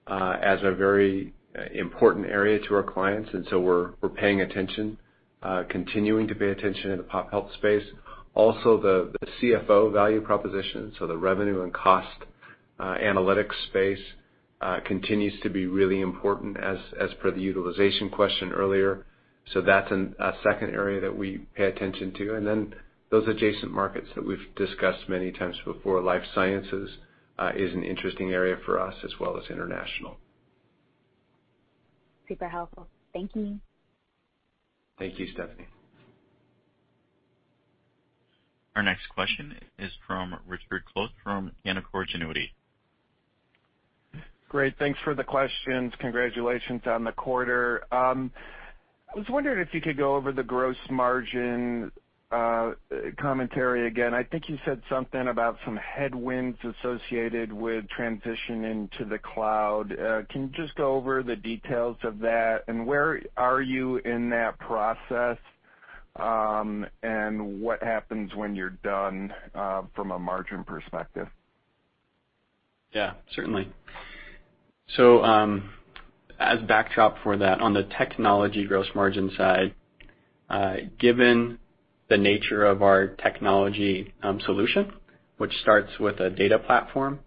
uh, 0.07 0.35
as 0.41 0.59
a 0.63 0.73
very 0.73 1.33
important 1.73 2.25
area 2.25 2.59
to 2.67 2.75
our 2.75 2.83
clients, 2.83 3.29
and 3.33 3.45
so 3.49 3.59
we're 3.59 3.91
paying 4.15 4.41
attention, 4.41 4.97
continuing 5.69 6.27
to 6.27 6.35
pay 6.35 6.49
attention 6.49 6.91
in 6.91 6.97
the 6.97 7.03
pop 7.03 7.31
health 7.31 7.51
space. 7.53 7.85
Also, 8.35 8.79
the 8.81 9.27
CFO 9.41 9.93
value 9.93 10.21
proposition, 10.21 10.93
so 10.99 11.07
the 11.07 11.17
revenue 11.17 11.61
and 11.63 11.73
cost 11.73 12.25
Uh, 12.79 12.95
analytics 13.01 13.55
space 13.67 13.99
uh, 14.61 14.79
continues 14.85 15.33
to 15.41 15.49
be 15.49 15.65
really 15.65 16.01
important 16.01 16.57
as 16.57 16.77
per 17.21 17.31
the 17.31 17.41
utilization 17.41 18.09
question 18.09 18.51
earlier. 18.51 19.05
So 19.53 19.61
that's 19.61 19.91
a 19.91 20.33
second 20.43 20.69
area 20.69 21.01
that 21.01 21.17
we 21.17 21.39
pay 21.55 21.65
attention 21.65 22.13
to. 22.17 22.35
And 22.35 22.45
then 22.45 22.73
those 23.09 23.27
adjacent 23.27 23.71
markets 23.71 24.07
that 24.15 24.25
we've 24.25 24.53
discussed 24.55 25.09
many 25.09 25.31
times 25.31 25.55
before, 25.65 26.01
life 26.01 26.21
sciences 26.35 26.89
uh, 27.39 27.51
is 27.55 27.73
an 27.73 27.83
interesting 27.83 28.31
area 28.31 28.57
for 28.65 28.79
us 28.79 28.93
as 29.03 29.11
well 29.19 29.37
as 29.37 29.49
international. 29.49 30.17
Super 32.27 32.47
helpful. 32.47 32.87
Thank 33.11 33.31
you. 33.35 33.59
Thank 34.99 35.17
you, 35.17 35.27
Stephanie. 35.33 35.67
Our 38.75 38.83
next 38.83 39.07
question 39.13 39.55
is 39.79 39.91
from 40.05 40.35
Richard 40.47 40.83
Close 40.93 41.09
from 41.23 41.51
Canaccord 41.65 42.05
Genuity. 42.15 42.51
Great. 44.49 44.77
Thanks 44.79 44.99
for 45.03 45.15
the 45.15 45.23
questions. 45.23 45.93
Congratulations 45.99 46.81
on 46.87 47.03
the 47.05 47.13
quarter. 47.13 47.83
Um, 47.93 48.31
I 49.15 49.19
was 49.19 49.27
wondering 49.29 49.59
if 49.65 49.73
you 49.73 49.81
could 49.81 49.97
go 49.97 50.15
over 50.15 50.31
the 50.31 50.43
gross 50.43 50.77
margin 50.91 51.91
uh, 52.31 52.71
commentary 53.19 53.87
again. 53.87 54.13
I 54.13 54.23
think 54.23 54.49
you 54.49 54.57
said 54.65 54.81
something 54.89 55.29
about 55.29 55.57
some 55.65 55.77
headwinds 55.77 56.59
associated 56.63 57.53
with 57.53 57.87
transition 57.89 58.65
into 58.65 59.05
the 59.05 59.19
cloud. 59.19 59.93
Uh, 59.93 60.21
can 60.29 60.43
you 60.43 60.49
just 60.49 60.75
go 60.75 60.95
over 60.95 61.23
the 61.23 61.35
details 61.37 61.97
of 62.03 62.19
that, 62.19 62.65
and 62.67 62.85
where 62.87 63.21
are 63.37 63.61
you 63.61 63.97
in 63.97 64.29
that 64.31 64.59
process? 64.59 65.37
Um 66.17 66.85
and 67.03 67.61
what 67.61 67.81
happens 67.83 68.35
when 68.35 68.55
you're 68.55 68.77
done 68.83 69.33
uh, 69.55 69.83
from 69.95 70.11
a 70.11 70.19
margin 70.19 70.63
perspective? 70.65 71.27
Yeah, 72.93 73.13
certainly. 73.35 73.71
So 74.95 75.23
um, 75.23 75.69
as 76.39 76.59
backdrop 76.67 77.17
for 77.23 77.37
that, 77.37 77.61
on 77.61 77.73
the 77.73 77.83
technology 77.97 78.65
gross 78.65 78.87
margin 78.95 79.31
side, 79.37 79.75
uh, 80.49 80.75
given 80.99 81.59
the 82.09 82.17
nature 82.17 82.65
of 82.65 82.81
our 82.81 83.07
technology 83.07 84.13
um, 84.23 84.39
solution, 84.45 84.91
which 85.37 85.53
starts 85.61 85.91
with 85.99 86.19
a 86.19 86.29
data 86.29 86.57
platform, 86.57 87.19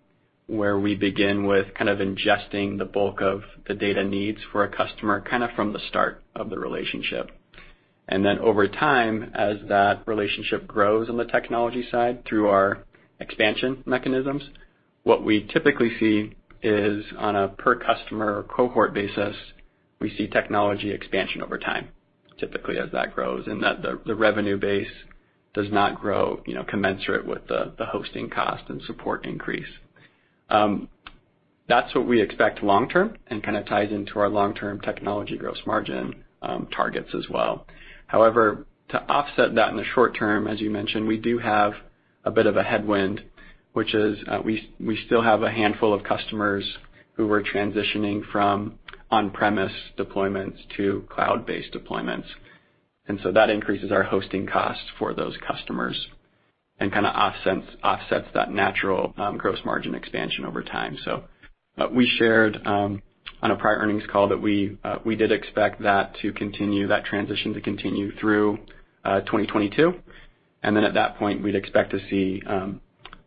where 0.49 0.79
we 0.79 0.95
begin 0.95 1.47
with 1.47 1.67
kind 1.75 1.89
of 1.89 1.99
ingesting 1.99 2.79
the 2.79 2.85
bulk 2.85 3.21
of 3.23 3.43
the 3.69 3.75
data 3.75 4.03
needs 4.05 4.39
for 4.51 4.65
a 4.65 4.77
customer 4.77 5.21
kind 5.21 5.43
of 5.43 5.51
from 5.55 5.73
the 5.73 5.79
start 5.89 6.23
of 6.35 6.51
the 6.51 6.59
relationship. 6.59 7.31
And 8.09 8.25
then 8.25 8.39
over 8.41 8.67
time, 8.67 9.31
as 9.35 9.57
that 9.69 10.03
relationship 10.07 10.67
grows 10.67 11.09
on 11.09 11.17
the 11.17 11.25
technology 11.25 11.87
side 11.91 12.25
through 12.27 12.49
our 12.49 12.85
expansion 13.21 13.83
mechanisms, 13.87 14.43
what 15.05 15.25
we 15.25 15.49
typically 15.53 15.93
see 15.99 16.35
is 16.63 17.05
on 17.19 17.37
a 17.37 17.49
per 17.49 17.77
customer 17.77 18.45
cohort 18.49 18.95
basis, 18.95 19.37
we 20.01 20.15
see 20.17 20.29
technology 20.29 20.91
expansion 20.91 21.43
over 21.43 21.59
time, 21.59 21.89
typically 22.39 22.79
as 22.79 22.91
that 22.93 23.15
grows, 23.15 23.47
and 23.47 23.63
that 23.63 23.83
the 23.83 24.15
revenue 24.15 24.59
base 24.59 24.91
does 25.55 25.71
not 25.71 26.01
grow 26.01 26.43
you 26.47 26.55
know, 26.55 26.65
commensurate 26.65 27.27
with 27.27 27.47
the 27.49 27.73
hosting 27.81 28.31
cost 28.31 28.65
and 28.69 28.83
support 28.83 29.25
increase. 29.27 29.69
Um, 30.49 30.89
that's 31.69 31.95
what 31.95 32.07
we 32.07 32.21
expect 32.21 32.63
long 32.63 32.89
term 32.89 33.17
and 33.29 33.43
kind 33.43 33.57
of 33.57 33.67
ties 33.67 33.93
into 33.93 34.19
our 34.19 34.29
long-term 34.29 34.81
technology 34.81 35.37
gross 35.37 35.59
margin 35.67 36.25
um, 36.43 36.69
targets 36.75 37.11
as 37.15 37.29
well. 37.31 37.67
However, 38.07 38.67
to 38.91 39.03
offset 39.09 39.55
that 39.55 39.71
in 39.71 39.77
the 39.77 39.85
short 39.95 40.17
term, 40.17 40.47
as 40.47 40.61
you 40.61 40.71
mentioned, 40.71 41.07
we 41.07 41.17
do 41.17 41.39
have 41.39 41.73
a 42.25 42.31
bit 42.31 42.47
of 42.47 42.57
a 42.57 42.63
headwind, 42.63 43.23
which 43.73 43.95
is 43.95 44.19
uh, 44.29 44.41
we 44.45 44.73
we 44.81 44.99
still 45.07 45.23
have 45.23 45.43
a 45.43 45.51
handful 45.51 45.93
of 45.95 46.05
customers 46.05 46.65
who 47.15 47.27
we're 47.27 47.43
transitioning 47.43 48.23
from 48.31 48.79
on-premise 49.11 49.73
deployments 49.99 50.57
to 50.77 51.05
cloud-based 51.11 51.73
deployments. 51.73 52.25
And 53.07 53.21
so 53.23 53.33
that 53.33 53.51
increases 53.51 53.93
our 53.93 54.03
hosting 54.03 54.47
costs 54.47 54.85
for 54.99 55.13
those 55.13 55.37
customers 55.47 56.07
and 56.81 56.91
kind 56.91 57.07
of 57.07 57.15
offsets 57.15 58.29
that 58.35 58.51
natural 58.51 59.13
um, 59.19 59.37
gross 59.37 59.59
margin 59.65 59.95
expansion 59.95 60.45
over 60.45 60.63
time. 60.63 60.97
So 61.05 61.25
uh 61.79 61.89
we 61.93 62.11
shared 62.19 62.59
um, 62.67 63.03
on 63.43 63.51
a 63.51 63.57
prior 63.57 63.77
earnings 63.77 64.05
call 64.11 64.29
that 64.29 64.41
we 64.41 64.79
uh, 64.85 64.97
we 65.05 65.17
did 65.17 65.33
expect 65.33 65.83
that 65.83 66.17
to 66.23 66.33
continue, 66.33 66.87
that 66.89 67.05
transition 67.05 67.53
to 67.55 67.61
continue 67.61 68.15
through 68.17 68.59
uh, 69.05 69.21
2022. 69.21 69.95
At 70.63 70.95
that 70.95 71.19
point, 71.19 71.43
we'd 71.43 71.57
expect 71.57 71.91
to 71.91 71.99
see 72.09 72.41
um, 72.47 72.81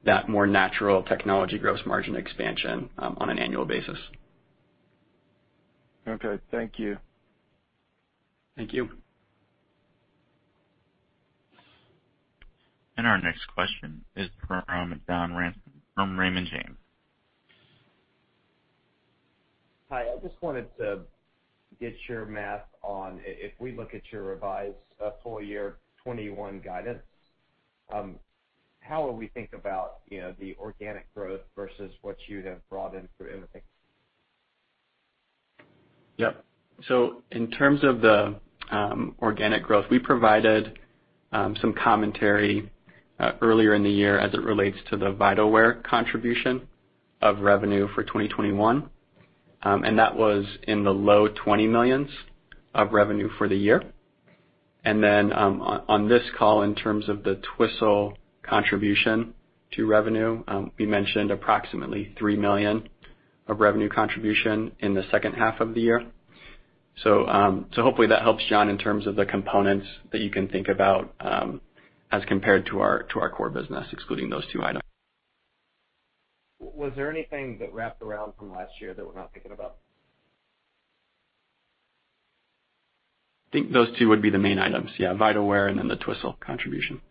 that 0.05 0.29
more 0.29 0.47
natural 0.47 1.03
technology 1.03 1.57
gross 1.57 1.79
margin 1.85 2.15
expansion 2.15 2.89
um, 2.99 3.17
on 3.19 3.29
an 3.29 3.39
annual 3.39 3.65
basis. 3.65 3.97
Okay. 6.07 6.39
Thank 6.51 6.77
you. 6.77 6.97
Thank 8.55 8.73
you. 8.73 8.89
And 12.97 13.05
our 13.05 13.19
next 13.19 13.45
question 13.53 14.05
is 14.15 14.29
from 14.47 15.01
John 15.07 15.35
Ransom 15.35 15.61
from 15.95 16.17
Raymond 16.17 16.47
James. 16.49 16.77
Hi. 19.89 20.03
I 20.03 20.17
just 20.21 20.41
wanted 20.41 20.67
to 20.77 21.01
get 21.79 21.93
your 22.07 22.25
math 22.25 22.65
on, 22.83 23.19
if 23.25 23.51
we 23.59 23.75
look 23.75 23.93
at 23.93 24.01
your 24.11 24.23
revised 24.23 24.75
uh, 25.03 25.11
full 25.21 25.41
year 25.41 25.77
2021 26.03 26.61
guidance, 26.61 27.01
um, 27.93 28.15
how 28.87 29.03
will 29.03 29.15
we 29.15 29.27
think 29.29 29.51
about 29.53 29.99
the 30.09 30.55
organic 30.59 31.11
growth 31.13 31.41
versus 31.55 31.91
what 32.01 32.17
you 32.27 32.43
have 32.43 32.67
brought 32.69 32.93
in 32.93 33.07
through 33.17 33.31
M&A? 33.31 33.61
Yep. 36.17 36.45
So 36.87 37.23
in 37.31 37.49
terms 37.51 37.83
of 37.83 38.01
the 38.01 38.35
um, 38.71 39.15
organic 39.21 39.63
growth, 39.63 39.85
we 39.89 39.99
provided 39.99 40.79
um, 41.31 41.55
some 41.61 41.73
commentary 41.73 42.71
uh, 43.19 43.31
earlier 43.41 43.73
in 43.73 43.83
the 43.83 43.89
year 43.89 44.19
as 44.19 44.33
it 44.33 44.41
relates 44.41 44.77
to 44.89 44.97
the 44.97 45.11
Vitalware 45.11 45.83
contribution 45.83 46.67
of 47.21 47.39
revenue 47.39 47.87
for 47.95 48.03
2021. 48.03 48.89
Um, 49.63 49.83
and 49.83 49.97
That 49.97 50.15
was 50.15 50.45
in 50.63 50.83
the 50.83 50.91
low 50.91 51.27
$20 51.29 51.69
millions 51.69 52.09
of 52.73 52.91
revenue 52.91 53.29
for 53.37 53.47
the 53.47 53.55
year. 53.55 53.81
And 54.83 55.03
then 55.03 55.33
on 55.33 56.07
this 56.07 56.21
call, 56.37 56.61
in 56.61 56.75
terms 56.75 57.09
of 57.09 57.23
the 57.23 57.41
Twistle 57.57 58.13
contribution 58.45 59.33
to 59.73 59.85
revenue, 59.85 60.43
we 60.77 60.85
mentioned 60.85 61.31
approximately 61.31 62.13
3 62.17 62.37
million 62.37 62.87
of 63.47 63.59
revenue 63.59 63.89
contribution 63.89 64.71
in 64.79 64.93
the 64.93 65.03
second 65.11 65.33
half 65.33 65.59
of 65.59 65.73
the 65.73 65.81
year. 65.81 66.03
So 67.03 67.27
um 67.27 67.65
so 67.75 67.81
hopefully 67.81 68.07
that 68.07 68.21
helps, 68.21 68.43
John, 68.47 68.69
in 68.69 68.77
terms 68.77 69.05
of 69.05 69.15
the 69.15 69.25
components 69.25 69.85
that 70.11 70.21
you 70.21 70.29
can 70.29 70.47
think 70.47 70.67
about 70.69 71.13
as 72.11 72.23
compared 72.27 72.65
to 72.67 72.79
our 72.79 73.03
to 73.03 73.19
our 73.19 73.29
core 73.29 73.49
business, 73.49 73.87
excluding 73.91 74.29
those 74.29 74.45
two 74.51 74.63
items. 74.63 74.81
Was 76.59 76.93
there 76.95 77.11
anything 77.11 77.57
that 77.59 77.73
wrapped 77.73 78.01
around 78.01 78.33
from 78.39 78.51
last 78.51 78.71
year 78.79 78.93
that 78.93 79.05
we're 79.05 79.15
not 79.15 79.33
thinking 79.33 79.51
about? 79.51 79.77
I 83.49 83.51
think 83.51 83.71
those 83.71 83.87
two 83.97 84.09
would 84.09 84.21
be 84.21 84.29
the 84.29 84.39
main 84.39 84.59
items. 84.59 84.91
Yeah, 84.97 85.13
Vitalware 85.13 85.69
and 85.69 85.77
then 85.77 85.87
the 85.87 85.95
Twistle 85.95 86.39
contribution. 86.39 87.01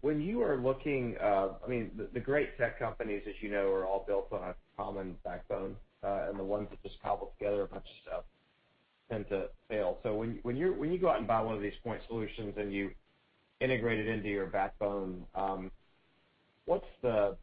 When 0.00 0.20
you 0.20 0.42
are 0.42 0.56
looking, 0.56 1.16
uh 1.18 1.48
I 1.64 1.68
mean 1.68 1.90
the 2.12 2.20
great 2.20 2.56
tech 2.58 2.78
companies, 2.78 3.22
as 3.28 3.34
you 3.40 3.50
know, 3.50 3.70
are 3.72 3.86
all 3.86 4.04
built 4.06 4.28
on 4.32 4.42
a 4.42 4.54
common 4.76 5.16
backbone, 5.24 5.76
uh, 6.02 6.26
and 6.28 6.38
the 6.38 6.44
ones 6.44 6.68
that 6.70 6.82
just 6.82 7.00
cobble 7.02 7.32
together 7.38 7.62
a 7.62 7.66
bunch 7.66 7.84
of 7.84 7.96
stuff 8.06 8.24
tend 9.10 9.28
to 9.30 9.48
fail. 9.68 9.98
So 10.02 10.14
when 10.14 10.56
you 10.56 10.98
go 10.98 11.08
out 11.08 11.18
and 11.18 11.26
buy 11.26 11.40
one 11.40 11.54
of 11.54 11.62
these 11.62 11.78
point 11.82 12.00
solutions 12.08 12.54
and 12.56 12.72
you 12.72 12.90
integrate 13.60 13.98
it 13.98 14.08
into 14.08 14.28
your 14.28 14.46
backbone, 14.46 15.26
um, 15.34 15.70
what's 16.66 16.86
the 17.02 17.36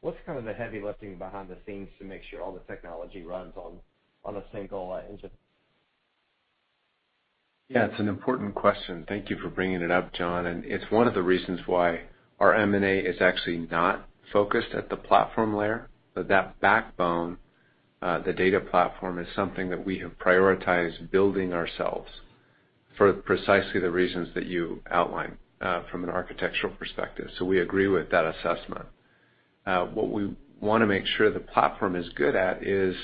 what's 0.00 0.18
kind 0.26 0.38
of 0.38 0.44
the 0.44 0.52
heavy 0.52 0.80
lifting 0.82 1.16
behind 1.16 1.48
the 1.48 1.56
scenes 1.66 1.88
to 1.98 2.04
make 2.04 2.22
sure 2.30 2.42
all 2.42 2.52
the 2.52 2.72
technology 2.72 3.22
runs 3.22 3.54
on 3.56 4.36
a 4.36 4.44
single 4.52 4.92
uh, 4.92 5.00
engine? 5.10 5.30
Yeah, 7.68 7.86
it's 7.86 7.98
an 7.98 8.08
important 8.08 8.54
question. 8.54 9.06
Thank 9.08 9.30
you 9.30 9.38
for 9.38 9.48
bringing 9.48 9.80
it 9.80 9.90
up, 9.90 10.12
John. 10.12 10.46
And 10.46 10.64
it's 10.66 10.90
one 10.90 11.08
of 11.08 11.14
the 11.14 11.22
reasons 11.22 11.60
why 11.66 12.02
our 12.38 12.54
M&A 12.54 12.98
is 12.98 13.22
actually 13.22 13.66
not 13.70 14.06
focused 14.32 14.74
at 14.74 14.90
the 14.90 14.96
platform 14.96 15.56
layer. 15.56 15.88
But 16.14 16.28
that 16.28 16.60
backbone, 16.60 17.38
uh, 18.02 18.18
the 18.20 18.34
data 18.34 18.60
platform, 18.60 19.18
is 19.18 19.26
something 19.34 19.70
that 19.70 19.84
we 19.84 19.98
have 20.00 20.18
prioritized 20.18 21.10
building 21.10 21.54
ourselves 21.54 22.10
for 22.98 23.12
precisely 23.14 23.80
the 23.80 23.90
reasons 23.90 24.28
that 24.34 24.46
you 24.46 24.82
outlined 24.90 25.38
uh, 25.62 25.84
from 25.90 26.04
an 26.04 26.10
architectural 26.10 26.74
perspective. 26.74 27.28
So 27.38 27.46
we 27.46 27.60
agree 27.60 27.88
with 27.88 28.10
that 28.10 28.26
assessment. 28.26 28.84
Uh, 29.66 29.86
what 29.86 30.10
we 30.10 30.36
want 30.60 30.82
to 30.82 30.86
make 30.86 31.06
sure 31.06 31.30
the 31.30 31.40
platform 31.40 31.96
is 31.96 32.08
good 32.10 32.36
at 32.36 32.62
is 32.62 32.94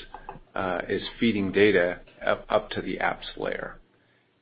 uh 0.55 0.79
is 0.87 1.01
feeding 1.19 1.51
data 1.51 1.99
up 2.25 2.69
to 2.71 2.81
the 2.81 2.97
apps 2.97 3.37
layer. 3.37 3.80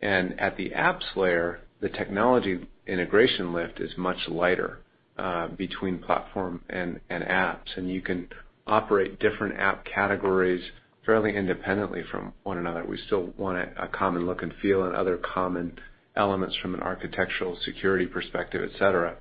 And 0.01 0.39
at 0.39 0.55
the 0.57 0.69
apps 0.71 1.15
layer, 1.15 1.59
the 1.81 1.89
technology 1.89 2.67
integration 2.87 3.53
lift 3.53 3.79
is 3.79 3.91
much 3.97 4.17
lighter 4.27 4.79
uh, 5.17 5.47
between 5.49 5.99
platform 5.99 6.61
and 6.69 6.99
apps, 7.09 7.75
and 7.75 7.89
you 7.89 8.01
can 8.01 8.27
operate 8.65 9.19
different 9.19 9.59
app 9.59 9.83
categories 9.85 10.63
fairly 11.05 11.35
independently 11.35 12.03
from 12.11 12.33
one 12.43 12.57
another. 12.57 12.85
We 12.85 12.97
still 13.05 13.33
want 13.37 13.57
a 13.57 13.87
common 13.87 14.25
look 14.25 14.43
and 14.43 14.53
feel 14.61 14.83
and 14.83 14.95
other 14.95 15.17
common 15.17 15.77
elements 16.15 16.55
from 16.61 16.73
an 16.75 16.81
architectural 16.81 17.57
security 17.65 18.05
perspective, 18.05 18.61
et 18.63 18.77
cetera. 18.77 19.17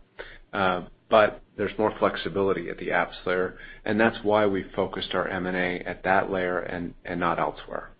Uh, 0.52 0.82
but 1.08 1.42
there's 1.56 1.76
more 1.78 1.94
flexibility 1.98 2.68
at 2.68 2.78
the 2.78 2.88
apps 2.88 3.14
layer, 3.24 3.56
and 3.84 3.98
that's 3.98 4.18
why 4.22 4.46
we 4.46 4.64
focused 4.76 5.14
our 5.14 5.26
M&A 5.28 5.80
at 5.80 6.04
that 6.04 6.30
layer 6.30 6.58
and 6.58 6.94
not 7.18 7.38
elsewhere. 7.38 7.90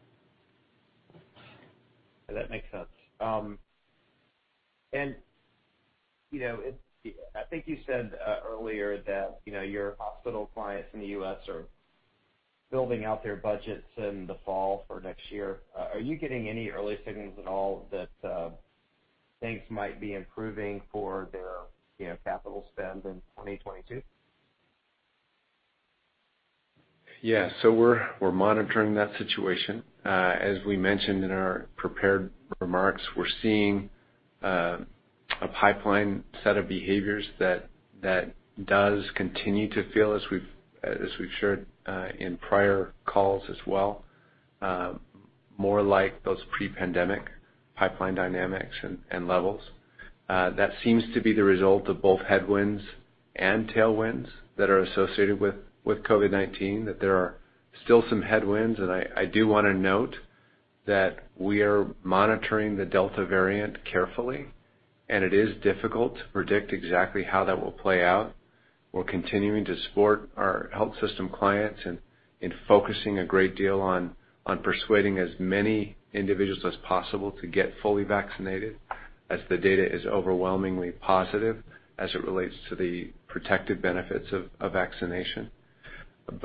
That 2.28 2.50
makes. 2.50 2.66
Um, 3.28 3.58
I 7.36 7.44
think 7.50 7.64
you 7.66 7.78
said 7.86 8.12
uh, 8.26 8.40
earlier 8.46 9.02
that 9.06 9.40
you 9.44 9.52
know 9.52 9.62
your 9.62 9.96
hospital 9.98 10.50
clients 10.54 10.88
in 10.94 11.00
the 11.00 11.06
U.S. 11.08 11.38
are 11.48 11.64
building 12.70 13.04
out 13.04 13.22
their 13.22 13.36
budgets 13.36 13.86
in 13.96 14.26
the 14.26 14.36
fall 14.44 14.84
for 14.86 15.00
next 15.00 15.30
year. 15.30 15.60
Uh, 15.78 15.88
are 15.94 16.00
you 16.00 16.16
getting 16.16 16.48
any 16.48 16.70
early 16.70 16.98
signals 17.04 17.34
at 17.38 17.46
all 17.46 17.86
that 17.90 18.28
uh, 18.28 18.50
things 19.40 19.62
might 19.70 20.00
be 20.00 20.14
improving 20.14 20.82
for 20.92 21.28
their 21.32 22.18
capital 22.24 22.66
spend 22.72 23.04
in 23.04 23.22
2022? 23.36 24.02
Yeah. 27.22 27.50
So 27.62 27.72
we're 27.72 28.06
we're 28.20 28.32
monitoring 28.32 28.94
that 28.94 29.10
situation. 29.18 29.82
Uh, 30.04 30.34
as 30.40 30.58
we 30.66 30.76
mentioned 30.76 31.24
in 31.24 31.30
our 31.30 31.66
prepared 31.76 32.30
remarks, 32.60 33.02
we're 33.16 33.26
seeing 33.42 33.90
uh, 34.42 34.78
a 35.40 35.48
pipeline 35.48 36.24
set 36.44 36.56
of 36.56 36.68
behaviors 36.68 37.24
that 37.38 37.68
that 38.02 38.34
does 38.66 39.04
continue 39.14 39.68
to 39.70 39.90
feel, 39.92 40.14
as 40.14 40.22
we've 40.30 40.46
as 40.84 41.10
we've 41.18 41.30
shared 41.40 41.66
uh, 41.86 42.08
in 42.18 42.36
prior 42.36 42.94
calls 43.04 43.42
as 43.50 43.56
well, 43.66 44.04
um, 44.62 45.00
more 45.56 45.82
like 45.82 46.22
those 46.22 46.38
pre-pandemic 46.56 47.22
pipeline 47.74 48.14
dynamics 48.14 48.76
and 49.10 49.26
levels. 49.26 49.60
That 50.28 50.70
seems 50.84 51.02
to 51.14 51.20
be 51.20 51.32
the 51.32 51.44
result 51.44 51.88
of 51.88 52.00
both 52.00 52.20
headwinds 52.20 52.82
and 53.34 53.68
tailwinds 53.68 54.28
that 54.56 54.70
are 54.70 54.80
associated 54.80 55.40
with 55.40 55.54
COVID-19, 55.96 56.84
that 56.86 57.00
there 57.00 57.16
are 57.16 57.36
still 57.84 58.04
some 58.08 58.22
headwinds. 58.22 58.78
And 58.78 58.90
I 58.90 59.24
do 59.24 59.48
want 59.48 59.66
to 59.66 59.74
note 59.74 60.14
that 60.86 61.26
we 61.36 61.62
are 61.62 61.86
monitoring 62.02 62.76
the 62.76 62.84
Delta 62.84 63.24
variant 63.26 63.84
carefully, 63.84 64.46
and 65.08 65.24
it 65.24 65.34
is 65.34 65.60
difficult 65.62 66.16
to 66.16 66.24
predict 66.32 66.72
exactly 66.72 67.22
how 67.24 67.44
that 67.44 67.62
will 67.62 67.72
play 67.72 68.04
out. 68.04 68.34
We're 68.92 69.04
continuing 69.04 69.64
to 69.66 69.76
support 69.88 70.30
our 70.36 70.70
health 70.72 70.94
system 71.00 71.28
clients 71.28 71.80
in 72.40 72.52
focusing 72.66 73.18
a 73.18 73.24
great 73.26 73.54
deal 73.54 73.80
on 73.80 74.14
persuading 74.62 75.18
as 75.18 75.30
many 75.38 75.96
individuals 76.14 76.64
as 76.64 76.74
possible 76.86 77.32
to 77.32 77.46
get 77.46 77.74
fully 77.82 78.04
vaccinated, 78.04 78.76
as 79.28 79.40
the 79.50 79.58
data 79.58 79.84
is 79.94 80.06
overwhelmingly 80.06 80.90
positive 80.90 81.62
as 81.98 82.14
it 82.14 82.24
relates 82.24 82.54
to 82.70 82.74
the 82.74 83.10
protective 83.26 83.82
benefits 83.82 84.28
of 84.32 84.72
vaccination. 84.72 85.50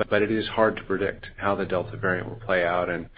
But 0.08 0.22
it 0.22 0.30
is 0.30 0.46
hard 0.48 0.76
to 0.76 0.82
predict 0.84 1.26
how 1.36 1.54
the 1.54 1.66
Delta 1.66 1.96
variant 1.96 2.28
will 2.28 2.36
play 2.36 2.64
out, 2.64 2.88
and 2.88 3.08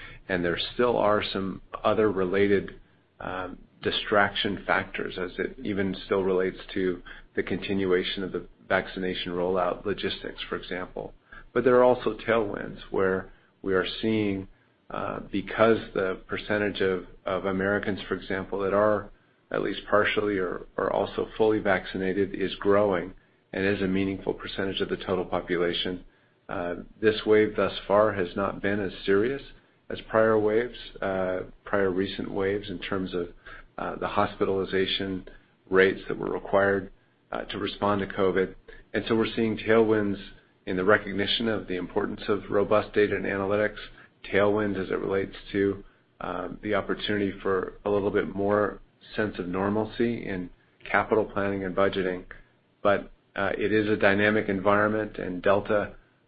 there 0.45 0.59
still 0.75 0.97
are 0.97 1.23
some 1.23 1.63
other 1.85 2.11
related 2.11 2.73
um, 3.21 3.59
distraction 3.83 4.65
factors 4.67 5.17
as 5.19 5.31
it 5.39 5.57
even 5.63 5.97
still 6.07 6.23
relates 6.25 6.59
to 6.75 7.03
the 7.35 7.43
continuation 7.43 8.25
of 8.25 8.33
the 8.33 8.45
vaccination 8.69 9.33
rollout 9.33 9.85
logistics, 9.85 10.43
for 10.49 10.57
example. 10.57 11.15
But 11.53 11.65
there 11.65 11.77
are 11.77 11.85
also 11.85 12.17
tailwinds 12.27 12.79
where 12.91 13.31
we 13.63 13.75
are 13.75 13.87
seeing, 14.03 14.49
uh, 14.91 15.21
because 15.31 15.79
the 15.95 16.19
percentage 16.27 16.81
of 16.81 17.45
Americans, 17.47 18.01
for 18.09 18.15
example, 18.15 18.59
that 18.61 18.75
are 18.75 19.11
at 19.53 19.63
least 19.63 19.81
partially 19.89 20.39
or 20.39 20.67
also 20.93 21.29
fully 21.37 21.61
vaccinated 21.61 22.35
is 22.35 22.55
growing 22.57 23.13
and 23.53 23.65
is 23.65 23.81
a 23.81 23.87
meaningful 23.87 24.35
percentage 24.35 24.81
of 24.81 24.89
the 24.89 24.97
total 24.97 25.25
population. 25.25 26.05
Uh, 26.49 26.75
this 27.01 27.17
wave 27.27 27.57
thus 27.57 27.73
far 27.87 28.13
has 28.13 28.29
not 28.37 28.63
been 28.63 28.81
as 28.81 28.93
serious 29.05 29.43
as 29.91 29.99
prior 30.09 30.39
waves, 30.39 30.77
uh, 31.03 31.41
prior 31.65 31.91
recent 31.91 32.31
waves 32.31 32.69
in 32.71 32.79
terms 32.79 33.15
of 33.15 33.29
uh, 33.79 33.97
the 33.97 34.09
hospitalization 34.09 35.27
rates 35.71 36.01
that 36.09 36.19
were 36.19 36.31
required 36.31 36.91
to 37.51 37.59
respond 37.59 38.01
to 38.01 38.07
COVID. 38.07 38.55
And 38.95 39.05
so 39.07 39.15
we're 39.15 39.33
seeing 39.37 39.59
tailwinds 39.59 40.17
in 40.65 40.77
the 40.77 40.85
recognition 40.85 41.49
of 41.49 41.67
the 41.69 41.77
importance 41.77 42.23
of 42.29 42.43
robust 42.51 42.95
data 42.95 43.15
and 43.15 43.27
analytics, 43.27 43.77
tailwinds 44.33 44.83
as 44.83 44.91
it 44.91 44.99
relates 44.99 45.35
to 45.53 45.85
um, 46.21 46.59
the 46.63 46.75
opportunity 46.75 47.33
for 47.43 47.75
a 47.85 47.91
little 47.91 48.11
bit 48.11 48.35
more 48.35 48.81
sense 49.15 49.39
of 49.39 49.47
normalcy 49.49 50.27
in 50.27 50.49
capital 50.91 51.25
planning 51.25 51.65
and 51.65 51.77
budgeting. 51.77 52.25
But 52.83 53.11
uh 53.37 53.51
it 53.59 53.73
is 53.73 53.89
a 53.89 53.97
dynamic 53.97 54.49
environment, 54.49 55.19
and 55.19 55.43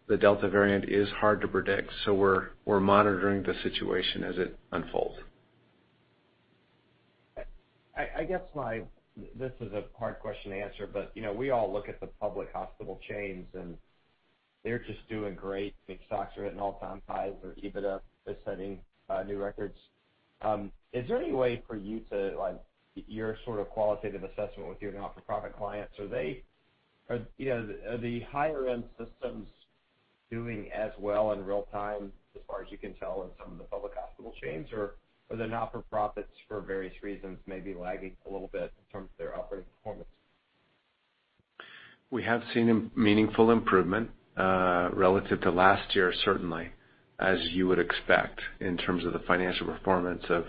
the 0.09 0.17
Delta 0.17 0.49
variant 0.49 0.89
is 0.89 1.07
hard 1.21 1.39
to 1.41 1.47
predict. 1.47 1.91
So 2.03 2.13
we're 2.13 2.79
monitoring 2.79 3.43
the 3.43 3.53
situation 3.63 4.23
as 4.23 4.37
it 4.37 4.59
unfolds. 4.71 5.19
I 7.95 8.23
guess 8.23 8.41
this 9.37 9.51
is 9.59 9.73
a 9.73 9.83
hard 9.97 10.19
question 10.19 10.51
to 10.51 10.57
answer, 10.57 10.87
but 10.87 11.13
we 11.37 11.51
all 11.51 11.71
look 11.71 11.89
at 11.89 11.99
the 11.99 12.07
public 12.07 12.51
hospital 12.53 12.99
chains, 13.09 13.45
and 13.53 13.77
they're 14.63 14.79
just 14.79 15.07
doing 15.09 15.35
great. 15.35 15.75
Big 15.87 15.99
stocks 16.07 16.37
are 16.37 16.45
hitting 16.45 16.59
all-time 16.59 17.01
highs. 17.07 17.33
Their 17.41 17.51
EBITDA 17.53 18.01
is 18.27 18.35
setting 18.45 18.79
uh, 19.09 19.23
new 19.23 19.37
records. 19.37 19.77
Um, 20.41 20.71
is 20.93 21.07
there 21.07 21.21
any 21.21 21.33
way 21.33 21.61
for 21.67 21.75
you 21.75 22.01
to, 22.11 22.37
like 22.37 22.61
your 22.95 23.37
sort 23.45 23.59
of 23.59 23.69
qualitative 23.69 24.23
assessment 24.23 24.67
with 24.69 24.81
your 24.81 24.93
not-for-profit 24.93 25.55
clients, 25.57 25.97
Are 25.99 26.07
they 26.07 26.43
are 27.09 27.19
you 27.37 27.49
know, 27.49 27.69
are 27.89 27.97
the 27.97 28.21
higher-end 28.31 28.83
systems 28.97 29.47
doing 30.31 30.69
as 30.73 30.91
well 30.99 31.31
in 31.31 31.43
real 31.45 31.67
time 31.71 32.11
as 32.35 32.41
far 32.47 32.61
as 32.61 32.67
you 32.71 32.77
can 32.77 32.93
tell 32.95 33.23
in 33.23 33.29
some 33.43 33.51
of 33.53 33.57
the 33.57 33.63
public 33.65 33.93
hospital 33.95 34.33
chains? 34.41 34.67
Or 34.73 34.95
are 35.31 35.37
the 35.37 35.47
not-for-profits, 35.47 36.31
for 36.47 36.61
various 36.61 36.93
reasons, 37.03 37.37
maybe 37.45 37.73
lagging 37.73 38.15
a 38.27 38.31
little 38.31 38.49
bit 38.51 38.71
in 38.77 38.91
terms 38.91 39.09
of 39.11 39.17
their 39.17 39.37
operating 39.37 39.67
performance? 39.77 40.09
We 42.11 42.23
have 42.23 42.41
seen 42.53 42.91
meaningful 42.95 43.51
improvement 43.51 44.09
uh, 44.37 44.89
relative 44.93 45.41
to 45.41 45.51
last 45.51 45.95
year, 45.95 46.13
certainly, 46.25 46.69
as 47.19 47.37
you 47.51 47.67
would 47.67 47.79
expect 47.79 48.39
in 48.59 48.77
terms 48.77 49.05
of 49.05 49.13
the 49.13 49.19
financial 49.27 49.67
performance 49.67 50.23
of 50.29 50.45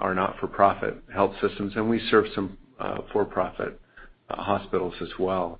our 0.00 0.14
not-for-profit 0.14 0.94
health 1.12 1.34
systems, 1.40 1.72
and 1.76 1.88
we 1.88 2.00
serve 2.10 2.24
some 2.34 2.56
uh, 2.78 2.98
for-profit 3.12 3.78
uh, 4.30 4.36
hospitals 4.36 4.94
as 5.02 5.10
well. 5.18 5.58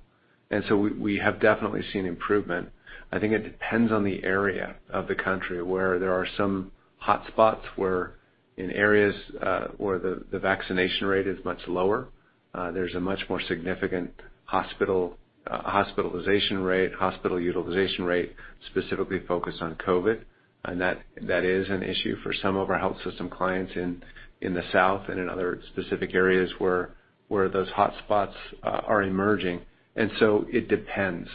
And 0.49 0.63
so 0.67 0.75
we 0.75 1.17
have 1.17 1.39
definitely 1.39 1.81
seen 1.93 2.05
improvement. 2.05 2.69
I 3.11 3.19
think 3.19 3.33
it 3.33 3.43
depends 3.43 3.91
on 3.91 4.03
the 4.03 4.23
area 4.23 4.75
of 4.89 5.07
the 5.07 5.15
country 5.15 5.61
where 5.61 5.99
there 5.99 6.13
are 6.13 6.27
some 6.37 6.71
hotspots 7.05 7.63
where 7.75 8.13
in 8.57 8.71
areas 8.71 9.15
uh, 9.41 9.67
where 9.77 9.99
the 9.99 10.39
vaccination 10.39 11.07
rate 11.07 11.27
is 11.27 11.37
much 11.43 11.59
lower, 11.67 12.07
uh, 12.53 12.71
there's 12.71 12.95
a 12.95 12.99
much 12.99 13.19
more 13.29 13.41
significant 13.47 14.11
uh, 14.51 14.63
hospitalization 15.47 16.59
rate, 16.59 16.93
hospital 16.93 17.39
utilization 17.39 18.05
rate, 18.05 18.33
specifically 18.69 19.19
focused 19.27 19.61
on 19.61 19.75
COVID. 19.75 20.21
And 20.63 20.79
that 20.79 20.99
that 21.23 21.43
is 21.43 21.67
an 21.69 21.81
issue 21.81 22.15
for 22.21 22.33
some 22.33 22.55
of 22.55 22.69
our 22.69 22.77
health 22.77 22.97
system 23.03 23.29
clients 23.29 23.73
in 23.75 24.53
the 24.53 24.63
South 24.71 25.09
and 25.09 25.19
in 25.19 25.27
other 25.27 25.59
specific 25.73 26.13
areas 26.13 26.51
where 26.59 26.91
those 27.29 27.69
hotspots 27.69 28.35
are 28.63 29.01
emerging. 29.01 29.61
And 29.95 30.11
so 30.19 30.45
it 30.49 30.67
depends 30.67 31.27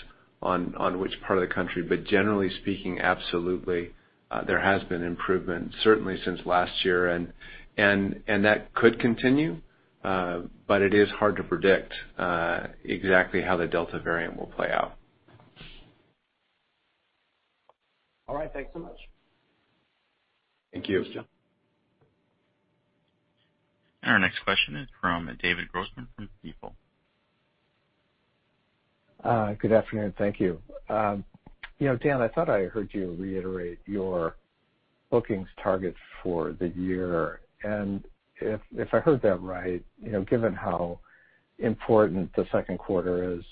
on 0.43 0.99
which 1.01 1.13
part 1.27 1.43
of 1.43 1.49
the 1.49 1.55
country. 1.55 1.83
But 1.83 2.05
generally 2.05 2.51
speaking, 2.61 3.01
absolutely, 3.01 3.91
there 4.47 4.61
has 4.61 4.83
been 4.85 5.03
improvement, 5.03 5.73
certainly 5.83 6.17
since 6.25 6.41
last 6.45 6.85
year, 6.85 7.09
and 7.09 7.33
and 7.77 8.23
and 8.27 8.45
that 8.45 8.75
could 8.75 8.99
continue. 9.01 9.61
Uh, 10.05 10.43
but 10.69 10.83
it 10.83 10.95
is 10.95 11.09
hard 11.11 11.37
to 11.37 11.43
predict 11.43 11.93
exactly 12.85 13.43
how 13.43 13.57
the 13.57 13.67
Delta 13.67 13.99
variant 13.99 14.37
will 14.39 14.47
play 14.47 14.71
out. 14.71 14.95
All 18.29 18.37
right. 18.37 18.53
Thanks 18.53 18.71
so 18.73 18.81
much. 18.81 18.99
Thank 20.73 20.89
you. 20.89 21.05
John. 21.13 21.25
Our 24.05 24.19
next 24.21 24.39
question 24.45 24.77
is 24.77 24.89
from 25.01 25.29
David 25.43 25.69
Grossman 25.73 26.07
from 26.15 26.29
Stifel. 26.39 26.75
Good 29.23 29.73
afternoon. 29.73 30.15
Thank 30.19 30.41
you. 30.41 30.61
Um, 30.89 31.25
you 31.79 31.89
know, 31.89 31.97
Dan, 31.97 32.23
I 32.23 32.29
thought 32.29 32.49
I 32.49 32.65
heard 32.65 32.91
you 32.93 33.17
reiterate 33.19 33.79
your 33.87 34.37
bookings 35.11 35.49
target 35.63 35.95
for 36.23 36.53
the 36.53 36.69
year. 36.69 37.41
And 37.63 38.05
if 38.41 38.61
if 38.77 38.93
I 38.93 38.99
heard 38.99 39.23
that 39.23 39.41
right, 39.43 39.85
you 40.03 40.13
know, 40.13 40.23
given 40.23 40.55
how 40.55 41.01
important 41.59 42.35
the 42.35 42.47
second 42.53 42.79
quarter 42.79 43.35
is 43.35 43.45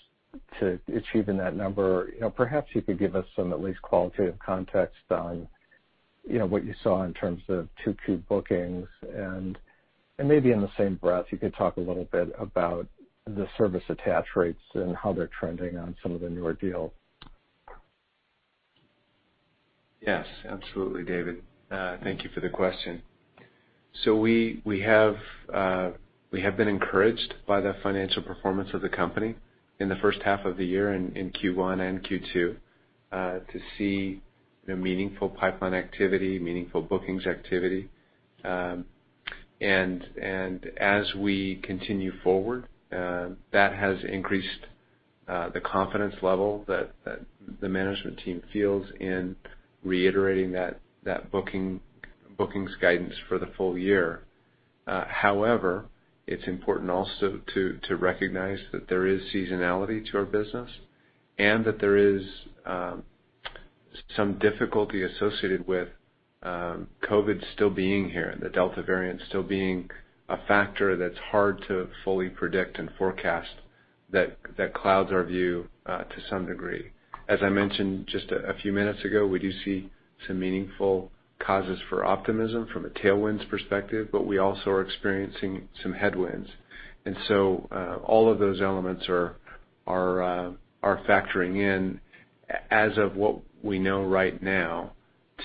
to 0.59 0.79
achieving 0.95 1.37
that 1.39 1.57
number, 1.57 2.11
you 2.15 2.21
know, 2.21 2.31
perhaps 2.31 2.71
you 2.75 2.83
could 2.83 2.99
give 2.99 3.17
us 3.17 3.27
some 3.37 3.53
at 3.53 3.61
least 3.61 3.81
qualitative 3.83 4.39
context 4.39 4.97
on 5.11 5.47
you 6.29 6.39
know 6.39 6.47
what 6.47 6.65
you 6.65 6.75
saw 6.83 7.03
in 7.05 7.13
terms 7.15 7.43
of 7.49 7.69
2Q 7.85 8.27
bookings. 8.29 8.89
And 9.15 9.59
and 10.19 10.29
maybe 10.29 10.53
in 10.53 10.61
the 10.61 10.71
same 10.79 10.95
breath, 10.97 11.27
you 11.31 11.39
could 11.39 11.55
talk 11.55 11.77
a 11.77 11.81
little 11.81 12.09
bit 12.11 12.33
about 12.39 12.87
the 13.27 13.49
service 13.57 13.83
attach 13.89 14.27
rates 14.37 14.61
and 14.75 14.95
how 14.97 15.13
they're 15.13 15.31
trending 15.39 15.79
on 15.79 15.97
some 16.03 16.13
of 16.13 16.21
the 16.21 16.29
newer 16.29 16.53
deals. 16.53 16.93
Yes, 20.01 20.27
absolutely, 20.47 21.05
David. 21.05 21.43
Uh, 21.71 21.97
thank 22.03 22.23
you 22.23 22.31
for 22.35 22.41
the 22.41 22.51
question. 22.51 23.03
So 24.05 24.13
uh, 24.13 25.91
we 26.31 26.41
have 26.43 26.57
been 26.57 26.69
encouraged 26.69 27.35
by 27.47 27.61
the 27.63 27.75
financial 27.83 28.23
performance 28.23 28.71
of 28.75 28.83
the 28.83 28.89
company 28.91 29.35
in 29.81 29.89
the 29.89 29.97
first 29.97 30.21
half 30.23 30.45
of 30.45 30.59
the 30.59 30.67
year 30.67 30.93
in 30.93 31.33
Q1 31.43 31.81
and 31.81 32.05
Q2 32.05 32.57
uh, 33.13 33.39
to 33.39 33.61
see 33.79 34.21
meaningful 34.67 35.31
pipeline 35.31 35.75
activity, 35.75 36.39
meaningful 36.39 36.83
bookings 36.83 37.27
activity. 37.27 37.89
Um, 38.45 38.85
and 39.61 40.05
as 40.79 41.15
we 41.15 41.61
continue 41.63 42.13
forward, 42.23 42.67
that 43.53 43.75
has 43.75 43.99
increased 44.09 44.67
uh, 45.29 45.49
the 45.51 45.61
confidence 45.61 46.15
level 46.23 46.65
that 46.69 46.93
the 47.61 47.69
management 47.69 48.19
team 48.25 48.43
feels 48.53 48.87
in 49.01 49.37
reiterating 49.83 50.53
that 50.53 50.81
that 51.05 51.31
booking 51.31 51.81
bookings 52.37 52.71
guidance 52.81 53.15
for 53.29 53.39
the 53.39 53.49
full 53.57 53.79
year. 53.79 54.23
Uh, 54.87 55.05
however, 55.09 55.87
it's 56.27 56.47
important 56.47 56.91
also 56.91 57.41
to 57.55 57.79
to 57.89 57.97
recognize 57.97 58.59
that 58.73 58.89
there 58.89 59.07
is 59.07 59.21
seasonality 59.35 60.05
to 60.11 60.19
our 60.19 60.25
business 60.25 60.71
and 61.39 61.65
that 61.65 61.81
there 61.81 61.97
is 61.97 62.23
um, 62.67 63.03
some 64.17 64.39
difficulty 64.39 65.03
associated 65.03 65.67
with 65.67 65.89
um, 66.43 66.89
COVID 67.09 67.43
still 67.55 67.71
being 67.71 68.11
here 68.11 68.29
and 68.29 68.43
the 68.43 68.51
Delta 68.51 68.83
variant 68.83 69.21
still 69.29 69.43
being 69.43 69.89
a 70.29 70.39
factor 70.47 70.97
that's 70.97 71.19
hard 71.31 71.63
to 71.69 71.89
fully 72.03 72.29
predict 72.29 72.79
and 72.79 72.91
forecast 72.99 73.51
that 74.11 74.75
clouds 74.75 75.11
our 75.11 75.25
view 75.25 75.69
to 75.87 76.17
some 76.31 76.47
degree. 76.47 76.91
As 77.29 77.41
I 77.43 77.49
mentioned 77.49 78.07
just 78.07 78.31
a 78.31 78.55
few 78.63 78.73
minutes 78.73 79.05
ago, 79.05 79.27
we 79.27 79.39
do 79.39 79.51
see 79.65 79.91
some 80.27 80.39
meaningful 80.39 81.11
causes 81.39 81.79
for 81.89 82.05
optimism 82.05 82.69
from 82.73 82.85
a 82.87 82.91
tailwinds 82.91 83.49
perspective, 83.51 84.09
but 84.13 84.27
we 84.27 84.39
also 84.39 84.71
are 84.71 84.83
experiencing 84.83 85.69
some 85.83 85.93
headwinds. 85.93 86.49
And 87.05 87.17
so 87.29 87.69
uh 87.71 87.97
all 88.05 88.31
of 88.31 88.39
those 88.39 88.63
elements 88.63 89.07
are 89.09 89.37
factoring 90.85 91.57
in 91.57 92.01
as 92.71 92.97
of 92.97 93.17
what 93.17 93.41
we 93.63 93.79
know 93.79 94.05
right 94.05 94.43
now 94.43 94.93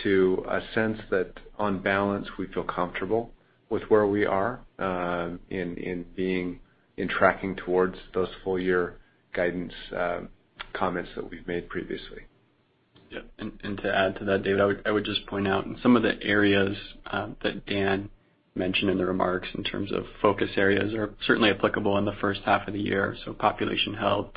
to 0.03 0.45
a 0.47 0.61
sense 0.75 0.99
that 1.09 1.33
on 1.57 1.79
balance, 1.79 2.27
we 2.37 2.47
feel 2.47 2.63
comfortable 2.63 3.31
with 3.69 3.83
where 3.83 4.05
we 4.05 4.25
are 4.25 4.59
in 4.79 5.75
in 5.77 6.05
being 6.15 6.59
in 6.97 7.07
tracking 7.07 7.55
towards 7.55 7.97
those 8.13 8.29
full 8.43 8.59
year 8.59 8.97
guidance 9.33 9.73
comments 10.73 11.09
that 11.15 11.29
we've 11.29 11.47
made 11.47 11.69
previously. 11.69 12.23
Yeah. 13.09 13.21
To 13.39 13.95
add 13.95 14.19
to 14.19 14.25
that, 14.25 14.43
David, 14.43 14.81
I 14.85 14.91
would 14.91 15.05
just 15.05 15.25
point 15.25 15.47
out 15.47 15.65
in 15.65 15.77
some 15.81 15.95
of 15.95 16.03
the 16.03 16.21
areas 16.21 16.77
uh, 17.07 17.29
that 17.43 17.65
Dan 17.65 18.09
mentioned 18.55 18.91
in 18.91 18.97
the 18.97 19.05
remarks 19.05 19.47
in 19.55 19.63
terms 19.63 19.91
of 19.91 20.03
focus 20.21 20.49
areas 20.57 20.93
are 20.93 21.13
certainly 21.25 21.49
applicable 21.49 21.97
in 21.97 22.05
the 22.05 22.15
first 22.21 22.41
half 22.45 22.67
of 22.67 22.73
the 22.73 22.79
year. 22.79 23.15
So 23.25 23.33
population 23.33 23.93
health, 23.93 24.31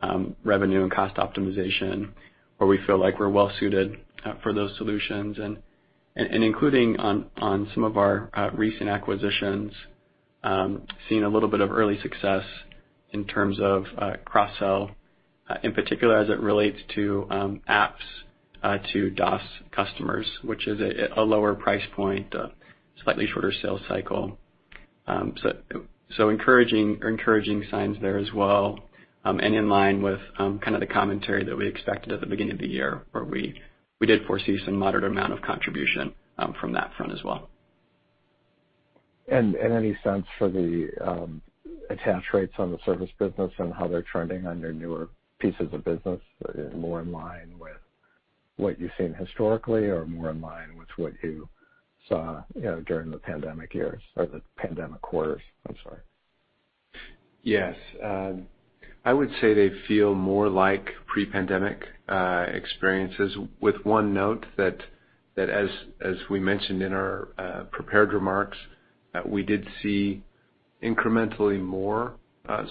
um, 0.00 0.36
revenue 0.44 0.82
and 0.82 0.92
cost 0.92 1.16
optimization, 1.16 2.10
where 2.56 2.68
we 2.68 2.78
feel 2.86 2.98
like 2.98 3.18
we're 3.18 3.28
well 3.28 3.52
suited 3.58 3.96
uh, 4.24 4.34
for 4.42 4.52
those 4.54 4.76
solutions. 4.78 5.36
And 6.18 6.42
including 6.42 6.98
on 6.98 7.70
some 7.72 7.84
of 7.84 7.96
our 7.96 8.28
uh, 8.34 8.50
recent 8.52 8.88
acquisitions, 8.88 9.72
um, 10.42 10.82
seeing 11.08 11.22
a 11.22 11.28
little 11.28 11.48
bit 11.48 11.60
of 11.60 11.70
early 11.70 11.96
success 12.00 12.44
in 13.12 13.24
terms 13.24 13.58
of 13.60 13.84
uh, 13.96 14.12
cross-sell, 14.24 14.90
uh, 15.48 15.54
in 15.62 15.72
particular 15.72 16.18
as 16.18 16.28
it 16.28 16.40
relates 16.40 16.78
to 16.96 17.24
um, 17.30 17.60
apps 17.68 18.02
to 18.92 19.10
DOS 19.10 19.42
customers, 19.70 20.26
which 20.42 20.66
is 20.66 20.80
a 21.16 21.22
lower 21.22 21.54
price 21.54 21.84
point, 21.94 22.34
slightly 23.04 23.26
shorter 23.32 23.52
sales 23.62 23.80
cycle. 23.88 24.36
Um 25.06 25.34
uh 25.44 26.28
encouraging 26.28 27.64
signs 27.70 27.96
there 28.00 28.18
as 28.18 28.32
well, 28.32 28.80
um, 29.24 29.38
and 29.38 29.54
in 29.54 29.68
line 29.68 30.02
with 30.02 30.20
kind 30.36 30.74
of 30.74 30.80
the 30.80 30.86
commentary 30.86 31.44
that 31.44 31.56
we 31.56 31.66
expected 31.68 32.12
at 32.12 32.20
the 32.20 32.26
beginning 32.26 32.54
of 32.54 32.58
the 32.58 32.68
year, 32.68 33.02
where 33.12 33.24
we 33.24 33.60
did 34.06 34.26
foresee 34.26 34.58
some 34.64 34.74
moderate 34.74 35.04
amount 35.04 35.32
of 35.32 35.42
contribution 35.42 36.14
um, 36.38 36.54
from 36.60 36.72
that 36.72 36.92
front 36.96 37.12
as 37.12 37.22
well. 37.24 37.48
And 39.30 39.56
in 39.56 39.72
any 39.72 39.96
sense 40.02 40.24
for 40.38 40.48
the 40.48 40.88
um, 41.04 41.42
attach 41.90 42.22
rates 42.32 42.54
on 42.58 42.70
the 42.70 42.78
service 42.86 43.10
business 43.18 43.52
and 43.58 43.74
how 43.74 43.88
they're 43.88 44.02
trending 44.02 44.46
on 44.46 44.60
your 44.60 44.72
newer 44.72 45.08
pieces 45.38 45.68
of 45.72 45.84
business, 45.84 46.20
uh, 46.48 46.76
more 46.76 47.00
in 47.00 47.12
line 47.12 47.54
with 47.58 47.76
what 48.56 48.80
you've 48.80 48.90
seen 48.98 49.14
historically 49.14 49.84
or 49.84 50.06
more 50.06 50.30
in 50.30 50.40
line 50.40 50.76
with 50.76 50.88
what 50.96 51.12
you 51.22 51.48
saw 52.08 52.42
during 52.86 53.10
the 53.10 53.18
pandemic 53.18 53.74
years 53.74 54.02
or 54.16 54.26
the 54.26 54.40
pandemic 54.56 55.00
quarters? 55.02 55.42
I'm 55.68 55.76
sorry. 55.82 56.00
Yes. 57.42 57.76
Um, 58.02 58.46
I 59.04 59.12
would 59.12 59.30
say 59.40 59.54
they 59.54 59.70
feel 59.86 60.14
more 60.14 60.48
like 60.48 60.90
pre-pandemic 61.06 61.84
Uh, 62.08 62.46
experiences 62.54 63.36
with 63.60 63.74
one 63.84 64.14
note 64.14 64.46
that 64.56 64.78
that 65.36 65.50
as 65.50 65.68
as 66.00 66.14
we 66.30 66.40
mentioned 66.40 66.80
in 66.80 66.94
our 66.94 67.28
uh, 67.36 67.64
prepared 67.70 68.14
remarks, 68.14 68.56
uh, 69.14 69.20
we 69.26 69.42
did 69.42 69.66
see 69.82 70.22
incrementally 70.82 71.62
more 71.62 72.14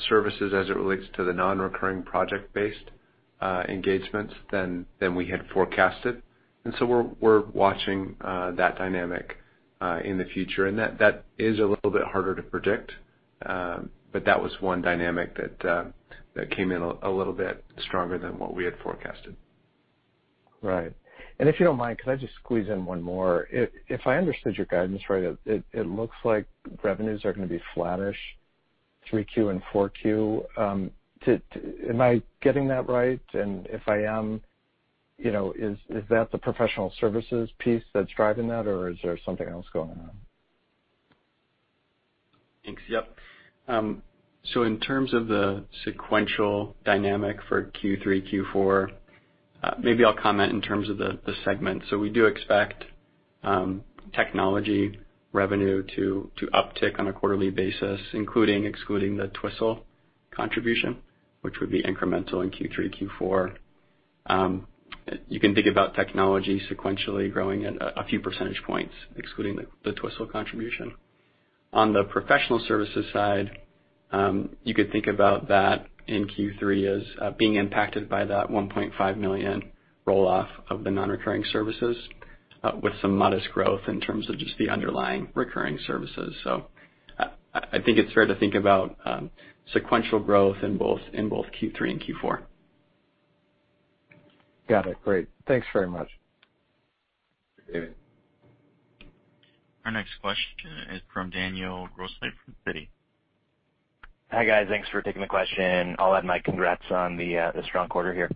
services 0.09 0.53
as 0.55 0.71
it 0.71 0.75
relates 0.75 1.03
to 1.15 1.23
the 1.23 1.31
non-recurring 1.31 2.01
project-based 2.01 2.89
engagements 3.69 4.33
than 4.51 4.87
than 4.99 5.13
we 5.13 5.27
had 5.27 5.47
forecasted. 5.53 6.23
And 6.65 6.73
so 6.79 6.87
we're 6.87 7.05
we're 7.19 7.45
watching 7.51 8.15
that 8.21 8.75
dynamic 8.79 9.37
in 10.03 10.17
the 10.17 10.25
future. 10.33 10.65
And 10.65 10.79
that 10.79 10.97
that 10.97 11.25
is 11.37 11.59
a 11.59 11.65
little 11.65 11.91
bit 11.91 12.05
harder 12.11 12.33
to 12.33 12.41
predict. 12.41 12.91
Um 13.45 13.91
but 14.11 14.25
that 14.25 14.41
was 14.41 14.51
one 14.61 14.81
dynamic 14.81 15.35
that 15.35 15.93
came 16.55 16.71
in 16.71 16.81
a 16.81 17.09
little 17.09 17.33
bit 17.33 17.63
stronger 17.81 18.17
than 18.17 18.37
what 18.37 18.53
we 18.53 18.63
had 18.63 18.75
forecasted. 18.83 19.35
Right. 20.61 20.93
And 21.39 21.47
if 21.47 21.59
you 21.59 21.65
don't 21.65 21.77
mind, 21.77 21.99
could 21.99 22.09
I 22.09 22.15
just 22.15 22.33
squeeze 22.35 22.67
in 22.67 22.85
one 22.85 23.01
more? 23.01 23.47
If 23.51 24.01
I 24.05 24.17
understood 24.17 24.55
your 24.55 24.65
guidance 24.65 25.01
right, 25.09 25.37
it 25.45 25.87
looks 25.87 26.15
like 26.23 26.47
revenues 26.83 27.25
are 27.25 27.33
going 27.33 27.47
to 27.47 27.53
be 27.53 27.61
flattish 27.73 28.17
3Q 29.11 29.51
and 29.51 29.61
4Q. 29.73 30.43
Um, 30.57 30.91
am 31.27 32.01
I 32.01 32.21
getting 32.41 32.67
that 32.69 32.89
right? 32.89 33.21
And 33.33 33.67
if 33.67 33.81
I 33.87 34.03
am, 34.03 34.41
you 35.17 35.31
know, 35.31 35.53
is 35.53 35.77
is 35.89 36.03
that 36.09 36.31
the 36.31 36.37
professional 36.37 36.93
services 36.99 37.49
piece 37.59 37.83
that's 37.93 38.11
driving 38.15 38.47
that, 38.49 38.67
or 38.67 38.89
is 38.89 38.97
there 39.03 39.17
something 39.25 39.47
else 39.47 39.65
going 39.73 39.91
on? 39.91 40.11
Thanks. 42.63 42.81
Yep. 42.87 43.15
Um, 43.67 44.03
So 44.53 44.63
in 44.63 44.79
terms 44.79 45.13
of 45.13 45.27
the 45.27 45.65
sequential 45.83 46.75
dynamic 46.85 47.37
for 47.49 47.63
Q3, 47.83 48.31
Q4, 48.33 48.87
maybe 49.81 50.05
I'll 50.05 50.13
comment 50.15 50.53
in 50.53 50.61
terms 50.61 50.89
of 50.89 50.97
the 50.97 51.19
segment. 51.43 51.83
So 51.89 51.97
we 51.97 52.09
do 52.09 52.25
expect 52.25 52.85
um 53.43 53.83
technology 54.15 54.97
revenue 55.33 55.83
to 55.95 56.31
uptick 56.53 56.99
on 56.99 57.07
a 57.07 57.13
quarterly 57.13 57.49
basis, 57.49 57.99
including 58.13 58.65
excluding 58.65 59.17
the 59.17 59.27
Twistle 59.27 59.81
contribution, 60.31 60.97
which 61.41 61.55
would 61.59 61.69
be 61.71 61.83
incremental 61.83 62.43
in 62.43 62.49
Q3, 62.49 62.93
Q4. 63.21 64.61
You 65.29 65.39
can 65.39 65.55
think 65.55 65.67
about 65.67 65.95
technology 65.95 66.61
sequentially 66.69 67.31
growing 67.31 67.65
at 67.65 67.73
a 67.79 68.03
few 68.05 68.19
percentage 68.19 68.61
points, 68.65 68.93
excluding 69.15 69.57
the 69.83 69.91
Twistle 69.93 70.29
contribution. 70.31 70.93
On 71.73 71.93
the 71.93 72.03
professional 72.05 72.59
services 72.67 73.05
side, 73.13 73.51
Um, 74.11 74.55
you 74.63 74.73
could 74.73 74.91
think 74.91 75.07
about 75.07 75.47
that 75.49 75.87
in 76.07 76.27
Q3 76.27 76.97
as 76.97 77.03
uh, 77.21 77.31
being 77.31 77.55
impacted 77.55 78.09
by 78.09 78.25
that 78.25 78.47
1.5 78.49 79.17
million 79.17 79.71
roll-off 80.05 80.47
of 80.69 80.83
the 80.83 80.91
non-recurring 80.91 81.43
services, 81.51 81.97
uh, 82.63 82.71
with 82.81 82.93
some 83.01 83.15
modest 83.17 83.49
growth 83.53 83.81
in 83.87 83.99
terms 83.99 84.29
of 84.29 84.37
just 84.37 84.57
the 84.57 84.69
underlying 84.69 85.29
recurring 85.35 85.77
services. 85.85 86.35
So 86.43 86.67
uh 87.19 87.25
I 87.53 87.79
think 87.79 87.97
it's 87.97 88.13
fair 88.13 88.25
to 88.25 88.35
think 88.35 88.55
about 88.55 88.97
um, 89.05 89.31
sequential 89.73 90.19
growth 90.19 90.57
in 90.63 90.77
both 90.77 91.01
in 91.13 91.27
both 91.29 91.47
Q3 91.59 91.91
and 91.91 92.01
Q4. 92.01 92.41
Got 94.69 94.87
it. 94.87 94.97
Great. 95.03 95.27
Thanks 95.47 95.65
very 95.73 95.87
much. 95.87 96.09
David. 97.71 97.95
Our 99.85 99.91
next 99.91 100.11
question 100.21 100.71
is 100.93 101.01
from 101.13 101.29
Daniel 101.29 101.87
Grosslight 101.95 102.33
from 102.43 102.55
Citi. 102.67 102.89
Hi, 104.29 104.43
guys. 104.43 104.67
Thanks 104.69 104.89
for 104.89 105.01
taking 105.01 105.21
the 105.21 105.27
question. 105.27 105.95
I'll 105.99 106.13
add 106.13 106.25
my 106.25 106.39
congrats 106.39 106.83
on 106.91 107.15
the 107.15 107.37
uh 107.37 107.51
the 107.53 107.63
strong 107.63 107.87
quarter 107.87 108.13
here. 108.13 108.29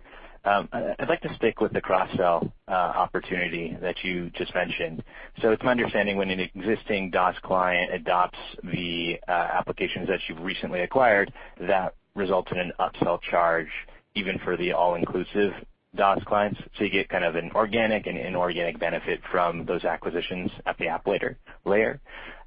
Um 0.46 0.70
I'd 0.72 1.10
like 1.10 1.20
to 1.24 1.36
stick 1.36 1.60
with 1.60 1.74
the 1.74 1.82
cross-sell 1.82 2.50
uh 2.70 2.72
opportunity 2.72 3.78
that 3.82 3.98
you 4.02 4.30
just 4.30 4.56
mentioned. 4.56 5.04
So 5.42 5.52
it's 5.52 5.62
my 5.64 5.72
understanding 5.72 6.16
when 6.16 6.30
an 6.30 6.40
existing 6.40 7.10
DOS 7.12 7.36
client 7.44 7.94
adopts 7.94 8.38
the 8.64 9.20
applications 9.28 10.08
that 10.08 10.20
you've 10.30 10.40
recently 10.40 10.80
acquired, 10.80 11.34
that 11.60 11.96
results 12.16 12.50
in 12.54 12.60
an 12.60 12.72
upsell 12.80 13.20
charge 13.30 13.68
even 14.16 14.40
for 14.46 14.56
the 14.56 14.72
all-inclusive 14.72 15.52
DOS 15.96 16.24
clients. 16.26 16.62
You 16.76 16.90
get 16.90 17.10
kind 17.10 17.26
of 17.26 17.36
an 17.36 17.52
organic 17.54 18.08
and 18.08 18.18
inorganic 18.18 18.80
benefit 18.80 19.20
from 19.30 19.66
those 19.66 19.84
acquisitions 19.84 20.52
at 20.66 20.78
the 20.78 20.88
app 20.88 21.06
layer. 21.66 22.00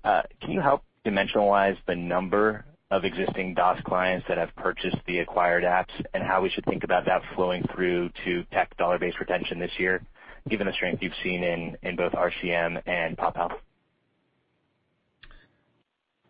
Uh 0.03 0.23
can 0.41 0.51
you 0.51 0.63
help 0.63 0.83
dimensionalize 1.05 1.77
the 1.87 1.95
number 1.95 2.65
of 2.95 3.05
existing 3.05 3.55
DOS 3.55 3.81
clients 3.85 4.25
that 4.29 4.39
have 4.39 4.55
purchased 4.55 4.97
the 5.09 5.19
acquired 5.19 5.65
apps 5.65 5.91
and 6.15 6.23
how 6.23 6.41
we 6.41 6.49
should 6.49 6.65
think 6.67 6.85
about 6.85 7.05
that 7.07 7.23
flowing 7.35 7.65
through 7.75 8.09
to 8.25 8.45
tech 8.53 8.77
dollar-based 8.77 9.19
retention 9.19 9.59
this 9.59 9.73
year, 9.79 10.01
given 10.49 10.69
the 10.69 10.73
strength 10.75 11.03
you've 11.03 11.13
seen 11.25 11.43
in 11.43 11.97
both 11.97 12.13
RCM 12.13 12.81
and 12.87 13.19
Pop 13.19 13.35
Health? 13.35 13.53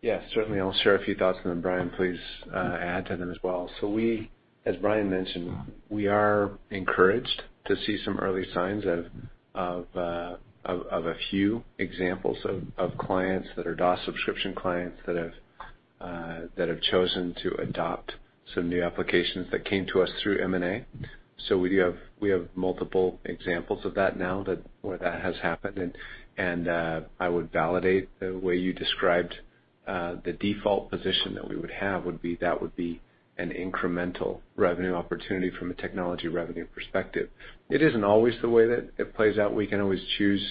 Yes, 0.01 0.23
certainly. 0.33 0.59
I'll 0.59 0.73
share 0.83 0.95
a 0.95 1.03
few 1.05 1.13
thoughts, 1.13 1.37
and 1.43 1.51
then 1.51 1.61
Bryan, 1.61 1.91
please 1.95 2.19
add 2.53 3.05
to 3.07 3.17
them 3.17 3.29
as 3.29 3.37
well. 3.43 3.69
So 3.79 3.87
we, 3.87 4.31
as 4.65 4.75
Bryan 4.77 5.07
mentioned, 5.07 5.55
we 5.89 6.07
are 6.07 6.57
encouraged 6.71 7.43
to 7.67 7.75
see 7.85 7.99
some 8.03 8.17
early 8.17 8.45
signs 8.53 8.85
of 8.85 9.05
of 9.53 9.85
uh 9.95 10.35
of 10.65 11.05
a 11.05 11.15
few 11.29 11.63
examples 11.77 12.37
of 12.77 12.97
clients 12.97 13.47
that 13.55 13.67
are 13.67 13.75
DOS 13.75 13.99
subscription 14.05 14.55
clients 14.55 14.97
that 15.05 15.15
have 15.15 15.31
chosen 16.89 17.35
to 17.43 17.55
adopt 17.55 18.13
some 18.53 18.69
new 18.69 18.83
applications 18.83 19.47
that 19.51 19.65
came 19.65 19.85
to 19.87 20.01
us 20.01 20.09
through 20.21 20.43
M&A. 20.43 20.85
So 21.47 21.57
we 21.57 21.75
have 21.77 21.97
we 22.19 22.29
have 22.29 22.47
multiple 22.55 23.19
examples 23.25 23.83
of 23.85 23.95
that 23.95 24.17
now 24.17 24.43
that 24.43 24.59
where 24.81 24.97
that 24.97 25.21
has 25.21 25.35
happened, 25.41 25.77
and 25.77 25.97
and 26.37 26.67
uh 26.67 27.01
I 27.19 27.29
would 27.29 27.51
validate 27.51 28.09
the 28.19 28.37
way 28.37 28.55
you 28.55 28.73
described 28.73 29.35
the 29.85 30.37
default 30.39 30.89
position 30.89 31.35
that 31.35 31.47
we 31.47 31.55
would 31.55 31.71
have 31.71 32.05
would 32.05 32.21
be 32.21 32.35
that 32.37 32.61
would 32.61 32.75
be 32.75 33.01
an 33.37 33.49
incremental 33.49 34.39
revenue 34.55 34.93
opportunity 34.93 35.51
from 35.59 35.69
a 35.69 35.73
technology 35.73 36.29
revenue 36.29 36.65
perspective. 36.73 37.29
It 37.69 37.81
isn't 37.81 38.03
always 38.03 38.33
the 38.41 38.49
way 38.49 38.65
that 38.67 38.91
it 38.97 39.13
plays 39.13 39.37
out. 39.37 39.53
We 39.53 39.67
can 39.67 39.81
always 39.81 39.99
choose 40.17 40.41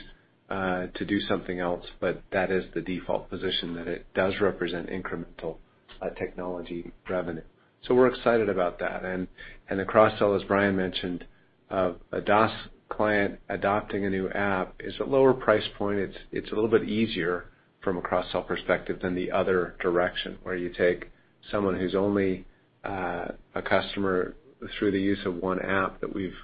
Uh, 0.55 0.87
to 0.95 1.05
do 1.05 1.21
something 1.23 1.59
else, 1.59 1.85
but 1.99 2.23
that 2.31 2.49
is 2.49 2.65
the 2.75 2.81
default 2.81 3.29
position, 3.29 3.75
that 3.75 3.89
it 3.89 4.07
does 4.15 4.35
represent 4.41 4.89
incremental 4.89 5.57
uh, 6.01 6.11
technology 6.11 6.93
revenue. 7.11 7.43
So 7.83 7.95
we're 7.97 8.07
excited 8.07 8.49
about 8.49 8.79
that. 8.79 9.05
And 9.05 9.27
and 9.69 9.81
the 9.81 9.85
cross-sell, 9.85 10.33
as 10.37 10.45
Bryan 10.45 10.77
mentioned, 10.77 11.25
of 11.71 11.97
a 12.13 12.21
DOS 12.21 12.53
client 12.89 13.41
adopting 13.49 14.05
a 14.05 14.11
new 14.11 14.29
app 14.29 14.77
is 14.79 14.95
a 15.01 15.05
lower 15.05 15.33
price 15.33 15.69
point. 15.77 15.99
It's 15.99 16.19
it's 16.31 16.53
a 16.53 16.55
little 16.55 16.71
bit 16.71 16.89
easier 16.89 17.47
from 17.83 17.99
a 17.99 18.01
cross-sell 18.01 18.43
perspective 18.43 19.01
than 19.03 19.17
the 19.17 19.33
other 19.33 19.75
direction, 19.81 20.39
where 20.45 20.57
you 20.57 20.69
take 20.69 21.11
someone 21.51 21.77
who's 21.81 21.97
only 21.97 22.45
uh, 22.85 23.27
a 23.57 23.63
customer 23.63 24.37
through 24.79 24.93
the 24.93 25.03
use 25.03 25.27
of 25.27 25.35
one 25.35 25.61
app 25.61 26.01
that 26.01 26.15
we've 26.15 26.39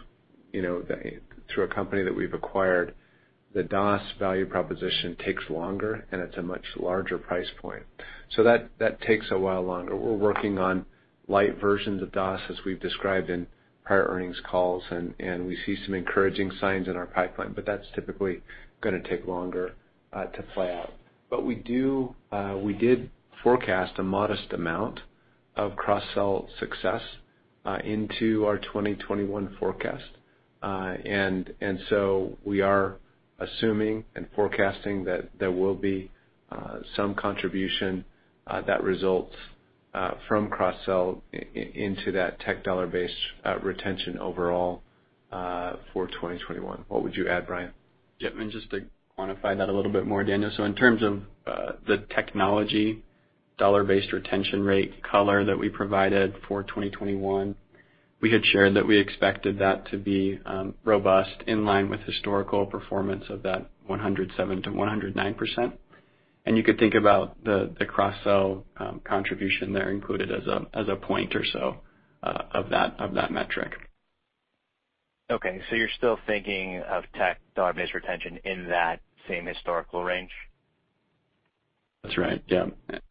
you 0.52 0.62
know 0.62 0.82
through 1.54 1.64
a 1.64 1.72
company 1.72 2.02
that 2.02 2.16
we've 2.16 2.34
acquired. 2.34 2.92
The 3.52 3.64
DOS 3.64 4.02
value 4.18 4.46
proposition 4.46 5.16
takes 5.24 5.50
longer, 5.50 6.06
and 6.12 6.20
it's 6.22 6.36
a 6.36 6.42
much 6.42 6.64
larger 6.76 7.18
price 7.18 7.50
point. 7.60 7.82
So 8.30 8.44
that 8.44 9.00
takes 9.02 9.26
a 9.30 9.38
while 9.38 9.62
longer. 9.62 9.96
We're 9.96 10.14
working 10.14 10.58
on 10.58 10.86
light 11.26 11.60
versions 11.60 12.02
of 12.02 12.12
DOS, 12.12 12.40
as 12.48 12.56
we've 12.64 12.80
described 12.80 13.28
in 13.28 13.46
prior 13.84 14.04
earnings 14.04 14.40
calls, 14.48 14.84
and 14.90 15.46
we 15.46 15.56
see 15.66 15.76
some 15.84 15.94
encouraging 15.94 16.52
signs 16.60 16.86
in 16.86 16.96
our 16.96 17.06
pipeline, 17.06 17.52
but 17.52 17.66
that's 17.66 17.86
typically 17.94 18.40
going 18.82 19.00
to 19.00 19.08
take 19.08 19.26
longer 19.26 19.72
to 20.12 20.42
play 20.54 20.72
out. 20.72 20.92
But 21.28 21.44
we 21.44 21.54
do 21.54 22.14
uh 22.32 22.56
we 22.60 22.72
did 22.72 23.10
forecast 23.42 23.98
a 23.98 24.02
modest 24.02 24.52
amount 24.52 25.00
of 25.56 25.76
cross-sell 25.76 26.48
success 26.58 27.02
into 27.84 28.44
our 28.46 28.58
2021 28.58 29.56
forecast. 29.58 30.10
Uh 30.62 30.94
and 31.04 31.52
and 31.60 31.78
so 31.88 32.36
we 32.44 32.60
are 32.60 32.96
assuming 33.40 34.04
and 34.14 34.26
forecasting 34.34 35.04
that 35.04 35.30
there 35.38 35.50
will 35.50 35.74
be 35.74 36.10
uh, 36.52 36.78
some 36.96 37.14
contribution 37.14 38.04
uh, 38.46 38.60
that 38.62 38.82
results 38.82 39.34
uh, 39.94 40.12
from 40.28 40.48
cross-sell 40.48 41.22
into 41.54 42.12
that 42.12 42.38
tech 42.40 42.62
dollar-based 42.62 43.14
retention 43.62 44.18
overall 44.18 44.82
for 45.92 46.06
2021. 46.06 46.84
What 46.88 47.02
would 47.02 47.16
you 47.16 47.28
add, 47.28 47.46
Bryan? 47.46 47.72
Yep. 48.20 48.34
Just 48.50 48.70
to 48.70 48.84
quantify 49.18 49.56
that 49.56 49.68
a 49.68 49.72
little 49.72 49.92
bit 49.92 50.06
more, 50.06 50.22
Daniel. 50.22 50.50
So 50.56 50.64
in 50.64 50.74
terms 50.74 51.02
of 51.02 51.22
the 51.86 52.04
technology 52.14 53.02
dollar-based 53.58 54.12
retention 54.12 54.62
rate 54.62 55.02
color 55.02 55.44
that 55.44 55.58
we 55.58 55.68
provided 55.68 56.34
for 56.48 56.62
2021, 56.62 57.54
we 58.20 58.30
had 58.30 58.44
shared 58.44 58.74
that 58.74 58.86
we 58.86 58.98
expected 58.98 59.58
that 59.58 59.90
to 59.90 59.96
be 59.96 60.38
um, 60.44 60.74
robust, 60.84 61.42
in 61.46 61.64
line 61.64 61.88
with 61.88 62.00
historical 62.00 62.66
performance 62.66 63.24
of 63.30 63.42
that 63.42 63.70
107%-109%. 63.88 65.72
And 66.46 66.56
you 66.56 66.62
could 66.62 66.78
think 66.78 66.94
about 66.94 67.42
the 67.44 67.74
cross-sell 67.86 68.64
um, 68.78 69.00
contribution 69.04 69.72
there 69.72 69.90
included 69.90 70.30
as 70.32 70.46
a 70.46 70.66
as 70.72 70.88
a 70.88 70.96
point 70.96 71.36
or 71.36 71.44
so 71.44 71.76
uh, 72.22 72.42
of 72.52 72.70
that 72.70 72.98
of 72.98 73.14
that 73.14 73.30
metric. 73.30 73.72
Okay, 75.30 75.60
so 75.68 75.76
you're 75.76 75.88
still 75.96 76.18
thinking 76.26 76.82
of 76.88 77.04
tech 77.14 77.40
dollar-based 77.54 77.94
retention 77.94 78.40
in 78.44 78.68
that 78.68 79.00
same 79.28 79.46
historical 79.46 80.02
range? 80.02 80.30
That's 82.02 82.18
right. 82.18 82.42
Yeah. 82.48 82.66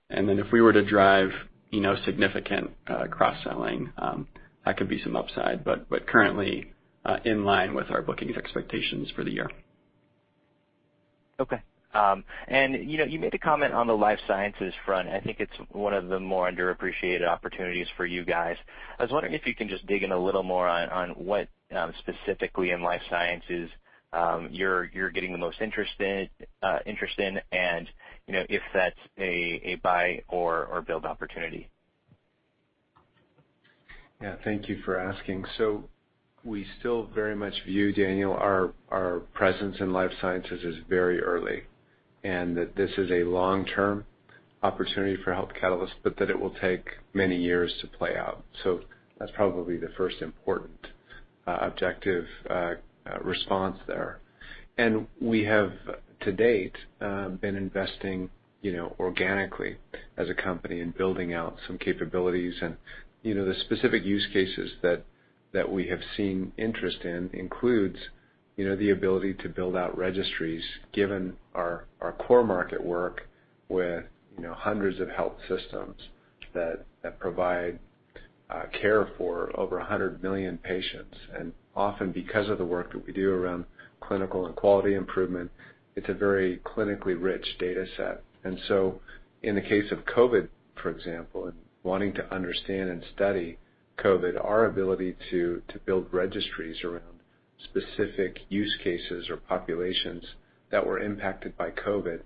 And 0.09 0.27
then 0.27 0.39
if 0.39 0.51
we 0.51 0.59
were 0.59 0.73
to 0.73 0.83
drive 0.83 1.29
you 1.69 1.81
know 1.81 1.95
significant 2.05 2.71
uh, 2.87 3.05
cross-selling, 3.07 3.93
um, 3.97 4.27
that 4.65 4.77
could 4.77 4.89
be 4.89 5.01
some 5.03 5.15
upside, 5.15 5.63
but 5.63 6.07
currently 6.07 6.73
uh, 7.05 7.17
in 7.25 7.45
line 7.45 7.73
with 7.73 7.89
our 7.91 8.01
bookings 8.01 8.37
expectations 8.37 9.09
for 9.15 9.23
the 9.23 9.31
year. 9.31 9.49
Okay. 11.39 11.61
Um 11.93 12.23
and 12.47 12.89
you 12.89 12.97
know, 12.99 13.05
you 13.05 13.17
made 13.19 13.33
a 13.33 13.39
comment 13.39 13.73
on 13.73 13.87
the 13.87 13.97
life 13.97 14.19
sciences 14.27 14.73
front. 14.85 15.09
I 15.09 15.19
think 15.19 15.39
it's 15.39 15.53
one 15.71 15.93
of 15.93 16.07
the 16.07 16.19
more 16.19 16.49
underappreciated 16.49 17.27
opportunities 17.27 17.87
for 17.97 18.05
you 18.05 18.23
guys. 18.23 18.57
I 18.99 19.03
was 19.03 19.11
wondering 19.11 19.33
if 19.33 19.47
you 19.47 19.55
can 19.55 19.67
just 19.67 19.87
dig 19.87 20.03
in 20.03 20.11
a 20.11 20.19
little 20.19 20.43
more 20.43 20.67
on 20.67 21.09
what 21.11 21.47
um, 21.75 21.93
specifically 21.99 22.71
in 22.71 22.83
life 22.83 23.01
sciences 23.09 23.69
um, 24.13 24.49
you're 24.51 24.87
getting 25.11 25.31
the 25.31 25.37
most 25.37 25.61
uh, 25.61 26.79
interest 26.85 27.19
in, 27.19 27.39
and 27.51 27.87
you 28.27 28.33
know 28.33 28.43
if 28.49 28.61
that's 28.73 28.99
a 29.17 29.75
buy 29.83 30.21
or 30.27 30.83
build 30.87 31.05
opportunity. 31.05 31.69
Yeah. 34.21 34.35
Thank 34.43 34.67
you 34.67 34.81
for 34.83 34.99
asking. 34.99 35.45
So 35.57 35.85
we 36.43 36.65
still 36.79 37.09
very 37.15 37.35
much 37.35 37.53
view, 37.65 37.93
Daniel, 37.93 38.33
our 38.33 39.19
presence 39.33 39.77
in 39.79 39.93
life 39.93 40.11
sciences 40.19 40.61
as 40.65 40.75
very 40.89 41.21
early, 41.21 41.63
and 42.23 42.55
that 42.57 42.75
this 42.75 42.91
is 42.97 43.09
a 43.11 43.23
long-term 43.23 44.05
opportunity 44.61 45.17
for 45.23 45.33
Health 45.33 45.51
Catalyst, 45.59 45.93
but 46.03 46.17
that 46.17 46.29
it 46.29 46.37
will 46.39 46.53
take 46.61 46.85
many 47.13 47.37
years 47.37 47.73
to 47.81 47.87
play 47.87 48.17
out. 48.17 48.43
So 48.63 48.81
that's 49.17 49.31
probably 49.31 49.77
the 49.77 49.91
first 49.95 50.21
important 50.21 50.87
uh, 51.47 51.57
objective 51.61 52.25
uh, 52.49 52.53
uh, 52.53 53.19
response 53.23 53.77
there. 53.87 54.19
And 54.77 55.07
we 55.21 55.43
have, 55.45 55.71
to 56.21 56.31
date, 56.33 56.75
um, 56.99 57.37
been 57.41 57.55
investing 57.55 58.29
you 58.61 58.73
know, 58.73 58.95
organically 58.99 59.77
as 60.17 60.29
a 60.29 60.33
company 60.33 60.81
in 60.81 60.91
building 60.91 61.33
out 61.33 61.55
some 61.65 61.77
capabilities. 61.77 62.53
You 63.23 63.35
know, 63.35 63.45
the 63.45 63.59
specific 63.61 64.03
use 64.03 64.25
cases 64.31 64.71
that 64.81 65.71
we 65.71 65.87
have 65.87 65.99
seen 66.15 66.51
interest 66.57 67.01
in 67.03 67.29
includes 67.33 67.97
you 68.59 68.67
know, 68.67 68.75
the 68.75 68.89
ability 68.89 69.35
to 69.35 69.47
build 69.47 69.77
out 69.77 69.97
registries, 69.97 70.63
given 70.91 71.33
our 71.55 71.85
our 72.01 72.11
core 72.11 72.43
market 72.43 72.83
work 72.83 73.25
with 73.69 74.03
hundreds 74.51 74.99
of 74.99 75.07
health 75.07 75.37
systems 75.47 75.95
that 76.53 76.85
that 77.01 77.17
provide 77.19 77.79
uh, 78.49 78.63
care 78.81 79.07
for 79.17 79.57
over 79.57 79.77
100 79.77 80.21
million 80.21 80.57
patients. 80.57 81.15
And 81.37 81.53
often 81.73 82.11
because 82.11 82.49
of 82.49 82.57
the 82.57 82.65
work 82.65 82.91
that 82.91 83.05
we 83.05 83.13
do 83.13 83.31
around 83.31 83.63
clinical 84.01 84.45
and 84.45 84.55
quality 84.57 84.95
improvement, 84.95 85.51
it's 85.95 86.09
a 86.09 86.13
very 86.13 86.57
clinically 86.65 87.15
rich 87.17 87.45
data 87.59 87.85
set. 87.95 88.23
And 88.43 88.59
so 88.67 88.99
in 89.41 89.55
the 89.55 89.61
case 89.61 89.89
of 89.91 89.99
COVID, 89.99 90.49
for 90.81 90.89
example, 90.89 91.51
wanting 91.83 92.13
to 92.13 92.33
understand 92.33 92.89
and 92.89 93.03
study 93.15 93.57
COVID, 93.99 94.43
our 94.43 94.65
ability 94.65 95.15
to 95.29 95.61
to 95.67 95.79
build 95.79 96.07
registries 96.11 96.83
around 96.83 97.19
specific 97.63 98.39
use 98.49 98.77
cases 98.83 99.29
or 99.29 99.37
populations 99.37 100.23
that 100.71 100.85
were 100.85 100.99
impacted 100.99 101.57
by 101.57 101.69
COVID 101.71 102.21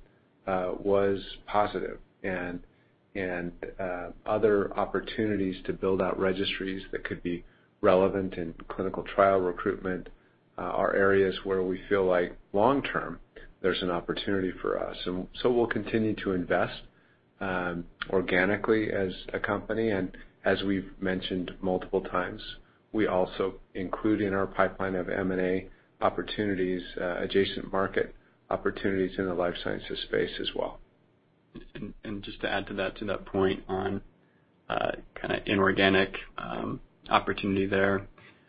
uh 0.47 0.74
was 0.80 1.20
positive. 1.47 1.99
And 2.24 2.60
and 3.16 3.51
uh 3.80 4.10
other 4.26 4.74
opportunities 4.78 5.56
to 5.66 5.74
build 5.74 6.01
out 6.01 6.20
registries 6.20 6.84
that 6.91 7.04
could 7.04 7.24
be 7.24 7.43
relevant 7.82 8.36
in 8.36 8.54
clinical 8.68 9.04
trial 9.04 9.39
recruitment 9.39 10.10
are 10.58 10.95
areas 10.95 11.36
where 11.43 11.62
we 11.62 11.80
feel 11.89 12.06
like 12.06 12.36
long-term, 12.54 13.20
there's 13.62 13.82
an 13.82 13.89
opportunity 13.89 14.51
for 14.62 14.80
us. 14.80 14.95
And 15.06 15.28
so 15.41 15.51
we'll 15.51 15.68
continue 15.68 16.16
to 16.24 16.32
invest 16.32 16.82
Um, 17.44 17.84
organically 18.10 18.89
as 18.89 19.12
a 19.34 19.39
company. 19.39 19.89
And 19.89 20.16
as 20.46 20.64
we've 20.64 20.89
mentioned 21.02 21.52
multiple 21.62 22.00
times, 22.00 22.41
we 22.94 23.08
also 23.08 23.56
include 23.76 24.22
in 24.22 24.34
our 24.34 24.48
pipeline 24.48 24.96
of 24.96 25.10
M&A 25.10 25.68
opportunities, 26.00 26.82
uh, 27.02 27.18
adjacent 27.18 27.70
market 27.70 28.16
opportunities 28.50 29.18
in 29.18 29.26
the 29.26 29.34
life 29.34 29.56
sciences 29.62 30.00
space 30.08 30.30
as 30.39 30.52
well. 30.56 30.80
Just 32.22 32.39
to 32.41 32.50
add 32.50 32.66
to 32.68 32.74
that 32.76 32.96
to 33.00 33.06
that 33.06 33.26
point 33.26 33.62
on 33.68 34.02
uh, 34.70 34.91
kind 35.20 35.34
of 35.34 35.41
inorganic 35.46 36.16
um, 36.38 36.80
opportunity 37.10 37.66
there, 37.66 38.08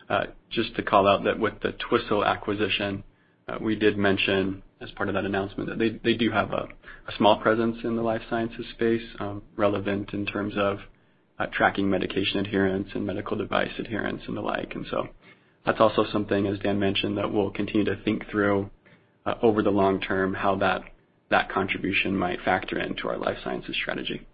uh, 0.09 0.27
just 0.51 0.73
to 0.77 0.83
call 0.83 1.05
out 1.05 1.25
that 1.25 1.37
with 1.37 1.59
the 1.61 1.73
Twistle 1.73 2.25
acquisition, 2.25 3.03
we 3.59 3.75
did 3.75 3.97
mention 3.97 4.63
as 4.81 4.91
part 4.91 5.09
of 5.09 5.15
that 5.15 5.25
announcement 5.25 5.69
that 5.69 5.99
they 6.03 6.13
do 6.13 6.31
have 6.31 6.51
a 6.51 6.67
small 7.17 7.39
presence 7.39 7.77
in 7.83 7.95
the 7.95 8.01
life 8.01 8.21
sciences 8.29 8.65
space, 8.73 9.01
um, 9.19 9.41
relevant 9.55 10.11
in 10.13 10.25
terms 10.25 10.53
of 10.57 10.79
uh, 11.39 11.45
tracking 11.51 11.89
medication 11.89 12.39
adherence 12.39 12.87
and 12.93 13.05
medical 13.05 13.37
device 13.37 13.71
adherence 13.79 14.21
and 14.27 14.35
the 14.35 14.41
like. 14.41 14.75
And 14.75 14.85
so 14.89 15.07
that's 15.65 15.79
also 15.79 16.05
something, 16.11 16.45
as 16.47 16.59
Dan 16.59 16.79
mentioned, 16.79 17.17
that 17.17 17.31
we'll 17.31 17.51
continue 17.51 17.85
to 17.85 18.01
think 18.03 18.29
through 18.29 18.69
uh, 19.25 19.35
over 19.41 19.63
the 19.63 19.71
long 19.71 19.99
term, 20.01 20.33
how 20.33 20.55
that 20.55 20.83
contribution 21.49 22.15
might 22.15 22.41
factor 22.43 22.79
into 22.79 23.07
our 23.07 23.17
life 23.17 23.37
sciences 23.43 23.75
strategy. 23.81 24.25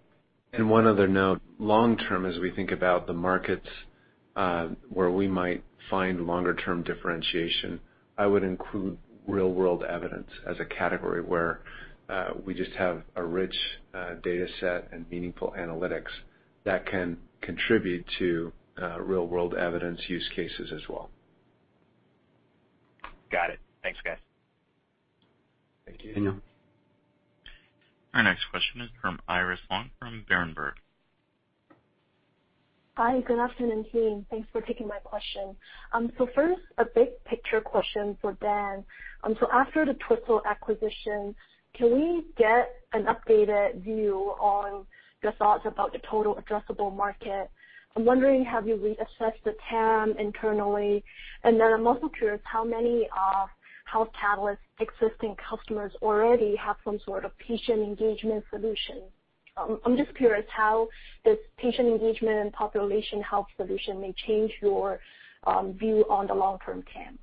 And 0.54 0.70
one 0.70 0.86
other 0.86 1.08
note, 1.08 1.42
long 1.60 1.98
term, 1.98 2.26
as 2.26 2.38
we 2.40 2.52
think 2.52 2.72
about 2.72 3.08
the 3.08 3.14
markets 3.14 3.68
uh, 4.36 4.70
where 4.90 5.10
we 5.10 5.28
might 5.28 5.64
find 5.90 6.28
longer-term 6.28 6.84
differentiation, 6.84 7.80
I 8.18 8.26
would 8.26 8.44
include 8.44 8.98
real-world 9.28 9.84
evidence 9.84 10.30
as 10.48 10.58
a 10.60 10.66
category 10.66 11.22
where 11.22 11.62
uh, 12.10 12.32
we 12.46 12.54
just 12.54 12.72
have 12.72 13.04
a 13.16 13.24
rich 13.24 13.56
uh, 13.94 14.16
data 14.24 14.48
set 14.60 14.90
and 14.92 15.10
meaningful 15.10 15.54
analytics 15.58 16.10
that 16.64 16.86
can 16.86 17.18
contribute 17.42 18.06
to 18.20 18.52
uh, 18.82 19.00
real-world 19.00 19.54
evidence 19.56 20.00
use 20.08 20.28
cases 20.36 20.72
as 20.74 20.82
well. 20.90 21.10
Got 23.32 23.50
it. 23.52 23.60
Thanks, 23.82 24.00
guys. 24.04 24.18
Thank 25.86 26.04
you. 26.04 26.14
Daniel. 26.14 26.36
Our 28.14 28.24
next 28.24 28.44
question 28.52 28.82
is 28.82 28.90
from 29.02 29.20
Iris 29.28 29.60
Long 29.70 29.90
from 29.98 30.26
Berenberg. 30.30 30.74
Hi, 33.04 33.20
good 33.22 33.40
afternoon, 33.40 33.84
team. 33.92 34.28
Thanks 34.30 34.48
for 34.52 34.62
taking 34.62 34.88
my 34.88 35.00
question. 35.00 35.56
First, 36.36 36.62
a 36.78 36.86
big 36.86 37.08
picture 37.26 37.60
question 37.60 38.16
for 38.22 38.34
Dan. 38.34 38.86
Um 39.24 39.36
so 39.40 39.48
after 39.52 39.88
the 39.88 39.96
Twistle 40.08 40.42
acquisition, 40.46 41.34
can 41.74 41.96
we 41.96 42.26
get 42.38 42.70
an 42.94 43.06
updated 43.06 43.84
view 43.84 44.36
on 44.40 44.86
your 45.24 45.32
thoughts 45.32 45.64
about 45.66 45.94
the 45.94 46.00
total 46.08 46.36
addressable 46.36 46.96
market? 46.96 47.50
I'm 47.96 48.06
wondering, 48.06 48.46
have 48.46 48.68
you 48.68 48.76
reassessed 48.76 49.42
the 49.46 49.56
TAM 49.68 50.14
internally? 50.20 51.04
And 51.44 51.60
then 51.60 51.74
I'm 51.74 51.88
also 51.88 52.08
curious 52.08 52.42
how 52.44 52.64
many 52.64 53.10
of 53.18 53.50
Health 53.92 54.10
Catalyst's 54.14 54.62
existing 54.80 55.36
customers 55.50 55.92
already 56.04 56.56
have 56.56 56.76
some 56.86 57.00
sort 57.04 57.26
of 57.26 57.36
patient 57.40 57.80
engagement 57.80 58.46
solution. 58.52 59.02
Um, 59.58 59.80
I'm 59.86 59.98
just 59.98 60.16
curious 60.16 60.46
how 60.56 60.88
this 61.26 61.38
patient 61.58 61.88
engagement 61.88 62.38
and 62.38 62.54
population 62.54 63.22
health 63.22 63.48
solution 63.58 64.00
may 64.00 64.14
change 64.28 64.52
your 64.62 65.00
um, 65.46 65.74
view 65.78 66.06
on 66.10 66.28
the 66.28 66.34
long-term 66.34 66.84
TAM. 66.94 67.20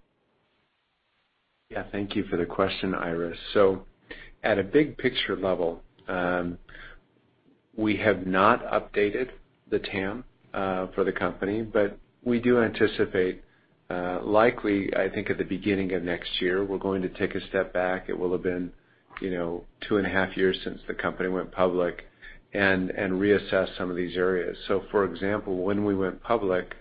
Yeah, 1.71 1.85
thank 1.93 2.17
you 2.17 2.25
for 2.25 2.37
the 2.37 2.47
question, 2.47 2.95
Iris. 2.95 3.39
So 3.53 3.85
at 4.43 4.59
a 4.59 4.63
big 4.63 4.97
picture 4.99 5.37
level, 5.37 5.83
um, 6.07 6.59
we 7.77 7.97
have 7.99 8.27
not 8.27 8.65
updated 8.67 9.31
the 9.71 9.79
TAM 9.79 10.25
uh, 10.55 10.89
for 10.95 11.05
the 11.05 11.13
company, 11.13 11.63
but 11.63 11.99
we 12.25 12.41
do 12.41 12.61
anticipate, 12.63 13.43
uh, 13.91 14.21
likely, 14.23 14.91
I 14.97 15.09
think 15.09 15.31
at 15.31 15.39
the 15.39 15.45
beginning 15.45 15.93
of 15.93 16.03
next 16.03 16.41
year, 16.41 16.65
we're 16.65 16.79
going 16.79 17.03
to 17.03 17.09
take 17.09 17.35
a 17.35 17.47
step 17.49 17.73
back. 17.73 18.07
It 18.09 18.19
will 18.19 18.33
have 18.33 18.43
been 18.43 18.73
two 19.21 19.97
and 19.97 20.07
a 20.07 20.11
half 20.11 20.37
years 20.37 20.59
since 20.65 20.81
the 20.89 20.95
company 20.95 21.29
went 21.29 21.53
public, 21.53 22.08
and 22.55 22.91
reassess 22.91 23.77
some 23.77 23.91
of 23.91 23.97
these 23.97 24.17
areas. 24.17 24.57
So 24.67 24.83
for 24.91 25.05
example, 25.05 25.57
when 25.57 25.85
we 25.85 25.95
went 25.95 26.23
public, 26.23 26.75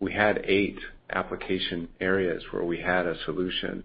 we 0.00 0.12
had 0.12 0.44
eight 0.44 0.78
application 1.10 1.88
areas 2.00 2.42
where 2.50 2.64
we 2.64 2.78
had 2.80 3.06
a 3.06 3.16
solution. 3.24 3.84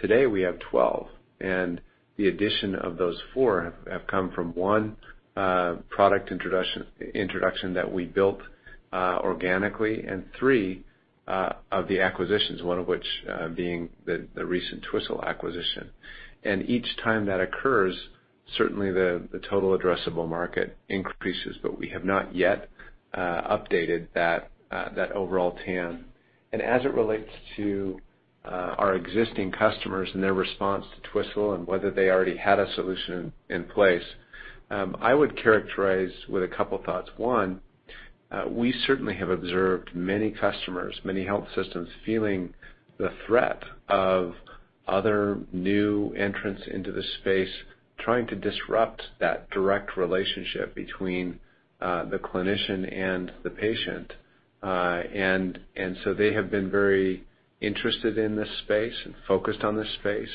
Today, 0.00 0.26
we 0.26 0.42
have 0.42 0.58
12, 0.70 1.06
and 1.40 1.80
the 2.16 2.28
addition 2.28 2.74
of 2.74 2.96
those 2.96 3.20
four 3.32 3.74
have 3.90 4.06
come 4.06 4.30
from 4.32 4.54
one 4.54 4.96
uh, 5.36 5.76
product 5.90 6.30
introduction 6.30 7.74
that 7.74 7.92
we 7.92 8.04
built 8.04 8.40
uh, 8.92 9.18
organically, 9.22 10.04
and 10.06 10.24
three 10.38 10.84
uh, 11.26 11.50
of 11.72 11.88
the 11.88 12.00
acquisitions, 12.00 12.62
one 12.62 12.78
of 12.78 12.86
which 12.86 13.06
being 13.56 13.88
the 14.06 14.46
recent 14.46 14.84
Twistle 14.92 15.24
acquisition. 15.24 15.90
And 16.44 16.68
each 16.68 16.86
time 17.02 17.26
that 17.26 17.40
occurs, 17.40 17.96
certainly 18.56 18.90
the 18.92 19.40
total 19.50 19.76
addressable 19.76 20.28
market 20.28 20.76
increases, 20.88 21.56
but 21.62 21.78
we 21.78 21.88
have 21.88 22.04
not 22.04 22.34
yet 22.34 22.68
uh 23.14 23.56
updated 23.56 24.08
that 24.14 24.50
uh 24.70 24.88
that 24.94 25.12
overall 25.12 25.56
TAM. 25.64 26.06
And 26.52 26.62
as 26.62 26.84
it 26.84 26.92
relates 26.94 27.30
to 27.56 27.98
uh 28.44 28.74
our 28.78 28.94
existing 28.94 29.52
customers 29.52 30.08
and 30.14 30.22
their 30.22 30.34
response 30.34 30.84
to 30.94 31.10
Twistle 31.10 31.54
and 31.54 31.66
whether 31.66 31.90
they 31.90 32.10
already 32.10 32.36
had 32.36 32.58
a 32.58 32.72
solution 32.74 33.32
in 33.48 33.64
place, 33.64 34.04
um 34.70 34.96
I 35.00 35.14
would 35.14 35.40
characterize 35.42 36.12
with 36.28 36.42
a 36.42 36.48
couple 36.48 36.78
thoughts. 36.78 37.10
One, 37.16 37.60
we 38.48 38.74
certainly 38.86 39.14
have 39.14 39.30
observed 39.30 39.90
many 39.94 40.30
customers, 40.30 41.00
many 41.04 41.24
health 41.24 41.46
systems, 41.54 41.88
feeling 42.04 42.52
the 42.98 43.10
threat 43.26 43.62
of 43.88 44.34
other 44.86 45.38
new 45.52 46.12
entrants 46.14 46.62
into 46.66 46.92
the 46.92 47.02
space, 47.20 47.52
trying 48.04 48.26
to 48.26 48.36
disrupt 48.36 49.02
that 49.20 49.50
direct 49.50 49.96
relationship 49.96 50.74
between 50.74 51.40
uh, 51.80 52.04
the 52.04 52.18
clinician 52.18 52.80
and 52.92 53.32
the 53.42 53.50
patient. 53.50 54.12
Uh 54.62 55.02
and 55.14 55.58
and 55.76 55.96
so 56.02 56.14
they 56.14 56.32
have 56.32 56.50
been 56.50 56.70
very 56.70 57.24
interested 57.60 58.16
in 58.18 58.36
this 58.36 58.48
space 58.64 58.94
and 59.04 59.14
focused 59.26 59.62
on 59.62 59.76
this 59.76 59.92
space, 60.00 60.28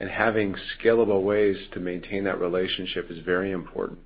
and 0.00 0.10
having 0.10 0.54
scalable 0.78 1.22
ways 1.22 1.56
to 1.72 1.80
maintain 1.80 2.24
that 2.24 2.40
relationship 2.40 3.10
is 3.10 3.18
very 3.24 3.50
important 3.52 3.98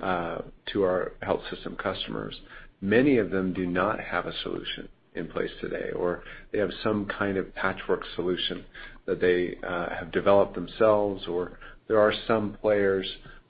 uh, 0.00 0.38
to 0.72 0.82
our 0.82 1.12
health 1.22 1.42
system 1.50 1.76
customers. 1.76 2.34
Many 2.80 3.18
of 3.18 3.30
them 3.30 3.52
do 3.52 3.66
not 3.66 4.00
have 4.00 4.26
a 4.26 4.32
solution 4.42 4.88
in 5.14 5.28
place 5.28 5.50
today, 5.60 5.90
or 5.94 6.22
they 6.50 6.58
have 6.58 6.70
some 6.82 7.06
kind 7.06 7.36
of 7.36 7.54
patchwork 7.54 8.02
solution 8.16 8.64
that 9.06 9.20
they 9.20 9.56
uh, 9.66 9.88
have 9.98 10.10
developed 10.12 10.54
themselves, 10.54 11.26
or 11.28 11.58
there 11.88 12.00
are 12.00 12.12
some 12.26 12.56
players, 12.60 13.06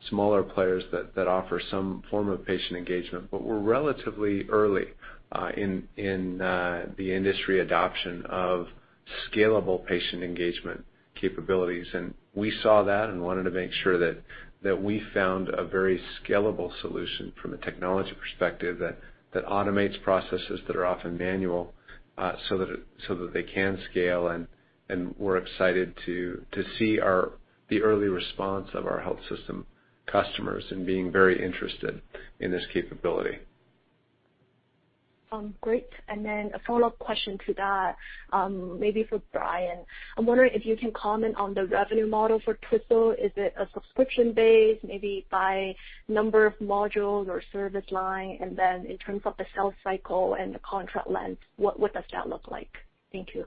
smaller 0.09 0.43
players 0.43 0.85
that 0.93 1.29
offer 1.29 1.61
some 1.71 2.03
form 2.11 2.29
of 2.29 2.45
patient 2.45 2.77
engagement. 2.77 3.31
But 3.31 3.43
we're 3.43 3.59
relatively 3.59 4.49
early 4.49 4.87
uh, 5.33 5.51
in 5.57 6.41
uh, 6.41 6.87
the 6.97 7.15
industry 7.15 7.61
adoption 7.61 8.25
of 8.27 8.67
scalable 9.31 9.85
patient 9.87 10.23
engagement 10.23 10.85
capabilities. 11.21 11.87
And 11.95 12.15
we 12.35 12.53
saw 12.63 12.83
that 12.83 13.09
and 13.11 13.23
wanted 13.23 13.45
to 13.45 13.51
make 13.51 13.73
sure 13.73 13.99
that 13.99 14.83
we 14.83 15.03
found 15.15 15.49
a 15.49 15.65
very 15.65 16.01
scalable 16.23 16.71
solution 16.81 17.33
from 17.41 17.55
a 17.55 17.59
technology 17.59 18.13
perspective 18.21 18.79
that 18.79 19.47
automates 19.47 20.01
processes 20.03 20.61
that 20.67 20.77
are 20.77 20.87
often 20.87 21.17
manual, 21.17 21.73
uh, 22.19 22.33
so 22.49 22.59
that 22.59 23.31
they 23.33 23.43
can 23.43 23.79
scale. 23.91 24.47
We're 25.19 25.39
excited 25.39 25.95
to 26.05 26.45
see 26.79 26.99
the 27.73 27.81
early 27.81 28.09
response 28.09 28.69
of 28.75 28.87
our 28.87 29.01
health 29.01 29.21
system 29.31 29.65
customers 30.05 30.63
in 30.71 30.85
being 30.85 31.11
very 31.11 31.43
interested 31.43 32.03
in 32.39 32.51
this 32.51 32.65
capability. 32.71 33.39
Um, 35.31 35.55
great. 35.63 35.89
And 36.09 36.23
then 36.23 36.51
a 36.53 36.59
follow-up 36.67 36.99
question 36.99 37.39
to 37.47 37.55
that, 37.55 37.97
um, 38.31 38.79
maybe 38.79 39.05
for 39.05 39.23
Bryan. 39.33 39.79
I'm 40.19 40.27
wondering 40.27 40.51
if 40.53 40.67
you 40.67 40.77
can 40.77 40.93
comment 40.93 41.35
on 41.39 41.55
the 41.55 41.65
revenue 41.65 42.07
model 42.07 42.43
for 42.45 42.59
Twistle. 42.71 43.13
Is 43.13 43.33
it 43.37 43.55
a 43.59 43.67
subscription 43.73 44.35
base, 44.35 44.79
maybe 44.87 45.27
by 45.31 45.75
number 46.09 46.45
of 46.45 46.53
modules 46.59 47.27
or 47.29 47.43
service 47.53 47.91
line? 47.91 48.37
And 48.43 48.55
then 48.55 48.85
in 48.85 48.99
terms 48.99 49.23
of 49.25 49.35
the 49.39 49.47
sales 49.55 49.73
cycle 49.83 50.35
and 50.35 50.55
the 50.55 50.59
contract 50.59 51.09
length, 51.09 51.41
what 51.57 51.95
does 51.95 52.05
that 52.13 52.29
look 52.29 52.51
like? 52.51 52.73
Thank 53.13 53.35
you. 53.35 53.47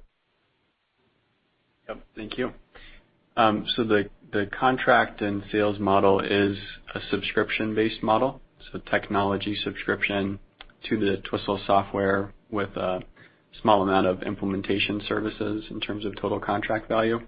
Yep. 1.88 2.02
Thank 2.16 2.40
you. 2.40 2.52
The 3.36 4.10
the 4.32 4.48
contract 4.60 5.22
and 5.22 5.44
sales 5.52 5.80
model 5.80 6.20
is 6.20 6.58
a 6.94 7.00
subscription-based 7.10 8.04
model, 8.04 8.42
so 8.72 8.80
technology 8.80 9.56
subscription 9.64 10.40
to 10.90 11.00
the 11.00 11.22
Twistle 11.30 11.66
software 11.66 12.34
with 12.50 12.76
a 12.76 13.02
small 13.62 13.82
amount 13.84 14.08
of 14.08 14.24
implementation 14.24 15.02
services 15.08 15.66
in 15.70 15.80
terms 15.80 16.06
of 16.06 16.16
total 16.20 16.40
contract 16.40 16.88
value. 16.88 17.20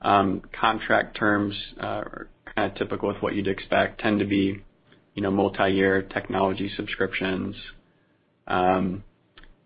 Um 0.00 0.42
contract 0.58 1.16
terms 1.16 1.54
are 1.80 2.28
kind 2.54 2.70
of 2.70 2.76
typical 2.78 3.08
with 3.08 3.22
what 3.22 3.34
you'd 3.34 3.48
expect, 3.48 4.00
tend 4.00 4.18
to 4.20 4.26
be 4.26 4.62
you 5.14 5.22
know, 5.22 5.30
multi-year 5.30 6.02
technology 6.02 6.70
subscriptions. 6.76 7.54
Um 8.46 9.04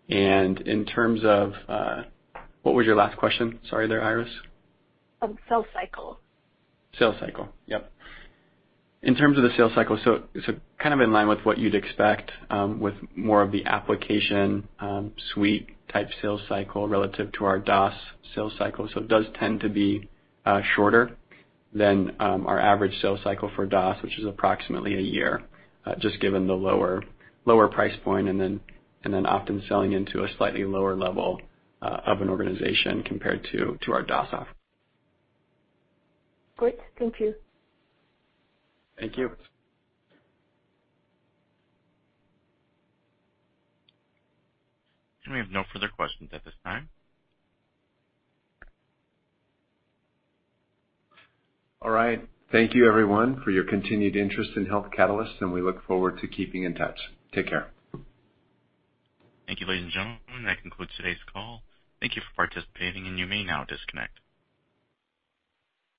and 0.09 0.61
in 0.61 0.85
terms 0.85 1.21
of 1.23 1.53
uh 1.67 2.03
What 2.63 2.75
was 2.75 2.85
your 2.85 2.95
last 2.95 3.17
question? 3.17 3.59
Sorry 3.69 3.87
there, 3.87 4.03
Iris. 4.03 4.29
Sales 5.49 5.65
cycle. 5.73 6.19
Sales 6.97 7.15
cycle. 7.19 7.49
Yep. 7.65 7.91
In 9.03 9.15
terms 9.15 9.37
of 9.37 9.43
the 9.43 9.51
sales 9.55 9.71
cycle, 9.75 9.99
so 10.03 10.23
so 10.45 10.53
kind 10.79 10.93
of 10.93 11.01
in 11.01 11.13
line 11.13 11.27
with 11.27 11.39
what 11.43 11.57
you'd 11.57 11.75
expect, 11.75 12.31
um, 12.49 12.79
with 12.79 12.95
more 13.15 13.41
of 13.41 13.51
the 13.51 13.65
application 13.65 14.67
um, 14.79 15.13
suite 15.33 15.67
type 15.91 16.09
sales 16.21 16.41
cycle 16.49 16.87
relative 16.87 17.31
to 17.33 17.45
our 17.45 17.59
DOS 17.59 17.93
sales 18.35 18.53
cycle. 18.57 18.89
So 18.93 19.01
it 19.01 19.07
does 19.07 19.25
tend 19.39 19.61
to 19.61 19.69
be 19.69 20.09
uh, 20.45 20.61
shorter 20.75 21.15
than 21.73 22.15
um, 22.19 22.47
our 22.47 22.59
average 22.59 22.99
sales 23.01 23.19
cycle 23.23 23.51
for 23.55 23.65
DOS, 23.65 24.01
which 24.01 24.17
is 24.17 24.25
approximately 24.25 24.95
a 24.95 25.01
year, 25.01 25.43
uh, 25.85 25.95
just 25.99 26.19
given 26.19 26.47
the 26.47 26.53
lower 26.53 27.03
lower 27.45 27.67
price 27.67 27.95
point 28.03 28.27
and 28.27 28.41
then 28.41 28.59
and 29.03 29.13
then 29.13 29.25
often 29.25 29.63
selling 29.69 29.93
into 29.93 30.23
a 30.23 30.27
slightly 30.37 30.65
lower 30.65 30.95
level 30.95 31.39
uh, 31.81 32.01
of 32.05 32.21
an 32.21 32.29
organization 32.29 33.03
compared 33.03 33.47
to 33.51 33.77
to 33.83 33.93
our 33.93 34.01
DOS 34.01 34.27
offer. 34.33 34.56
Great. 36.57 36.79
Thank 36.97 37.19
you. 37.19 37.35
Thank 38.99 39.17
you. 39.17 39.29
We 45.29 45.37
have 45.37 45.51
no 45.51 45.63
further 45.73 45.89
questions 45.89 46.29
at 46.33 46.43
this 46.45 46.53
time. 46.63 46.89
All 51.81 51.91
right. 51.91 52.27
Thank 52.51 52.73
you 52.73 52.87
everyone 52.87 53.41
for 53.43 53.51
your 53.51 53.65
continued 53.65 54.15
interest 54.15 54.51
in 54.55 54.65
Health 54.65 54.87
Catalyst, 54.95 55.33
and 55.41 55.51
we 55.51 55.61
look 55.61 55.85
forward 55.85 56.17
to 56.21 56.27
keeping 56.27 56.63
in 56.63 56.73
touch. 56.73 56.97
Take 57.35 57.49
care. 57.49 57.67
Thank 59.45 59.59
you, 59.59 59.67
ladies 59.67 59.83
and 59.83 59.91
gentlemen. 59.91 60.45
That 60.45 60.61
concludes 60.61 60.91
today's 60.95 61.17
call. 61.31 61.61
Thank 61.99 62.15
you 62.15 62.21
for 62.21 62.47
participating, 62.47 63.05
and 63.05 63.19
you 63.19 63.27
may 63.27 63.43
now 63.43 63.65
disconnect. 63.65 64.19